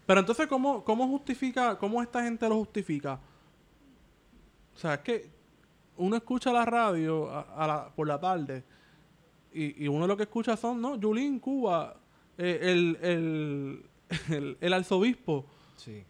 Pero 0.04 0.18
entonces, 0.20 0.48
¿cómo, 0.48 0.82
cómo 0.82 1.06
justifica, 1.06 1.78
cómo 1.78 2.02
esta 2.02 2.24
gente 2.24 2.48
lo 2.48 2.56
justifica? 2.56 3.20
O 4.74 4.78
sea, 4.78 4.94
es 4.94 5.00
que 5.00 5.30
uno 5.96 6.16
escucha 6.16 6.52
la 6.52 6.64
radio 6.64 7.30
a- 7.30 7.46
a 7.56 7.66
la- 7.68 7.88
por 7.94 8.08
la 8.08 8.18
tarde 8.18 8.64
y, 9.52 9.84
y 9.84 9.86
uno 9.88 10.06
lo 10.08 10.16
que 10.16 10.24
escucha 10.24 10.56
son, 10.56 10.80
¿no? 10.80 10.96
Yulín, 10.96 11.38
Cuba, 11.38 11.94
eh, 12.36 12.58
el, 12.62 12.98
el, 13.00 13.82
el, 14.30 14.56
el 14.60 14.72
arzobispo. 14.72 15.44
Sí. 15.76 16.04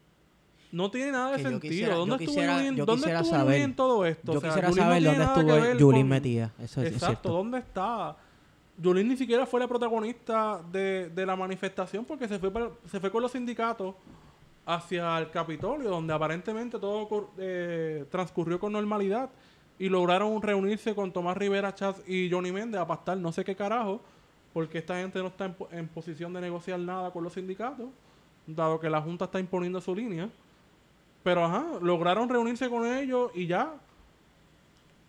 No 0.71 0.91
tiene 0.91 1.13
nada 1.13 1.33
de 1.33 1.37
Que 1.37 1.43
sentido. 1.43 1.61
quisiera- 1.71 1.95
¿Dónde 1.97 2.17
yo 2.25 2.31
estuvo 2.31 3.25
saber- 3.25 3.61
en 3.61 3.77
todo 3.77 4.07
esto? 4.07 4.33
Yo 4.33 4.39
O 4.39 4.41
sea, 4.41 4.51
quisiera 4.51 4.69
Yulín 4.71 4.83
saber 4.85 5.03
dónde 5.03 5.25
estuvo 5.25 5.79
Yulín 5.79 6.03
con- 6.03 6.09
metida. 6.09 6.53
Eso 6.59 6.81
es 6.83 6.87
Exacto, 6.93 7.07
cierto. 7.07 7.29
¿dónde 7.31 7.59
está? 7.59 8.17
Yulín 8.79 9.09
ni 9.09 9.17
siquiera 9.19 9.45
fue 9.45 9.61
la 9.61 9.69
protagonista 9.69 10.63
de, 10.73 11.11
de 11.11 11.27
la 11.27 11.37
manifestación 11.37 12.07
porque 12.07 12.27
se 12.27 12.39
fue, 12.39 12.51
para- 12.51 12.71
se 12.91 12.99
fue 13.01 13.11
con 13.11 13.21
los 13.21 13.33
sindicatos 13.33 13.95
hacia 14.65 15.19
el 15.19 15.31
Capitolio, 15.31 15.91
donde 15.91 16.13
aparentemente 16.15 16.79
todo 16.79 17.31
eh, 17.39 18.07
transcurrió 18.11 18.59
con 18.59 18.73
normalidad 18.73 19.29
y 19.79 19.89
lograron 19.89 20.41
reunirse 20.41 20.95
con 20.95 21.13
Tomás 21.13 21.37
Rivera 21.37 21.75
Chaz 21.75 22.01
y 22.09 22.31
Johnny 22.31 22.53
Méndez 22.53 22.81
a 22.81 22.87
pastar 22.87 23.19
no 23.19 23.31
sé 23.33 23.45
qué 23.45 23.55
carajo, 23.57 24.01
porque 24.53 24.79
esta 24.79 24.97
gente 24.97 25.19
no 25.21 25.29
está 25.29 25.47
en, 25.47 25.55
po- 25.55 25.69
en 25.73 25.89
posición 25.89 26.33
de 26.33 26.41
negociar 26.41 26.79
nada 26.79 27.11
con 27.11 27.25
los 27.25 27.33
sindicatos, 27.33 27.89
dado 28.47 28.79
que 28.81 28.91
la 28.91 29.01
Junta 29.01 29.27
está 29.27 29.41
imponiendo 29.41 29.81
su 29.81 29.95
línea. 29.95 30.29
Pero 31.23 31.45
ajá, 31.45 31.65
lograron 31.81 32.29
reunirse 32.29 32.69
con 32.69 32.85
ellos 32.87 33.31
y 33.35 33.47
ya. 33.47 33.75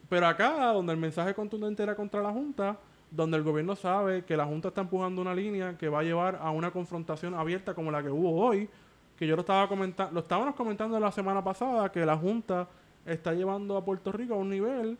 Pero 0.09 0.27
acá, 0.27 0.67
donde 0.73 0.93
el 0.93 0.99
mensaje 0.99 1.33
contundente 1.33 1.81
era 1.81 1.95
contra 1.95 2.21
la 2.21 2.31
Junta, 2.31 2.77
donde 3.09 3.37
el 3.37 3.43
gobierno 3.43 3.75
sabe 3.75 4.23
que 4.23 4.37
la 4.37 4.45
Junta 4.45 4.67
está 4.67 4.81
empujando 4.81 5.21
una 5.21 5.33
línea 5.33 5.77
que 5.77 5.89
va 5.89 5.99
a 5.99 6.03
llevar 6.03 6.39
a 6.41 6.51
una 6.51 6.71
confrontación 6.71 7.33
abierta 7.33 7.73
como 7.73 7.91
la 7.91 8.03
que 8.03 8.09
hubo 8.09 8.45
hoy, 8.45 8.69
que 9.17 9.25
yo 9.27 9.35
lo 9.35 9.41
estaba 9.41 9.67
comentando, 9.67 10.13
lo 10.13 10.19
estábamos 10.19 10.55
comentando 10.55 10.99
la 10.99 11.11
semana 11.11 11.43
pasada, 11.43 11.91
que 11.91 12.05
la 12.05 12.17
Junta 12.17 12.67
está 13.05 13.33
llevando 13.33 13.75
a 13.75 13.83
Puerto 13.83 14.11
Rico 14.11 14.35
a 14.35 14.37
un 14.37 14.49
nivel 14.49 14.97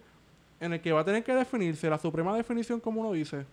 en 0.60 0.74
el 0.74 0.82
que 0.82 0.92
va 0.92 1.02
a 1.02 1.06
tener 1.06 1.24
que 1.24 1.34
definirse 1.34 1.90
la 1.90 1.98
suprema 1.98 2.36
definición 2.36 2.80
como 2.80 3.02
uno 3.02 3.12
dice. 3.14 3.46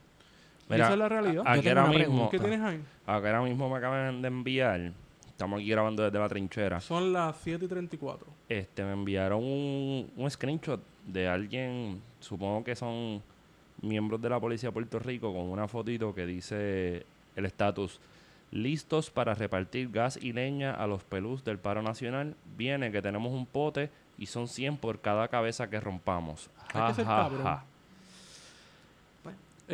Mira, 0.71 0.85
esa 0.85 0.93
es 0.95 0.99
la 0.99 1.09
realidad. 1.09 1.43
Aquí 1.47 1.69
ahora 1.69 1.87
mismo- 1.87 2.31
¿Qué 2.31 2.39
tienes 2.39 2.61
ahí? 2.61 2.81
Acá 3.07 3.27
ahora 3.29 3.43
mismo 3.43 3.69
me 3.69 3.77
acaban 3.77 4.23
de 4.23 4.29
enviar. 4.29 4.93
Estamos 5.27 5.61
aquí 5.61 5.71
grabando 5.71 6.03
desde 6.03 6.19
la 6.19 6.29
trinchera. 6.29 6.81
Son 6.81 7.13
las 7.13 7.37
7 7.39 7.65
y 7.65 7.69
34. 7.69 8.27
Este, 8.49 8.85
me 8.85 8.93
enviaron 8.93 9.43
un, 9.43 10.11
un 10.17 10.31
screenshot 10.31 10.81
de 11.07 11.29
alguien, 11.29 12.03
supongo 12.21 12.63
que 12.63 12.77
son 12.77 13.23
miembros 13.81 14.21
de 14.21 14.29
la 14.29 14.39
policía 14.39 14.69
de 14.69 14.73
Puerto 14.75 14.99
Rico, 14.99 15.33
con 15.33 15.47
una 15.49 15.67
fotito 15.67 16.15
que 16.15 16.27
dice 16.27 17.07
el 17.37 17.47
estatus. 17.47 18.01
Listos 18.53 19.11
para 19.11 19.35
repartir 19.35 19.91
gas 19.91 20.19
y 20.21 20.33
leña 20.33 20.75
a 20.75 20.87
los 20.87 21.05
pelús 21.05 21.45
del 21.45 21.59
paro 21.59 21.83
nacional. 21.83 22.35
Viene 22.57 22.91
que 22.91 23.01
tenemos 23.01 23.33
un 23.33 23.47
pote 23.47 23.91
y 24.19 24.27
son 24.27 24.49
100 24.49 24.77
por 24.77 25.01
cada 25.01 25.29
cabeza 25.29 25.71
que 25.71 25.79
rompamos. 25.81 26.51
Hay 26.75 26.89
que 26.89 26.95
ser 26.97 27.05
cabrón. 27.07 27.61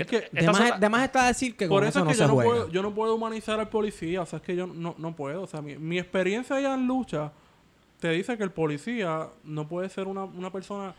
Es 0.01 0.07
que 0.07 0.21
De 0.21 0.29
Estas 0.41 0.45
son 0.57 0.65
más, 0.65 0.71
la- 0.71 0.79
de 0.79 0.89
más 0.89 1.05
está 1.05 1.27
decir 1.27 1.57
que 1.57 1.67
Por 1.69 1.81
con 1.83 1.89
eso 1.89 2.01
eso, 2.01 2.11
es 2.11 2.17
que 2.17 2.23
no 2.23 2.27
yo, 2.27 2.29
no 2.29 2.35
juega. 2.35 2.51
puedo, 2.51 2.69
yo 2.71 2.83
no 2.83 2.95
puedo 2.95 3.15
humanizar 3.15 3.59
al 3.61 3.69
policía. 3.69 4.23
O 4.23 4.27
sea, 4.27 4.39
es 4.39 4.43
que 4.45 4.55
yo 4.57 4.67
no, 4.67 4.95
no 4.99 5.17
puedo. 5.17 5.43
O 5.43 5.47
sea, 5.47 5.63
mi, 5.63 5.77
mi 5.77 5.99
experiencia 5.99 6.61
ya 6.61 6.75
en 6.75 6.87
lucha 6.87 7.33
te 8.01 8.11
dice 8.11 8.37
que 8.37 8.45
el 8.45 8.51
policía 8.51 9.29
no 9.45 9.67
puede 9.69 9.89
ser 9.89 10.07
una, 10.07 10.25
una 10.25 10.51
persona 10.53 10.95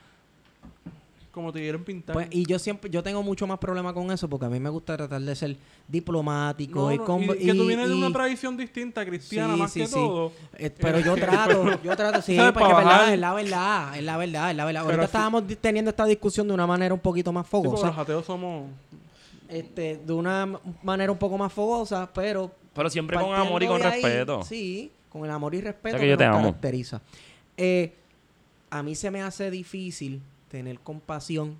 como 1.31 1.53
te 1.53 1.59
quieren 1.59 1.83
pintar. 1.83 2.13
Pues, 2.15 2.27
y 2.31 2.47
yo 2.47 2.57
siempre, 2.57 2.89
yo 2.89 3.03
tengo 3.03 3.21
mucho 3.21 3.45
más 3.45 3.59
problema 3.59 3.93
con 3.93 4.09
eso 4.09 4.27
porque 4.27 4.47
a 4.47 4.49
mí 4.49 4.59
me 4.59 4.71
gusta 4.71 4.97
tratar 4.97 5.21
de 5.21 5.35
ser 5.35 5.55
diplomático 5.87 6.79
No, 6.79 6.91
y, 6.91 6.97
con- 6.97 7.21
y 7.23 7.27
que 7.27 7.53
tú 7.53 7.63
y- 7.63 7.67
vienes 7.67 7.89
de 7.89 7.93
una 7.93 8.11
tradición 8.11 8.57
distinta, 8.57 9.05
cristiana, 9.05 9.53
Sí, 9.53 9.59
más 9.59 9.71
sí, 9.71 9.79
que 9.81 9.85
sí. 9.87 9.93
todo. 9.93 10.31
Eh, 10.57 10.71
pero 10.81 10.99
yo 10.99 11.13
trato, 11.15 11.79
yo 11.83 11.95
trato, 11.95 12.23
sí, 12.23 12.35
porque 12.51 12.71
es 12.71 12.75
verdad, 12.77 13.15
la 13.17 13.33
verdad, 13.35 13.95
es 13.97 14.03
la 14.03 14.17
verdad, 14.17 14.49
es 14.49 14.57
la 14.57 14.65
verdad. 14.65 14.81
Pero 14.81 14.93
Ahorita 14.95 15.05
estábamos 15.05 15.43
teniendo 15.61 15.89
esta 15.91 16.05
discusión 16.05 16.47
de 16.47 16.55
una 16.55 16.65
manera 16.65 16.91
un 16.91 16.99
poquito 17.01 17.31
más 17.31 17.45
fogosa, 17.47 17.85
los 17.87 17.97
ateos 17.99 18.25
somos... 18.25 18.67
este, 19.49 19.97
de 19.97 20.13
una 20.13 20.59
manera 20.83 21.11
un 21.11 21.17
poco 21.17 21.37
más 21.37 21.51
fogosa, 21.53 22.09
pero 22.13 22.51
Pero 22.73 22.89
siempre 22.89 23.17
con 23.17 23.33
amor 23.33 23.63
y 23.63 23.67
con 23.67 23.81
ahí, 23.83 24.01
respeto. 24.01 24.43
sí, 24.43 24.91
con 25.09 25.23
el 25.25 25.31
amor 25.31 25.55
y 25.55 25.61
respeto 25.61 25.95
O 25.95 25.99
sea 25.99 26.05
que 26.05 26.07
yo 26.07 26.13
nos 26.13 26.19
te 26.19 26.25
amo. 26.25 26.41
caracteriza. 26.43 27.01
Eh, 27.57 27.93
a 28.69 28.83
mí 28.83 28.95
se 28.95 29.09
me 29.11 29.21
hace 29.21 29.49
difícil 29.49 30.21
tener 30.49 30.79
compasión 30.79 31.55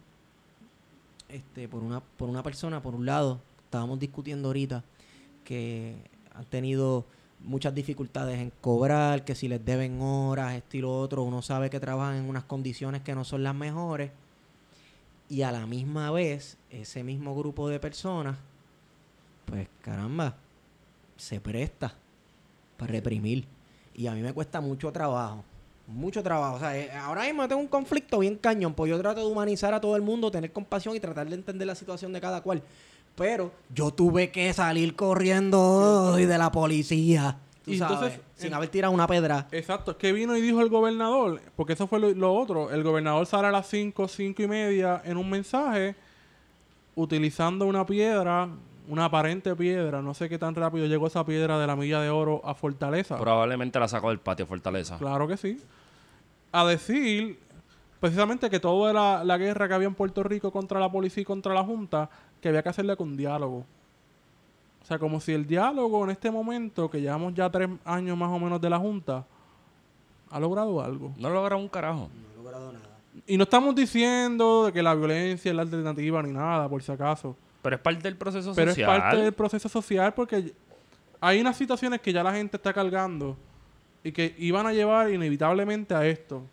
este, 1.29 1.67
por, 1.67 1.83
una, 1.83 1.99
por 2.01 2.29
una 2.29 2.43
persona, 2.43 2.81
por 2.81 2.95
un 2.95 3.05
lado, 3.05 3.39
estábamos 3.65 3.99
discutiendo 3.99 4.49
ahorita 4.49 4.83
que 5.43 5.95
han 6.33 6.45
tenido 6.45 7.05
muchas 7.39 7.73
dificultades 7.73 8.39
en 8.39 8.51
cobrar, 8.61 9.23
que 9.25 9.35
si 9.35 9.47
les 9.47 9.63
deben 9.63 10.01
horas, 10.01 10.55
esto 10.55 10.77
y 10.77 10.81
lo 10.81 10.97
otro, 10.99 11.23
uno 11.23 11.41
sabe 11.41 11.69
que 11.69 11.79
trabajan 11.79 12.15
en 12.17 12.29
unas 12.29 12.43
condiciones 12.43 13.01
que 13.01 13.13
no 13.15 13.23
son 13.23 13.43
las 13.43 13.55
mejores 13.55 14.11
y 15.29 15.41
a 15.41 15.51
la 15.51 15.65
misma 15.65 16.11
vez 16.11 16.57
ese 16.69 17.03
mismo 17.03 17.35
grupo 17.35 17.67
de 17.69 17.79
personas, 17.79 18.37
pues 19.45 19.67
caramba, 19.81 20.35
se 21.17 21.39
presta 21.39 21.93
para 22.77 22.91
reprimir. 22.91 23.45
Y 23.95 24.07
a 24.07 24.13
mí 24.13 24.21
me 24.21 24.33
cuesta 24.33 24.61
mucho 24.61 24.91
trabajo. 24.91 25.43
Mucho 25.87 26.21
trabajo. 26.21 26.57
O 26.57 26.59
sea, 26.59 26.77
eh, 26.77 26.91
ahora 26.91 27.23
mismo 27.23 27.47
tengo 27.47 27.61
un 27.61 27.67
conflicto 27.67 28.19
bien 28.19 28.35
cañón. 28.35 28.73
Pues 28.73 28.89
yo 28.89 28.99
trato 28.99 29.21
de 29.21 29.31
humanizar 29.31 29.73
a 29.73 29.81
todo 29.81 29.95
el 29.95 30.01
mundo, 30.01 30.29
tener 30.29 30.51
compasión 30.51 30.95
y 30.95 30.99
tratar 30.99 31.27
de 31.27 31.35
entender 31.35 31.65
la 31.65 31.75
situación 31.75 32.13
de 32.13 32.21
cada 32.21 32.41
cual. 32.41 32.61
Pero 33.15 33.51
yo 33.73 33.91
tuve 33.91 34.31
que 34.31 34.53
salir 34.53 34.95
corriendo 34.95 35.59
hoy 36.13 36.25
de 36.25 36.37
la 36.37 36.51
policía. 36.51 37.39
Tú 37.67 37.73
Y 37.73 37.77
sabes, 37.79 37.95
entonces, 37.97 38.21
sin 38.35 38.47
en- 38.47 38.53
haber 38.53 38.69
tirado 38.69 38.93
una 38.93 39.05
pedra. 39.07 39.45
Exacto, 39.51 39.97
¿qué 39.97 40.13
vino 40.13 40.35
y 40.37 40.41
dijo 40.41 40.61
el 40.61 40.69
gobernador? 40.69 41.41
Porque 41.55 41.73
eso 41.73 41.85
fue 41.85 41.99
lo, 41.99 42.09
lo 42.11 42.33
otro. 42.33 42.71
El 42.71 42.81
gobernador 42.81 43.25
sale 43.25 43.47
a 43.47 43.51
las 43.51 43.67
5, 43.67 44.07
5 44.07 44.41
y 44.41 44.47
media 44.47 45.01
en 45.03 45.17
un 45.17 45.29
mensaje 45.29 45.95
utilizando 46.95 47.65
una 47.65 47.85
piedra, 47.85 48.47
una 48.87 49.05
aparente 49.05 49.55
piedra. 49.55 50.01
No 50.01 50.13
sé 50.13 50.29
qué 50.29 50.37
tan 50.37 50.55
rápido 50.55 50.85
llegó 50.87 51.07
esa 51.07 51.25
piedra 51.25 51.59
de 51.59 51.67
la 51.67 51.75
milla 51.75 52.01
de 52.01 52.09
oro 52.09 52.41
a 52.45 52.55
Fortaleza. 52.55 53.17
Probablemente 53.17 53.79
la 53.79 53.87
sacó 53.87 54.09
del 54.09 54.19
patio 54.19 54.45
Fortaleza. 54.47 54.97
Claro 54.97 55.27
que 55.27 55.37
sí. 55.37 55.61
A 56.51 56.65
decir 56.65 57.37
precisamente 57.99 58.49
que 58.49 58.59
toda 58.59 58.93
la, 58.93 59.23
la 59.23 59.37
guerra 59.37 59.67
que 59.67 59.73
había 59.73 59.87
en 59.87 59.95
Puerto 59.95 60.23
Rico 60.23 60.51
contra 60.51 60.79
la 60.79 60.91
policía 60.91 61.21
y 61.21 61.25
contra 61.25 61.53
la 61.53 61.63
Junta, 61.63 62.09
que 62.39 62.47
había 62.49 62.63
que 62.63 62.69
hacerle 62.69 62.95
con 62.95 63.17
diálogo. 63.17 63.65
O 64.87 64.89
sea, 64.89 64.97
como 64.97 65.19
si 65.19 65.33
el 65.33 65.45
diálogo 65.45 66.05
en 66.05 66.11
este 66.11 66.31
momento, 66.31 66.89
que 66.89 67.01
llevamos 67.01 67.33
ya 67.33 67.49
tres 67.49 67.67
años 67.83 68.17
más 68.17 68.31
o 68.31 68.39
menos 68.39 68.61
de 68.61 68.69
la 68.69 68.79
Junta, 68.79 69.25
ha 70.31 70.39
logrado 70.39 70.81
algo. 70.81 71.13
No 71.17 71.29
logra 71.29 71.57
un 71.57 71.67
carajo. 71.67 72.09
No 72.15 72.31
he 72.31 72.37
logrado 72.37 72.71
nada. 72.71 72.97
Y 73.27 73.35
no 73.35 73.43
estamos 73.43 73.75
diciendo 73.75 74.67
de 74.67 74.71
que 74.71 74.81
la 74.81 74.95
violencia 74.95 75.49
es 75.49 75.55
la 75.57 75.63
alternativa 75.63 76.23
ni 76.23 76.31
nada, 76.31 76.69
por 76.69 76.81
si 76.81 76.89
acaso. 76.89 77.35
Pero 77.61 77.75
es 77.75 77.81
parte 77.81 78.03
del 78.03 78.15
proceso 78.15 78.53
Pero 78.55 78.71
social. 78.71 78.95
es 78.95 79.01
parte 79.01 79.17
del 79.17 79.33
proceso 79.33 79.67
social 79.67 80.13
porque 80.13 80.53
hay 81.19 81.41
unas 81.41 81.57
situaciones 81.57 81.99
que 81.99 82.13
ya 82.13 82.23
la 82.23 82.31
gente 82.31 82.55
está 82.55 82.71
cargando 82.71 83.35
y 84.05 84.13
que 84.13 84.35
iban 84.37 84.67
a 84.67 84.71
llevar 84.71 85.11
inevitablemente 85.11 85.95
a 85.95 86.07
esto. 86.07 86.43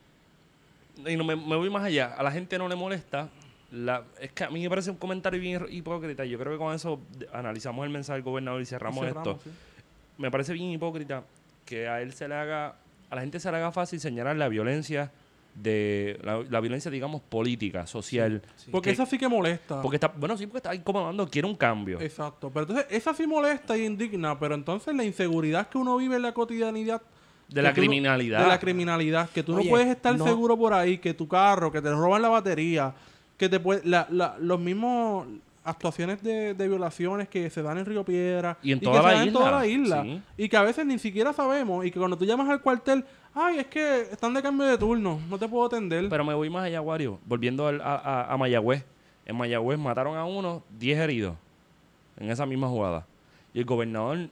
Y 1.06 1.14
no 1.14 1.22
me, 1.22 1.36
me 1.36 1.54
voy 1.54 1.70
más 1.70 1.84
allá. 1.84 2.16
A 2.18 2.22
la 2.24 2.32
gente 2.32 2.58
no 2.58 2.66
le 2.66 2.74
molesta. 2.74 3.28
La, 3.74 4.04
es 4.20 4.30
que 4.32 4.44
a 4.44 4.50
mí 4.50 4.62
me 4.62 4.68
parece 4.68 4.90
un 4.90 4.96
comentario 4.96 5.40
bien 5.40 5.66
hipócrita. 5.70 6.24
Yo 6.24 6.38
creo 6.38 6.52
que 6.52 6.58
con 6.58 6.74
eso 6.74 7.00
analizamos 7.32 7.84
el 7.84 7.90
mensaje 7.92 8.18
del 8.18 8.22
gobernador 8.24 8.60
y 8.62 8.66
cerramos, 8.66 9.04
Y 9.04 9.08
esto. 9.08 9.38
sí. 9.42 9.50
Me 10.18 10.30
parece 10.30 10.52
bien 10.52 10.70
hipócrita 10.70 11.24
que 11.64 11.88
a 11.88 12.00
él 12.00 12.12
se 12.12 12.28
le 12.28 12.34
haga, 12.34 12.76
a 13.10 13.14
la 13.16 13.20
gente 13.22 13.40
se 13.40 13.50
le 13.50 13.56
haga 13.56 13.72
fácil 13.72 13.98
señalar 13.98 14.36
la 14.36 14.48
violencia 14.48 15.10
de 15.54 16.18
la, 16.22 16.42
la 16.48 16.60
violencia, 16.60 16.90
digamos, 16.90 17.22
política, 17.22 17.86
social. 17.86 18.42
Porque 18.70 18.90
Que- 18.90 18.94
esa 18.94 19.06
sí 19.06 19.18
que 19.18 19.28
molesta. 19.28 19.80
Porque 19.82 19.96
está, 19.96 20.08
bueno, 20.08 20.36
sí, 20.36 20.46
porque 20.46 20.58
está 20.58 20.74
incomodando, 20.74 21.28
quiere 21.28 21.46
un 21.48 21.54
cambio. 21.56 22.00
Exacto. 22.00 22.50
Pero 22.50 22.62
entonces, 22.66 22.86
esa 22.90 23.14
sí 23.14 23.26
molesta 23.26 23.76
y 23.76 23.84
indigna, 23.84 24.38
pero 24.38 24.54
entonces 24.54 24.94
la 24.94 25.04
inseguridad 25.04 25.68
que 25.68 25.78
uno 25.78 25.96
vive 25.96 26.16
en 26.16 26.22
la 26.22 26.32
cotidianidad. 26.32 27.02
De 27.48 27.60
la 27.62 27.68
no- 27.70 27.74
criminalidad. 27.74 28.40
de 28.40 28.48
la 28.48 28.58
criminalidad. 28.58 29.28
Que 29.30 29.42
tú 29.42 29.54
Oye, 29.54 29.64
no 29.64 29.70
puedes 29.70 29.88
estar 29.88 30.16
no- 30.16 30.24
seguro 30.24 30.56
por 30.56 30.72
ahí, 30.72 30.98
que 30.98 31.12
tu 31.14 31.28
carro, 31.28 31.70
que 31.70 31.80
te 31.82 31.90
roban 31.90 32.22
la 32.22 32.28
batería, 32.30 32.94
que 33.36 33.48
te 33.48 33.60
puede, 33.60 33.82
la, 33.84 34.06
la- 34.10 34.36
los 34.38 34.58
mismos 34.60 35.26
actuaciones 35.64 36.22
de, 36.22 36.52
de 36.54 36.68
violaciones 36.68 37.28
que 37.28 37.48
se 37.48 37.62
dan 37.62 37.78
en 37.78 37.86
Río 37.86 38.04
Piedra 38.04 38.58
Y 38.62 38.72
en 38.72 38.80
que 38.80 38.84
toda 38.84 38.98
se 39.00 39.02
la 39.06 39.12
dan 39.14 39.22
en 39.22 39.28
isla, 39.28 39.38
toda 39.40 39.50
la 39.50 39.66
isla 39.66 40.02
sí. 40.02 40.22
y 40.36 40.48
que 40.48 40.56
a 40.58 40.62
veces 40.62 40.84
ni 40.84 40.98
siquiera 40.98 41.32
sabemos 41.32 41.86
y 41.86 41.90
que 41.90 41.98
cuando 41.98 42.18
tú 42.18 42.26
llamas 42.26 42.50
al 42.50 42.60
cuartel 42.60 43.02
ay 43.32 43.60
es 43.60 43.66
que 43.68 44.02
están 44.12 44.34
de 44.34 44.42
cambio 44.42 44.66
de 44.66 44.76
turno 44.76 45.18
no 45.30 45.38
te 45.38 45.48
puedo 45.48 45.64
atender 45.64 46.06
Pero 46.10 46.22
me 46.22 46.34
voy 46.34 46.50
más 46.50 46.64
allá, 46.64 46.82
Wario. 46.82 47.18
Volviendo 47.24 47.66
al- 47.66 47.80
a, 47.80 47.94
a- 47.96 48.32
a 48.32 48.36
Mayagüez. 48.36 48.84
En 49.24 49.36
Mayagüez 49.36 49.78
mataron 49.78 50.18
a 50.18 50.26
uno, 50.26 50.62
10 50.78 50.98
heridos. 50.98 51.34
En 52.18 52.30
esa 52.30 52.44
misma 52.44 52.68
jugada. 52.68 53.06
Y 53.54 53.60
el 53.60 53.64
gobernador 53.64 54.28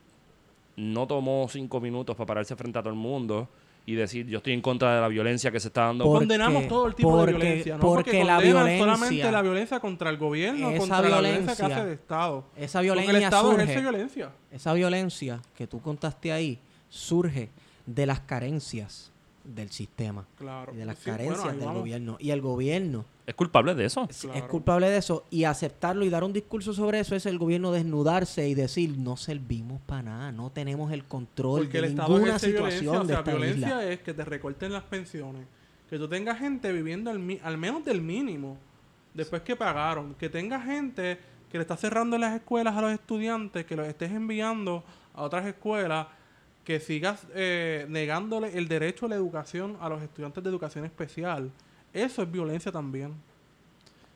no 0.76 1.07
tomó 1.07 1.46
cinco 1.48 1.80
minutos 1.80 2.14
para 2.14 2.26
pararse 2.26 2.55
frente 2.57 2.78
a 2.78 2.82
todo 2.82 2.92
el 2.92 2.98
mundo 2.98 3.48
y 3.85 3.95
decir, 3.95 4.26
yo 4.26 4.39
estoy 4.39 4.53
en 4.53 4.61
contra 4.62 4.95
de 4.95 5.01
la 5.01 5.09
violencia 5.09 5.51
que 5.51 5.59
se 5.61 5.68
está 5.68 5.87
dando. 5.87 6.05
Por- 6.05 6.18
condenamos 6.20 6.55
Porque- 6.62 6.68
todo 6.68 6.87
el 6.87 6.95
tipo 6.95 7.11
porque- 7.11 7.33
de 7.33 7.39
violencia, 7.39 7.74
¿no? 7.74 7.80
porque 7.80 8.11
Porque, 8.12 8.24
la 8.24 8.35
condenan 8.37 8.64
violencia- 8.64 8.95
solamente 8.95 9.33
la 9.33 9.43
violencia 9.43 9.80
contra 9.80 10.11
el 10.11 10.16
gobierno, 10.18 10.70
Esa 10.70 10.78
contra 10.78 11.01
la 11.01 11.07
violencia 11.09 11.39
que 11.57 11.62
violencia- 11.62 11.76
hace 11.76 11.87
el 11.89 11.93
Estado. 11.95 12.45
Esa 12.57 12.78
Porque 12.78 12.89
el 12.89 12.95
violencia 12.95 13.26
Estado 13.28 13.51
surge, 13.51 13.62
ejerce 13.64 13.80
violencia. 13.80 14.30
esa 14.51 14.72
violencia 14.72 15.41
que 15.57 15.66
tú 15.66 15.80
contaste 15.80 16.33
ahí 16.33 16.59
surge 16.89 17.51
de 17.87 18.07
las 18.07 18.20
carencias 18.20 19.11
del 19.45 19.70
sistema, 19.70 20.26
Claro. 20.36 20.72
y 20.72 20.76
de 20.76 20.84
las 20.84 20.99
Sí, 20.99 21.11
carencias 21.11 21.45
del 21.53 21.59
vamos. 21.66 21.80
gobierno. 21.80 22.16
Y 22.20 22.30
el 22.30 22.40
gobierno 22.40 23.05
¿Es 23.26 23.34
culpable 23.34 23.74
de 23.74 23.84
eso? 23.84 24.07
es- 24.11 24.20
Claro. 24.22 24.38
es 24.38 24.45
culpable 24.45 24.88
de 24.90 24.97
eso. 24.99 25.24
Y 25.30 25.45
aceptarlo 25.45 26.05
y 26.05 26.11
dar 26.11 26.24
un 26.24 26.32
discurso 26.32 26.72
sobre 26.74 27.01
eso 27.01 27.14
es 27.14 27.26
el 27.26 27.38
gobierno 27.38 27.70
desnudarse 27.72 28.49
y 28.49 28.55
decir, 28.55 28.97
no 28.99 29.16
servimos 29.16 29.80
para 29.82 30.03
nada, 30.03 30.32
no 30.32 30.51
tenemos 30.51 30.93
el 30.93 31.05
control 31.05 31.62
Porque 31.62 31.78
el 31.78 31.84
de 31.84 31.90
Estado 31.90 32.14
ninguna 32.14 32.38
situación 32.38 32.80
violencia. 32.80 33.01
O 33.01 33.03
de 33.03 33.07
sea, 33.09 33.18
esta 33.18 33.30
violencia 33.30 33.68
isla. 33.68 33.84
es 33.93 34.01
que 34.01 34.14
te 34.14 34.24
recorten 34.24 34.72
las 34.72 34.82
pensiones. 34.84 35.47
Que 35.88 35.99
tú 35.99 36.09
tengas 36.09 36.38
gente 36.38 36.72
viviendo 36.72 37.11
al, 37.11 37.18
mi- 37.18 37.38
al 37.43 37.59
menos 37.59 37.84
del 37.84 38.01
mínimo. 38.01 38.57
Después 39.14 39.43
que 39.43 39.57
pagaron. 39.57 40.14
Que 40.14 40.28
tenga 40.28 40.61
gente 40.61 41.18
que 41.51 41.59
le 41.59 41.62
está 41.62 41.76
cerrando 41.76 42.16
las 42.16 42.34
escuelas 42.34 42.74
a 42.76 42.80
los 42.80 42.93
estudiantes. 42.93 43.66
Que 43.66 43.76
los 43.76 43.86
estés 43.86 44.11
enviando 44.11 44.82
a 45.14 45.22
otras 45.22 45.45
escuelas. 45.47 46.07
Que 46.64 46.78
sigas 46.80 47.26
eh, 47.34 47.86
negándole 47.88 48.56
el 48.56 48.68
derecho 48.68 49.06
a 49.06 49.08
la 49.08 49.16
educación 49.16 49.76
a 49.80 49.88
los 49.88 50.00
estudiantes 50.02 50.42
de 50.44 50.50
educación 50.50 50.84
especial. 50.84 51.50
Eso 51.92 52.22
es 52.22 52.30
violencia 52.30 52.70
también. 52.70 53.14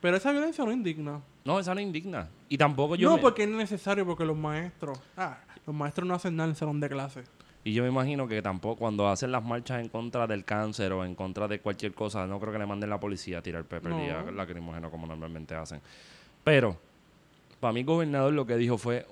Pero 0.01 0.17
esa 0.17 0.31
violencia 0.31 0.65
no 0.65 0.71
indigna. 0.73 1.21
No, 1.45 1.59
esa 1.59 1.75
no 1.75 1.81
indigna. 1.81 2.29
Y 2.49 2.57
tampoco 2.57 2.95
yo... 2.95 3.09
no, 3.11 3.17
me- 3.17 3.23
porque 3.23 3.43
es 3.45 3.49
necesario, 3.49 4.07
porque 4.07 4.25
los 4.25 4.37
maestros... 4.37 4.99
Ah, 5.17 5.39
los 5.67 5.75
maestros 5.75 6.07
no 6.07 6.15
hacen 6.15 6.37
nada 6.37 6.47
en 6.47 6.51
el 6.51 6.57
salón 6.57 6.79
de 6.81 6.89
clase. 6.89 7.25
Y 7.65 7.73
yo 7.73 7.83
me 7.83 7.89
imagino 7.89 8.29
que 8.29 8.41
tampoco 8.43 8.77
cuando 8.77 9.09
hacen 9.09 9.33
las 9.33 9.43
marchas 9.45 9.81
en 9.81 9.89
contra 9.89 10.29
del 10.29 10.45
cáncer 10.45 10.93
o 10.93 11.05
en 11.05 11.17
contra 11.17 11.49
de 11.49 11.59
cualquier 11.59 11.93
cosa, 11.95 12.25
no 12.29 12.39
creo 12.39 12.53
que 12.53 12.61
le 12.61 12.67
manden 12.67 12.89
la 12.91 13.01
policía 13.01 13.39
a 13.39 13.43
tirar 13.43 13.65
pepper 13.65 13.91
No. 13.91 14.05
y 14.05 14.09
a 14.09 14.23
lacrimógeno 14.31 14.89
como 14.89 15.09
normalmente 15.09 15.57
hacen. 15.57 15.81
Pero, 16.45 16.77
para 17.59 17.73
mí 17.73 17.81
el 17.81 17.87
gobernador 17.87 18.33
lo 18.33 18.47
que 18.47 18.57
dijo 18.57 18.79
fue 18.79 19.05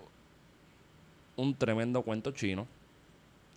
un 1.36 1.54
tremendo 1.56 2.02
cuento 2.02 2.30
chino. 2.30 2.68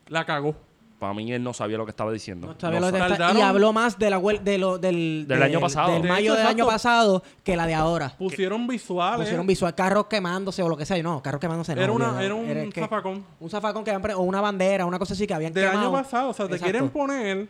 La 0.10 0.26
cagó. 0.26 0.56
Para 1.00 1.14
mí 1.14 1.32
él 1.32 1.44
no 1.44 1.54
sabía 1.54 1.78
lo 1.78 1.86
que 1.86 1.92
estaba 1.92 2.12
diciendo. 2.12 2.48
No 2.48 2.56
sabía 2.60 2.80
No 2.80 2.90
lo 2.90 2.98
esta- 2.98 3.08
Tardaron- 3.18 3.38
y 3.38 3.42
habló 3.42 3.72
más 3.72 4.00
de 4.00 4.10
la 4.10 4.18
huel- 4.20 4.42
de 4.42 4.58
lo, 4.58 4.80
del, 4.80 5.26
Del 5.28 5.44
año 5.44 5.60
pasado. 5.60 5.94
del 5.94 6.02
De 6.02 6.10
mayo 6.10 6.34
hecho, 6.34 6.38
del 6.38 6.48
año 6.48 6.64
exacto. 6.64 6.72
pasado 6.72 7.24
que 7.44 7.56
la 7.56 7.68
de 7.68 7.76
ahora. 7.76 8.16
Pusieron 8.18 8.66
visuales. 8.66 9.20
Pusieron 9.26 9.46
visual, 9.46 9.76
carros 9.76 10.08
quemándose 10.08 10.64
o 10.64 10.70
lo 10.70 10.76
que 10.76 10.86
sea. 10.88 11.02
No, 11.04 11.22
carros 11.22 11.40
quemándose 11.40 11.76
no. 11.76 11.82
Era, 11.84 11.92
una, 11.92 12.06
olvídalo. 12.08 12.26
era 12.26 12.34
un 12.36 12.46
Era 12.50 12.70
que- 12.72 12.82
zafacón. 12.82 13.24
Un 13.40 13.50
zafacón 13.52 13.84
que 13.84 13.92
habían 13.92 14.02
pre- 14.02 14.16
o 14.16 14.22
una 14.22 14.42
bandera, 14.42 14.88
una 14.88 14.98
cosa 14.98 15.14
así 15.14 15.28
que 15.28 15.36
habían 15.36 15.54
Del 15.54 15.66
quemado. 15.70 15.88
año 15.90 15.92
pasado. 16.04 16.30
O 16.30 16.34
sea, 16.34 16.48
te 16.48 16.54
Exacto. 16.56 16.72
quieren 16.72 16.90
poner 16.90 17.48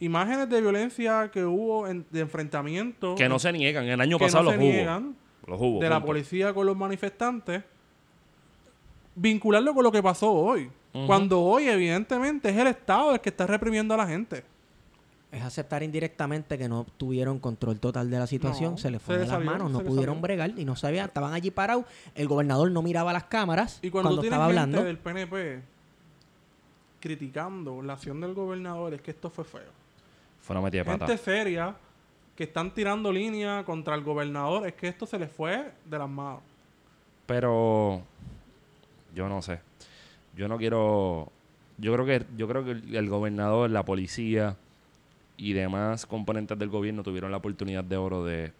imágenes 0.00 0.48
de 0.48 0.60
violencia 0.60 1.30
que 1.32 1.44
hubo, 1.44 1.86
en- 1.86 2.06
de 2.10 2.20
enfrentamiento. 2.20 3.14
Que 3.14 3.28
no 3.28 3.38
se 3.38 3.52
niegan. 3.52 3.84
El 3.84 4.00
año 4.00 4.18
que 4.18 4.24
pasado 4.24 4.42
no 4.42 4.50
los 4.50 4.58
se 4.58 4.64
hubo. 4.66 4.72
niegan 4.72 5.16
Los 5.46 5.60
hubo. 5.60 5.78
de 5.80 5.88
la 5.88 5.96
punto. 5.96 6.06
policía 6.08 6.52
con 6.52 6.66
los 6.66 6.76
manifestantes. 6.76 7.62
Vincularlo 9.14 9.74
con 9.74 9.84
lo 9.84 9.92
que 9.92 10.02
pasó 10.02 10.32
hoy. 10.32 10.70
Cuando 11.06 11.40
hoy, 11.42 11.68
evidentemente, 11.68 12.48
es 12.48 12.56
el 12.56 12.66
Estado 12.66 13.12
el 13.14 13.20
que 13.20 13.28
está 13.28 13.46
reprimiendo 13.46 13.94
a 13.94 13.96
la 13.98 14.06
gente. 14.06 14.42
Es 15.30 15.42
aceptar 15.42 15.82
indirectamente 15.82 16.56
que 16.56 16.68
no 16.68 16.86
tuvieron 16.96 17.38
control 17.38 17.78
total 17.78 18.10
de 18.10 18.18
la 18.18 18.26
situación, 18.26 18.72
No, 18.72 18.78
se 18.78 18.90
les 18.90 19.00
se 19.02 19.06
fue 19.06 19.14
de 19.16 19.20
les 19.20 19.28
las 19.28 19.36
salió, 19.38 19.50
manos, 19.50 19.70
no 19.70 19.80
pudieron 19.80 20.14
salió. 20.16 20.22
bregar 20.22 20.58
y 20.58 20.64
no 20.64 20.74
sabían, 20.74 21.06
estaban 21.06 21.34
allí 21.34 21.50
parados. 21.50 21.84
El 22.14 22.26
gobernador 22.28 22.70
no 22.70 22.80
miraba 22.82 23.12
las 23.12 23.24
cámaras 23.24 23.78
Y 23.82 23.90
cuando, 23.90 24.08
cuando, 24.08 24.16
tú 24.16 24.22
tienes 24.22 24.36
estaba 24.38 24.46
gente 24.46 24.60
hablando. 24.60 24.84
del 24.84 24.98
PNP 24.98 25.62
criticando 27.00 27.82
la 27.82 27.92
acción 27.92 28.20
del 28.20 28.34
gobernador, 28.34 28.94
es 28.94 29.02
que 29.02 29.10
esto 29.10 29.30
fue 29.30 29.44
feo. 29.44 29.70
Fue 30.40 30.56
una 30.56 30.64
metida 30.64 30.82
de 30.82 30.90
pata. 30.90 31.06
gente 31.06 31.22
seria 31.22 31.74
que 32.34 32.44
están 32.44 32.72
tirando 32.72 33.12
línea 33.12 33.64
contra 33.64 33.94
el 33.94 34.02
gobernador, 34.02 34.66
es 34.66 34.74
que 34.74 34.88
esto 34.88 35.06
se 35.06 35.18
les 35.18 35.30
fue 35.30 35.72
de 35.84 35.98
las 35.98 36.08
manos. 36.08 36.40
Pero 37.26 38.02
yo 39.14 39.28
no 39.28 39.42
sé. 39.42 39.60
Yo 40.38 40.46
no 40.48 40.56
quiero. 40.56 41.30
Yo 41.78 41.92
creo 41.92 42.06
que 42.06 42.24
yo 42.36 42.48
creo 42.48 42.64
que 42.64 42.70
el, 42.70 42.94
el 42.96 43.08
gobernador, 43.08 43.68
la 43.70 43.84
policía 43.84 44.56
y 45.36 45.52
demás 45.52 46.06
componentes 46.06 46.58
del 46.58 46.68
gobierno 46.68 47.02
tuvieron 47.02 47.30
la 47.30 47.36
oportunidad 47.38 47.82
de 47.84 47.96
oro 47.96 48.24
de 48.24 48.52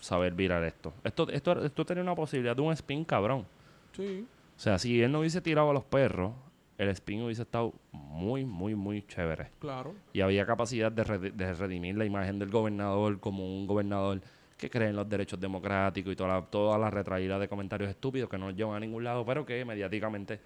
saber 0.00 0.32
virar 0.32 0.64
esto. 0.64 0.94
Esto, 1.04 1.28
esto, 1.30 1.64
esto 1.64 1.84
tenía 1.84 2.02
una 2.02 2.14
posibilidad 2.14 2.56
de 2.56 2.62
un 2.62 2.72
spin 2.72 3.04
cabrón. 3.04 3.46
Sí. 3.92 4.26
O 4.56 4.60
sea, 4.60 4.78
si 4.78 5.02
él 5.02 5.12
no 5.12 5.20
hubiese 5.20 5.40
tirado 5.40 5.70
a 5.70 5.74
los 5.74 5.84
perros, 5.84 6.32
el 6.78 6.88
spin 6.88 7.22
hubiese 7.22 7.42
estado 7.42 7.74
muy, 7.92 8.44
muy, 8.44 8.74
muy 8.74 9.02
chévere. 9.06 9.48
Claro. 9.58 9.94
Y 10.14 10.22
había 10.22 10.46
capacidad 10.46 10.90
de, 10.90 11.04
redi- 11.04 11.32
de 11.32 11.52
redimir 11.52 11.96
la 11.96 12.06
imagen 12.06 12.38
del 12.38 12.50
gobernador 12.50 13.20
como 13.20 13.44
un 13.44 13.66
gobernador 13.66 14.20
que 14.56 14.68
cree 14.70 14.88
en 14.88 14.96
los 14.96 15.08
derechos 15.08 15.40
democráticos 15.40 16.12
y 16.12 16.16
toda 16.16 16.40
la, 16.40 16.42
toda 16.42 16.78
la 16.78 16.90
retraída 16.90 17.38
de 17.38 17.48
comentarios 17.48 17.88
estúpidos 17.90 18.28
que 18.28 18.36
no 18.38 18.46
nos 18.46 18.56
llevan 18.56 18.76
a 18.76 18.80
ningún 18.80 19.04
lado, 19.04 19.24
pero 19.24 19.44
que 19.46 19.64
mediáticamente 19.64 20.38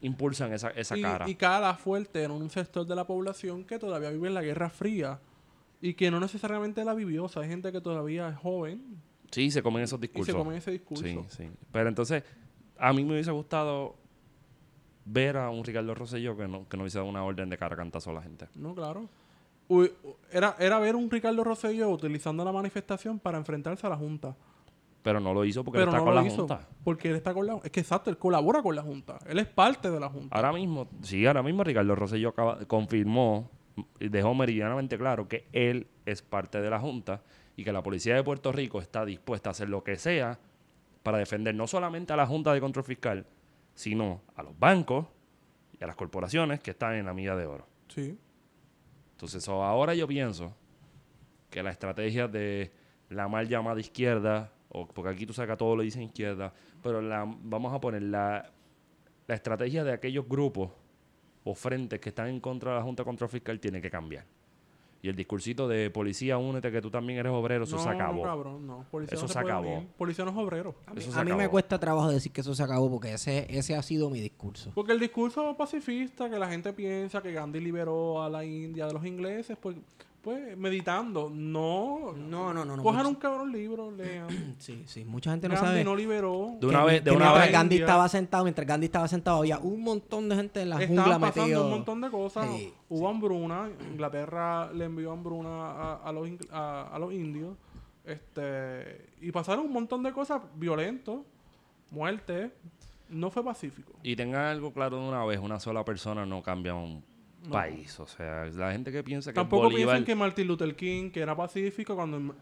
impulsan 0.00 0.52
esa, 0.52 0.70
esa 0.70 0.96
y, 0.96 1.02
cara. 1.02 1.28
y 1.28 1.34
cala 1.34 1.74
fuerte 1.74 2.22
en 2.22 2.30
un 2.30 2.50
sector 2.50 2.86
de 2.86 2.94
la 2.94 3.06
población 3.06 3.64
que 3.64 3.78
todavía 3.78 4.10
vive 4.10 4.28
en 4.28 4.34
la 4.34 4.42
Guerra 4.42 4.70
Fría 4.70 5.18
y 5.80 5.94
que 5.94 6.10
no 6.10 6.20
necesariamente 6.20 6.84
la 6.84 6.94
vivió. 6.94 7.24
O 7.24 7.28
sea, 7.28 7.42
hay 7.42 7.48
gente 7.48 7.72
que 7.72 7.80
todavía 7.80 8.28
es 8.28 8.36
joven 8.36 9.00
sí, 9.30 9.50
se 9.50 9.62
comen 9.62 9.82
esos 9.82 9.98
y 9.98 10.02
discursos. 10.02 10.32
se 10.32 10.38
come 10.38 10.56
ese 10.56 10.70
discurso. 10.70 11.04
Sí, 11.04 11.18
sí. 11.28 11.50
Pero 11.72 11.88
entonces, 11.88 12.22
a 12.78 12.92
mí 12.92 13.04
me 13.04 13.12
hubiese 13.12 13.30
gustado 13.30 13.96
ver 15.04 15.36
a 15.36 15.50
un 15.50 15.64
Ricardo 15.64 15.94
Rosselló 15.94 16.36
que 16.36 16.48
no, 16.48 16.68
que 16.68 16.76
no 16.76 16.82
hubiese 16.82 16.98
dado 16.98 17.08
una 17.08 17.24
orden 17.24 17.48
de 17.48 17.58
cara 17.58 17.76
cantazo 17.76 18.10
a 18.10 18.14
la 18.14 18.22
gente. 18.22 18.48
No, 18.54 18.74
claro. 18.74 19.08
Uy, 19.68 19.92
era, 20.30 20.56
era 20.58 20.78
ver 20.78 20.96
un 20.96 21.10
Ricardo 21.10 21.42
Rosselló 21.42 21.88
utilizando 21.90 22.44
la 22.44 22.52
manifestación 22.52 23.18
para 23.18 23.38
enfrentarse 23.38 23.86
a 23.86 23.90
la 23.90 23.96
Junta. 23.96 24.36
Pero 25.06 25.20
no 25.20 25.32
lo 25.32 25.44
hizo 25.44 25.62
porque 25.62 25.78
Pero 25.78 25.84
él 25.92 25.94
está 25.94 25.98
no 26.00 26.04
con 26.04 26.14
lo 26.16 26.20
la 26.20 26.26
hizo. 26.26 26.36
Junta. 26.38 26.68
Porque 26.82 27.10
él 27.10 27.14
está 27.14 27.32
con 27.32 27.46
la 27.46 27.60
Es 27.62 27.70
que 27.70 27.78
exacto, 27.78 28.10
él 28.10 28.18
colabora 28.18 28.60
con 28.60 28.74
la 28.74 28.82
Junta. 28.82 29.18
Él 29.28 29.38
es 29.38 29.46
parte 29.46 29.88
de 29.88 30.00
la 30.00 30.08
Junta. 30.08 30.34
Ahora 30.34 30.52
mismo, 30.52 30.88
sí, 31.00 31.24
ahora 31.24 31.44
mismo 31.44 31.62
Ricardo 31.62 31.94
Rosselló 31.94 32.30
acaba- 32.30 32.58
confirmó 32.66 33.48
y 34.00 34.08
dejó 34.08 34.34
meridianamente 34.34 34.98
claro 34.98 35.28
que 35.28 35.46
él 35.52 35.86
es 36.06 36.22
parte 36.22 36.60
de 36.60 36.68
la 36.70 36.80
Junta 36.80 37.22
y 37.56 37.62
que 37.62 37.70
la 37.72 37.84
policía 37.84 38.16
de 38.16 38.24
Puerto 38.24 38.50
Rico 38.50 38.80
está 38.80 39.04
dispuesta 39.04 39.50
a 39.50 39.52
hacer 39.52 39.68
lo 39.68 39.84
que 39.84 39.94
sea 39.94 40.40
para 41.04 41.18
defender 41.18 41.54
no 41.54 41.68
solamente 41.68 42.12
a 42.12 42.16
la 42.16 42.26
Junta 42.26 42.52
de 42.52 42.60
Control 42.60 42.84
Fiscal, 42.84 43.26
sino 43.74 44.22
a 44.34 44.42
los 44.42 44.58
bancos 44.58 45.06
y 45.78 45.84
a 45.84 45.86
las 45.86 45.94
corporaciones 45.94 46.58
que 46.58 46.72
están 46.72 46.94
en 46.96 47.06
la 47.06 47.14
milla 47.14 47.36
de 47.36 47.46
oro. 47.46 47.68
Sí. 47.86 48.18
Entonces, 49.12 49.48
ahora 49.48 49.94
yo 49.94 50.08
pienso 50.08 50.52
que 51.48 51.62
la 51.62 51.70
estrategia 51.70 52.26
de 52.26 52.72
la 53.08 53.28
mal 53.28 53.46
llamada 53.48 53.78
izquierda, 53.78 54.50
o 54.76 54.86
porque 54.86 55.10
aquí 55.10 55.24
tú 55.24 55.32
sacas 55.32 55.56
todo 55.56 55.74
lo 55.74 55.82
dicen 55.82 56.02
izquierda, 56.02 56.52
pero 56.82 57.00
la, 57.00 57.24
vamos 57.24 57.72
a 57.72 57.80
poner 57.80 58.02
la, 58.02 58.52
la 59.26 59.34
estrategia 59.34 59.82
de 59.84 59.92
aquellos 59.92 60.28
grupos 60.28 60.70
o 61.44 61.54
frentes 61.54 61.98
que 61.98 62.10
están 62.10 62.28
en 62.28 62.40
contra 62.40 62.72
de 62.72 62.78
la 62.78 62.82
Junta 62.82 63.02
Control 63.02 63.30
Fiscal 63.30 63.58
tiene 63.58 63.80
que 63.80 63.90
cambiar. 63.90 64.24
Y 65.02 65.08
el 65.08 65.16
discursito 65.16 65.68
de 65.68 65.88
policía, 65.90 66.36
únete 66.36 66.70
que 66.72 66.82
tú 66.82 66.90
también 66.90 67.20
eres 67.20 67.32
obrero, 67.32 67.64
eso 67.64 67.76
no, 67.76 67.82
se 67.82 67.88
acabó. 67.88 68.16
No, 68.16 68.22
cabrón, 68.22 68.66
no. 68.66 68.86
Policía 68.90 69.14
Eso 69.14 69.26
no 69.26 69.32
se 69.32 69.38
acabó. 69.38 69.84
Policía 69.96 70.24
no 70.24 70.30
es 70.32 70.36
obrero. 70.36 70.74
A 70.86 70.94
mí, 70.94 71.02
a 71.14 71.24
mí 71.24 71.32
me 71.32 71.48
cuesta 71.48 71.78
trabajo 71.78 72.10
decir 72.10 72.32
que 72.32 72.40
eso 72.40 72.54
se 72.54 72.62
acabó 72.62 72.90
porque 72.90 73.12
ese, 73.12 73.46
ese 73.48 73.76
ha 73.76 73.82
sido 73.82 74.10
mi 74.10 74.20
discurso. 74.20 74.72
Porque 74.74 74.92
el 74.92 75.00
discurso 75.00 75.56
pacifista 75.56 76.28
que 76.28 76.38
la 76.38 76.48
gente 76.48 76.72
piensa 76.72 77.22
que 77.22 77.32
Gandhi 77.32 77.60
liberó 77.60 78.22
a 78.22 78.28
la 78.28 78.44
India 78.44 78.86
de 78.86 78.94
los 78.94 79.06
ingleses, 79.06 79.56
pues, 79.56 79.76
pues 80.26 80.56
meditando. 80.58 81.30
No. 81.32 82.12
No, 82.16 82.52
no, 82.52 82.64
no. 82.64 82.76
no 82.76 82.82
Cojan 82.82 82.98
mucho- 83.04 83.08
un 83.10 83.14
cabrón 83.14 83.52
libro, 83.52 83.92
lean. 83.92 84.26
Sí, 84.58 84.82
sí. 84.88 85.04
Mucha 85.04 85.30
gente 85.30 85.48
no 85.48 85.54
Gandhi 85.54 85.68
sabe. 85.68 85.84
no 85.84 85.94
liberó. 85.94 86.56
De 86.60 86.66
una 86.66 86.80
que- 86.80 86.86
vez- 86.86 87.04
de 87.04 87.10
que 87.12 87.16
una 87.16 87.26
mientras 87.26 87.44
vez- 87.46 87.52
Gandhi 87.52 87.76
estaba 87.76 88.08
sentado, 88.08 88.42
mientras 88.44 88.66
Gandhi 88.66 88.86
estaba 88.86 89.06
sentado, 89.06 89.38
había 89.38 89.58
un 89.60 89.80
montón 89.82 90.28
de 90.28 90.34
gente 90.34 90.60
en 90.62 90.70
la 90.70 90.76
jungla 90.78 91.02
Estaban 91.04 91.20
pasando 91.20 91.42
metido. 91.46 91.64
un 91.64 91.70
montón 91.70 92.00
de 92.00 92.10
cosas. 92.10 92.48
Sí, 92.56 92.74
Hubo 92.88 93.08
hambruna. 93.08 93.68
Inglaterra 93.92 94.72
le 94.72 94.84
envió 94.86 95.12
hambruna 95.12 95.70
a, 95.70 95.94
a 96.08 96.12
los, 96.12 96.28
a, 96.50 96.88
a 96.92 96.98
los 96.98 97.12
indios. 97.12 97.56
Este, 98.04 99.06
y 99.20 99.30
pasaron 99.32 99.66
un 99.66 99.72
montón 99.72 100.02
de 100.02 100.12
cosas 100.12 100.42
violentos, 100.56 101.20
muerte. 101.92 102.50
No 103.08 103.30
fue 103.30 103.44
pacífico. 103.44 103.92
Y 104.02 104.16
tengan 104.16 104.46
algo 104.46 104.72
claro 104.72 104.96
de 105.00 105.08
una 105.08 105.24
vez, 105.24 105.38
una 105.38 105.60
sola 105.60 105.84
persona 105.84 106.26
no 106.26 106.42
cambia 106.42 106.74
un 106.74 107.04
No. 107.46 107.52
país. 107.52 107.98
O 108.00 108.06
sea, 108.06 108.44
la 108.46 108.72
gente 108.72 108.90
que 108.92 109.02
piensa 109.02 109.30
que 109.30 109.34
Tampoco 109.36 109.64
Bolívar... 109.64 109.96
piensan 109.96 110.04
que 110.04 110.14
Martin 110.14 110.46
Luther 110.48 110.74
King, 110.76 111.10
que 111.10 111.20
era 111.20 111.34
pacífico, 111.36 111.94
cuando 111.94 112.34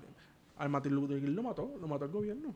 al 0.58 0.68
Martin 0.68 0.94
Luther 0.94 1.20
King 1.20 1.30
lo 1.34 1.42
mató, 1.42 1.70
lo 1.80 1.86
mató 1.88 2.04
el 2.04 2.10
gobierno. 2.10 2.54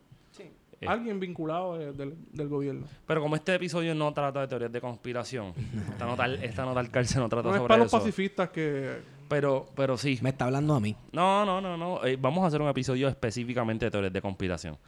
Eh. 0.80 0.86
Alguien 0.86 1.18
vinculado 1.18 1.76
de- 1.76 1.92
del, 1.92 2.14
del 2.32 2.49
gobierno. 2.49 2.86
Pero 3.05 3.20
como 3.20 3.34
este 3.34 3.53
episodio 3.55 3.94
no 3.96 4.12
trata 4.12 4.42
de 4.42 4.46
teorías 4.49 4.70
de 4.70 4.80
conspiración, 4.80 5.53
esta 5.90 6.07
nota, 6.07 6.26
esta 6.34 6.64
nota 6.64 6.78
al 6.78 6.90
cárcel 6.90 7.20
no 7.20 7.28
trata 7.28 7.49
No 7.49 7.55
es 7.55 7.59
sobre 7.59 7.68
para 7.68 7.82
los 7.82 7.90
pacifistas 7.90 8.51
que... 8.51 8.99
Pero, 9.28 9.66
pero 9.74 9.99
sí. 9.99 10.18
Me 10.22 10.30
está 10.30 10.44
hablando 10.44 10.74
a 10.74 10.80
mí. 10.80 10.94
No, 11.12 11.44
no, 11.44 11.61
no, 11.61 11.76
no. 11.76 12.05
Eh, 12.05 12.16
vamos 12.18 12.44
a 12.44 12.46
hacer 12.46 12.62
un 12.62 12.68
episodio 12.68 13.09
específicamente 13.09 13.84
de 13.86 13.90
teorías 13.90 14.12
de 14.12 14.22
conspiración. 14.22 14.78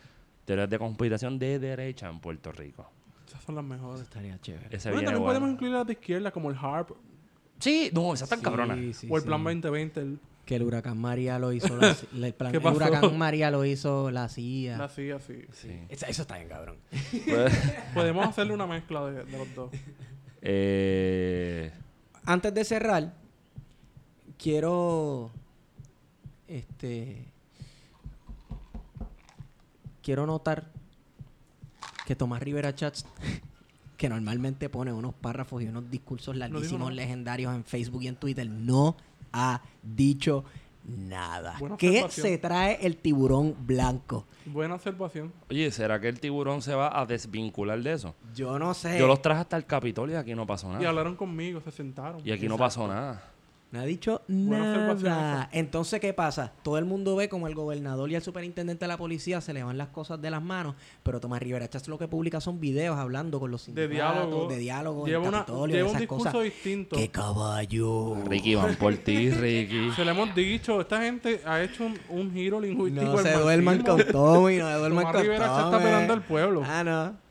Teorías 0.45 0.71
de 0.71 0.79
conspiración 0.79 1.39
de 1.39 1.59
derecha 1.59 2.09
en 2.09 2.21
Puerto 2.21 2.51
Rico. 2.53 2.89
Esas 3.27 3.43
son 3.43 3.57
las 3.57 3.65
mejores. 3.65 4.03
Estaría 4.03 4.41
chévere. 4.41 4.69
Ese 4.71 4.91
Bueno, 4.91 5.05
también 5.07 5.23
bueno. 5.25 5.41
podemos 5.41 5.51
incluir 5.51 5.73
las 5.75 5.87
de 5.87 5.93
izquierda, 5.95 6.31
como 6.31 6.51
el 6.51 6.57
HARP 6.57 6.91
Sí, 7.61 7.91
no, 7.93 8.13
esas 8.15 8.23
están 8.33 8.41
cabronas. 8.43 8.77
Sí, 8.79 8.93
sí, 8.95 9.07
o 9.11 9.17
el 9.17 9.23
sí. 9.23 9.27
Plan 9.29 9.45
2020, 9.45 10.01
el- 10.01 10.19
Que 10.47 10.57
el 10.57 10.63
huracán 10.65 10.99
María 10.99 11.39
lo 11.39 11.53
hizo 11.53 11.69
la, 12.13 12.27
el, 12.27 12.35
plan- 12.35 12.51
¿Qué 12.53 12.59
el 12.59 12.67
huracán 12.67 13.17
María 13.19 13.51
lo 13.51 13.65
hizo 13.65 14.11
la 14.11 14.29
CIA. 14.29 14.79
la 14.79 14.89
CIA, 14.89 15.21
sí. 15.21 15.45
Sí. 15.53 15.71
Eso, 15.89 16.07
eso 16.07 16.23
está 16.23 16.37
bien, 16.37 16.49
cabrón. 16.49 16.77
Pues, 16.91 17.53
Podemos 17.95 18.27
hacerle 18.27 18.55
una 18.55 18.67
mezcla 18.67 19.05
de, 19.07 19.25
de 19.25 19.39
los 19.39 19.55
dos. 19.55 19.71
eh, 20.43 21.71
Antes 22.25 22.53
de 22.55 22.65
cerrar, 22.65 23.15
quiero. 24.39 25.31
Este. 26.49 27.27
Quiero 30.03 30.27
notar 30.27 30.71
que 32.07 32.17
Tomás 32.17 32.43
Rivera 32.43 32.75
Chats, 32.75 33.05
que 34.01 34.09
normalmente 34.09 34.71
pone 34.71 34.95
unos 34.95 35.13
párrafos 35.13 35.63
y 35.63 35.67
unos 35.67 35.91
discursos 35.91 36.35
larguísimos, 36.35 36.91
legendarios 36.91 37.55
en 37.55 37.65
Facebook 37.65 38.03
y 38.03 38.09
en 38.09 38.17
Twitter, 38.17 38.49
no 38.49 38.97
ha 39.31 39.61
dicho 39.83 40.43
nada. 40.85 41.57
Buena 41.59 41.77
¿Qué 41.77 42.07
se 42.09 42.39
trae 42.39 42.79
el 42.81 42.97
tiburón 42.97 43.55
blanco? 43.67 44.25
Buena 44.47 44.77
observación. 44.77 45.31
oye, 45.51 45.71
¿será 45.71 46.01
que 46.01 46.09
el 46.09 46.19
tiburón 46.19 46.63
se 46.63 46.75
va 46.75 46.99
a 46.99 47.05
desvincular 47.05 47.79
de 47.83 47.93
eso? 47.93 48.15
Yo 48.35 48.59
no 48.59 48.73
sé. 48.73 48.99
Yo 48.99 49.07
los 49.07 49.21
traje 49.21 49.43
hasta 49.43 49.59
el 49.59 49.67
Capitolio 49.67 50.17
y 50.17 50.19
aquí 50.19 50.35
no 50.35 50.47
pasó 50.47 50.69
Y 50.69 50.73
nada. 50.73 50.89
hablaron 50.89 51.15
conmigo, 51.15 51.61
se 51.61 51.71
sentaron. 51.71 52.23
Y 52.25 52.33
aquí 52.33 52.49
no 52.49 52.57
pasó 52.57 52.89
nada. 52.89 53.23
No 53.73 53.79
ha 53.81 53.85
dicho 53.85 54.23
nada. 54.27 55.49
Entonces, 55.53 56.01
¿qué 56.01 56.13
pasa? 56.13 56.53
Todo 56.65 56.77
el 56.79 56.85
mundo 56.85 57.15
ve 57.15 57.29
como 57.29 57.47
el 57.47 57.55
gobernador 57.55 58.11
y 58.11 58.17
el 58.17 58.23
superintendente 58.23 58.85
de 58.85 58.89
la 58.89 58.97
policía 58.97 59.41
se 59.41 59.53
le 59.53 59.63
van 59.63 59.79
las 59.79 59.89
cosas 59.89 60.21
de 60.21 60.29
las 60.31 60.43
manos, 60.43 60.75
pero 61.05 61.21
Tomás 61.21 61.41
Rivera 61.41 61.69
Chats 61.69 61.87
lo 61.87 61.97
que 61.97 62.09
publica 62.09 62.41
son 62.41 62.59
videos 62.59 62.99
hablando 62.99 63.39
con 63.39 63.51
los 63.53 63.67
De 63.73 63.87
sindicatos, 63.87 64.15
diálogo. 64.27 64.49
de 64.49 64.59
diálogo, 64.59 65.07
Lleva, 65.07 65.29
una, 65.29 65.47
lleva 65.47 65.67
de 65.69 65.83
un 65.83 65.89
esas 65.89 66.01
discurso 66.01 66.25
cosas. 66.25 66.43
distinto. 66.43 66.97
¡Qué 66.97 67.09
caballo! 67.11 68.17
Ricky, 68.27 68.55
van 68.57 68.75
por 68.77 68.97
ti, 68.97 69.31
Ricky. 69.31 69.93
Se 69.93 70.05
le 70.05 70.11
hemos 70.11 70.35
dicho, 70.35 70.81
esta 70.81 71.01
gente 71.03 71.41
ha 71.47 71.63
hecho 71.63 71.85
un, 71.87 71.99
un 72.09 72.33
giro 72.33 72.61
lingüístico. 72.61 73.05
No 73.07 73.19
se 73.19 73.33
duerman 73.35 73.83
con 73.85 74.03
Tommy, 74.05 74.57
no 74.59 74.67
se 74.69 74.75
duerman 74.79 75.05
Tomás 75.05 75.13
con 75.15 75.23
Rivera 75.23 75.45
se 75.47 75.51
está 75.61 75.71
Tommy. 75.71 75.85
pelando 75.85 76.13
al 76.15 76.23
pueblo. 76.25 76.63
Ah, 76.67 76.83
no. 76.85 77.30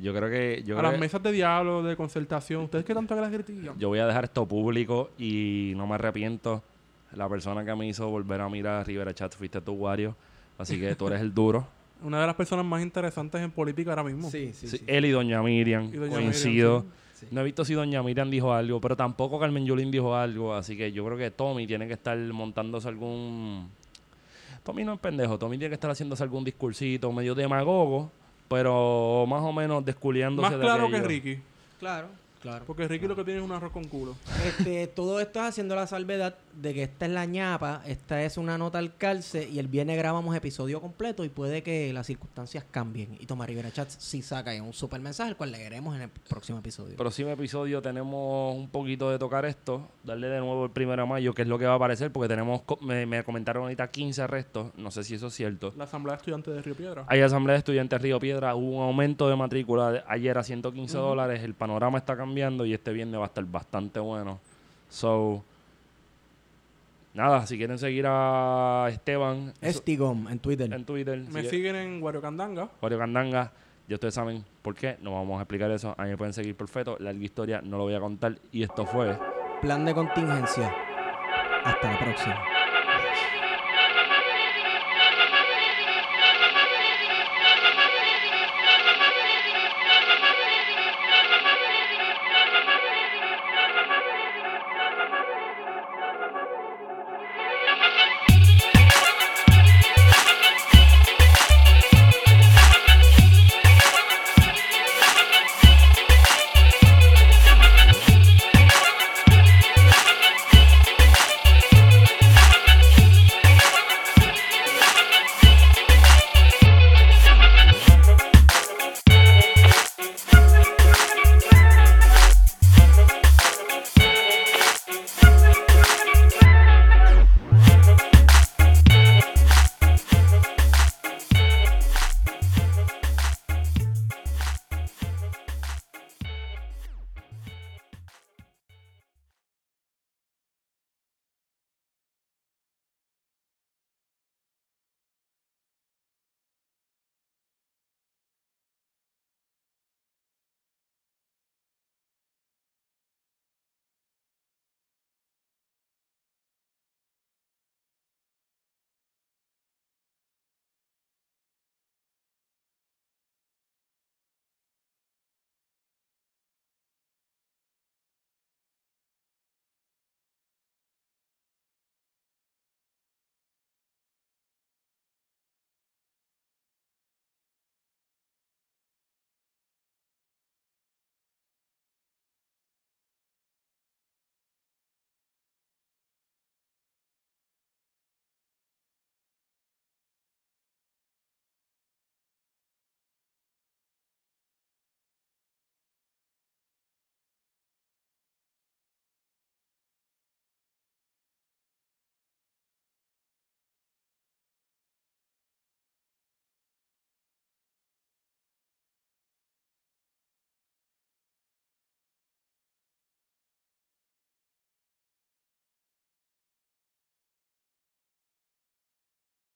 Yo 0.00 0.14
creo 0.14 0.30
que... 0.30 0.62
Yo, 0.64 0.76
a 0.76 0.78
creo 0.78 0.82
las 0.90 0.92
que- 0.92 0.98
mesas 1.00 1.22
de 1.22 1.32
diálogo, 1.32 1.82
de 1.82 1.96
concertación. 1.96 2.62
¿Ustedes 2.64 2.84
qué 2.84 2.94
tanto 2.94 3.14
que 3.14 3.20
las 3.20 3.30
critican? 3.32 3.78
yo 3.78 3.88
voy 3.88 3.98
a 3.98 4.06
dejar 4.06 4.24
esto 4.24 4.46
público 4.46 5.10
y 5.18 5.72
no 5.76 5.86
me 5.86 5.94
arrepiento. 5.96 6.62
La 7.14 7.28
persona 7.28 7.64
que 7.64 7.74
me 7.74 7.88
hizo 7.88 8.08
volver 8.08 8.40
a 8.40 8.48
mirar 8.48 8.80
a 8.80 8.84
Rivera 8.84 9.12
Chat 9.14 9.34
fuiste 9.34 9.60
tú, 9.60 9.72
Wario. 9.72 10.14
Así 10.58 10.78
que 10.78 10.94
tú 10.94 11.06
eres 11.08 11.20
el 11.20 11.32
duro. 11.34 11.66
Una 12.02 12.20
de 12.20 12.26
las 12.26 12.36
personas 12.36 12.64
más 12.64 12.80
interesantes 12.82 13.40
en 13.40 13.50
política 13.50 13.90
ahora 13.90 14.04
mismo. 14.04 14.30
Sí, 14.30 14.52
sí, 14.52 14.68
Sí, 14.68 14.78
sí. 14.78 14.84
Él 14.86 15.04
y 15.06 15.10
Doña 15.10 15.42
Miriam, 15.42 15.86
Y 15.92 15.96
doña 15.96 16.12
coincido. 16.12 16.80
Miriam, 16.82 16.94
sí. 17.14 17.26
No 17.32 17.40
he 17.40 17.44
visto 17.44 17.64
si 17.64 17.74
Doña 17.74 18.00
Miriam 18.04 18.30
dijo 18.30 18.52
algo, 18.52 18.80
pero 18.80 18.94
tampoco 18.96 19.40
Carmen 19.40 19.66
Yulín 19.66 19.90
dijo 19.90 20.14
algo. 20.14 20.54
Así 20.54 20.76
que 20.76 20.92
yo 20.92 21.04
creo 21.04 21.18
que 21.18 21.32
Tommy 21.32 21.66
tiene 21.66 21.88
que 21.88 21.94
estar 21.94 22.16
montándose 22.18 22.86
algún... 22.86 23.68
Tommy 24.62 24.84
no 24.84 24.92
es 24.92 25.00
pendejo. 25.00 25.38
Tommy 25.38 25.58
tiene 25.58 25.70
que 25.70 25.74
estar 25.74 25.90
haciéndose 25.90 26.22
algún 26.22 26.44
discursito 26.44 27.10
medio 27.10 27.34
demagogo, 27.34 28.12
pero 28.48 29.26
más 29.28 29.42
o 29.42 29.52
menos 29.52 29.84
desculiándose 29.84 30.50
Más 30.50 30.58
de 30.58 30.64
claro 30.64 30.90
que. 30.90 31.00
Ricky. 31.00 31.42
Claro. 31.78 32.08
Claro. 32.40 32.64
Porque 32.66 32.86
Ricky 32.86 33.06
lo 33.08 33.16
que 33.16 33.24
tiene 33.24 33.40
es 33.40 33.44
un 33.44 33.52
arroz 33.52 33.72
con 33.72 33.84
culo. 33.84 34.14
Este, 34.46 34.86
todo 34.86 35.20
esto 35.20 35.40
es 35.40 35.46
haciendo 35.46 35.74
la 35.74 35.86
salvedad 35.86 36.36
de 36.54 36.74
que 36.74 36.82
esta 36.84 37.06
es 37.06 37.12
la 37.12 37.24
ñapa, 37.24 37.82
esta 37.86 38.22
es 38.22 38.36
una 38.36 38.56
nota 38.58 38.78
al 38.78 38.96
calce 38.96 39.48
y 39.48 39.58
el 39.58 39.68
viernes 39.68 39.96
grabamos 39.98 40.34
episodio 40.36 40.80
completo 40.80 41.24
y 41.24 41.28
puede 41.28 41.62
que 41.62 41.92
las 41.92 42.06
circunstancias 42.06 42.64
cambien. 42.70 43.16
Y 43.20 43.26
Tomás 43.26 43.48
Rivera 43.48 43.70
Chats 43.72 43.96
sí 43.98 44.22
saca 44.22 44.50
ahí 44.52 44.60
un 44.60 44.72
super 44.72 45.00
mensaje, 45.00 45.30
el 45.30 45.36
cual 45.36 45.50
leeremos 45.52 45.96
en 45.96 46.02
el 46.02 46.08
próximo 46.08 46.58
episodio. 46.60 46.96
Próximo 46.96 47.30
episodio 47.30 47.82
tenemos 47.82 48.56
un 48.56 48.68
poquito 48.68 49.10
de 49.10 49.18
tocar 49.18 49.44
esto, 49.44 49.88
darle 50.04 50.28
de 50.28 50.38
nuevo 50.38 50.64
el 50.66 50.70
primero 50.70 51.02
de 51.02 51.08
mayo, 51.08 51.34
que 51.34 51.42
es 51.42 51.48
lo 51.48 51.58
que 51.58 51.66
va 51.66 51.72
a 51.72 51.76
aparecer, 51.76 52.12
porque 52.12 52.28
tenemos, 52.28 52.62
me, 52.82 53.04
me 53.06 53.24
comentaron 53.24 53.64
ahorita 53.64 53.90
15 53.90 54.22
arrestos, 54.22 54.72
no 54.76 54.90
sé 54.90 55.02
si 55.04 55.14
eso 55.14 55.26
es 55.26 55.34
cierto. 55.34 55.72
La 55.76 55.84
Asamblea 55.84 56.14
de 56.14 56.18
Estudiantes 56.18 56.54
de 56.54 56.62
Río 56.62 56.74
Piedra. 56.76 57.04
Hay 57.08 57.20
asamblea 57.20 57.54
de 57.54 57.58
estudiantes 57.58 58.00
Río 58.00 58.18
Piedra, 58.20 58.54
hubo 58.54 58.76
un 58.78 58.82
aumento 58.84 59.28
de 59.28 59.36
matrícula 59.36 59.90
de- 59.90 60.02
ayer 60.06 60.36
a 60.38 60.42
115 60.44 60.96
dólares, 60.96 61.42
el 61.42 61.54
panorama 61.54 61.98
está 61.98 62.12
cambiando 62.16 62.27
y 62.66 62.72
este 62.74 62.92
viernes 62.92 63.18
va 63.18 63.24
a 63.24 63.26
estar 63.28 63.44
bastante 63.44 64.00
bueno. 64.00 64.38
So, 64.88 65.42
nada, 67.14 67.46
si 67.46 67.56
quieren 67.58 67.78
seguir 67.78 68.04
a 68.08 68.86
Esteban 68.90 69.52
eso- 69.60 69.78
Estigom 69.78 70.28
en 70.28 70.38
Twitter. 70.38 70.72
en 70.72 70.84
Twitter, 70.84 71.18
Me 71.18 71.40
sigue- 71.42 71.50
siguen 71.50 71.76
en 71.76 72.00
Guariocandanga. 72.00 72.68
Wario 72.80 72.98
Candanga, 72.98 73.52
ya 73.88 73.94
ustedes 73.94 74.14
saben 74.14 74.44
por 74.62 74.74
qué, 74.74 74.96
no 75.02 75.12
vamos 75.12 75.38
a 75.38 75.42
explicar 75.42 75.70
eso, 75.70 75.94
a 75.98 76.04
mí 76.04 76.10
me 76.10 76.16
pueden 76.16 76.32
seguir 76.32 76.54
por 76.56 76.68
Feto, 76.68 76.96
larga 77.00 77.22
historia, 77.24 77.60
no 77.62 77.76
lo 77.78 77.84
voy 77.84 77.94
a 77.94 78.00
contar 78.00 78.36
y 78.52 78.62
esto 78.62 78.86
fue... 78.86 79.18
Plan 79.60 79.84
de 79.84 79.92
contingencia. 79.92 80.72
Hasta 81.64 81.92
la 81.92 81.98
próxima. 81.98 82.42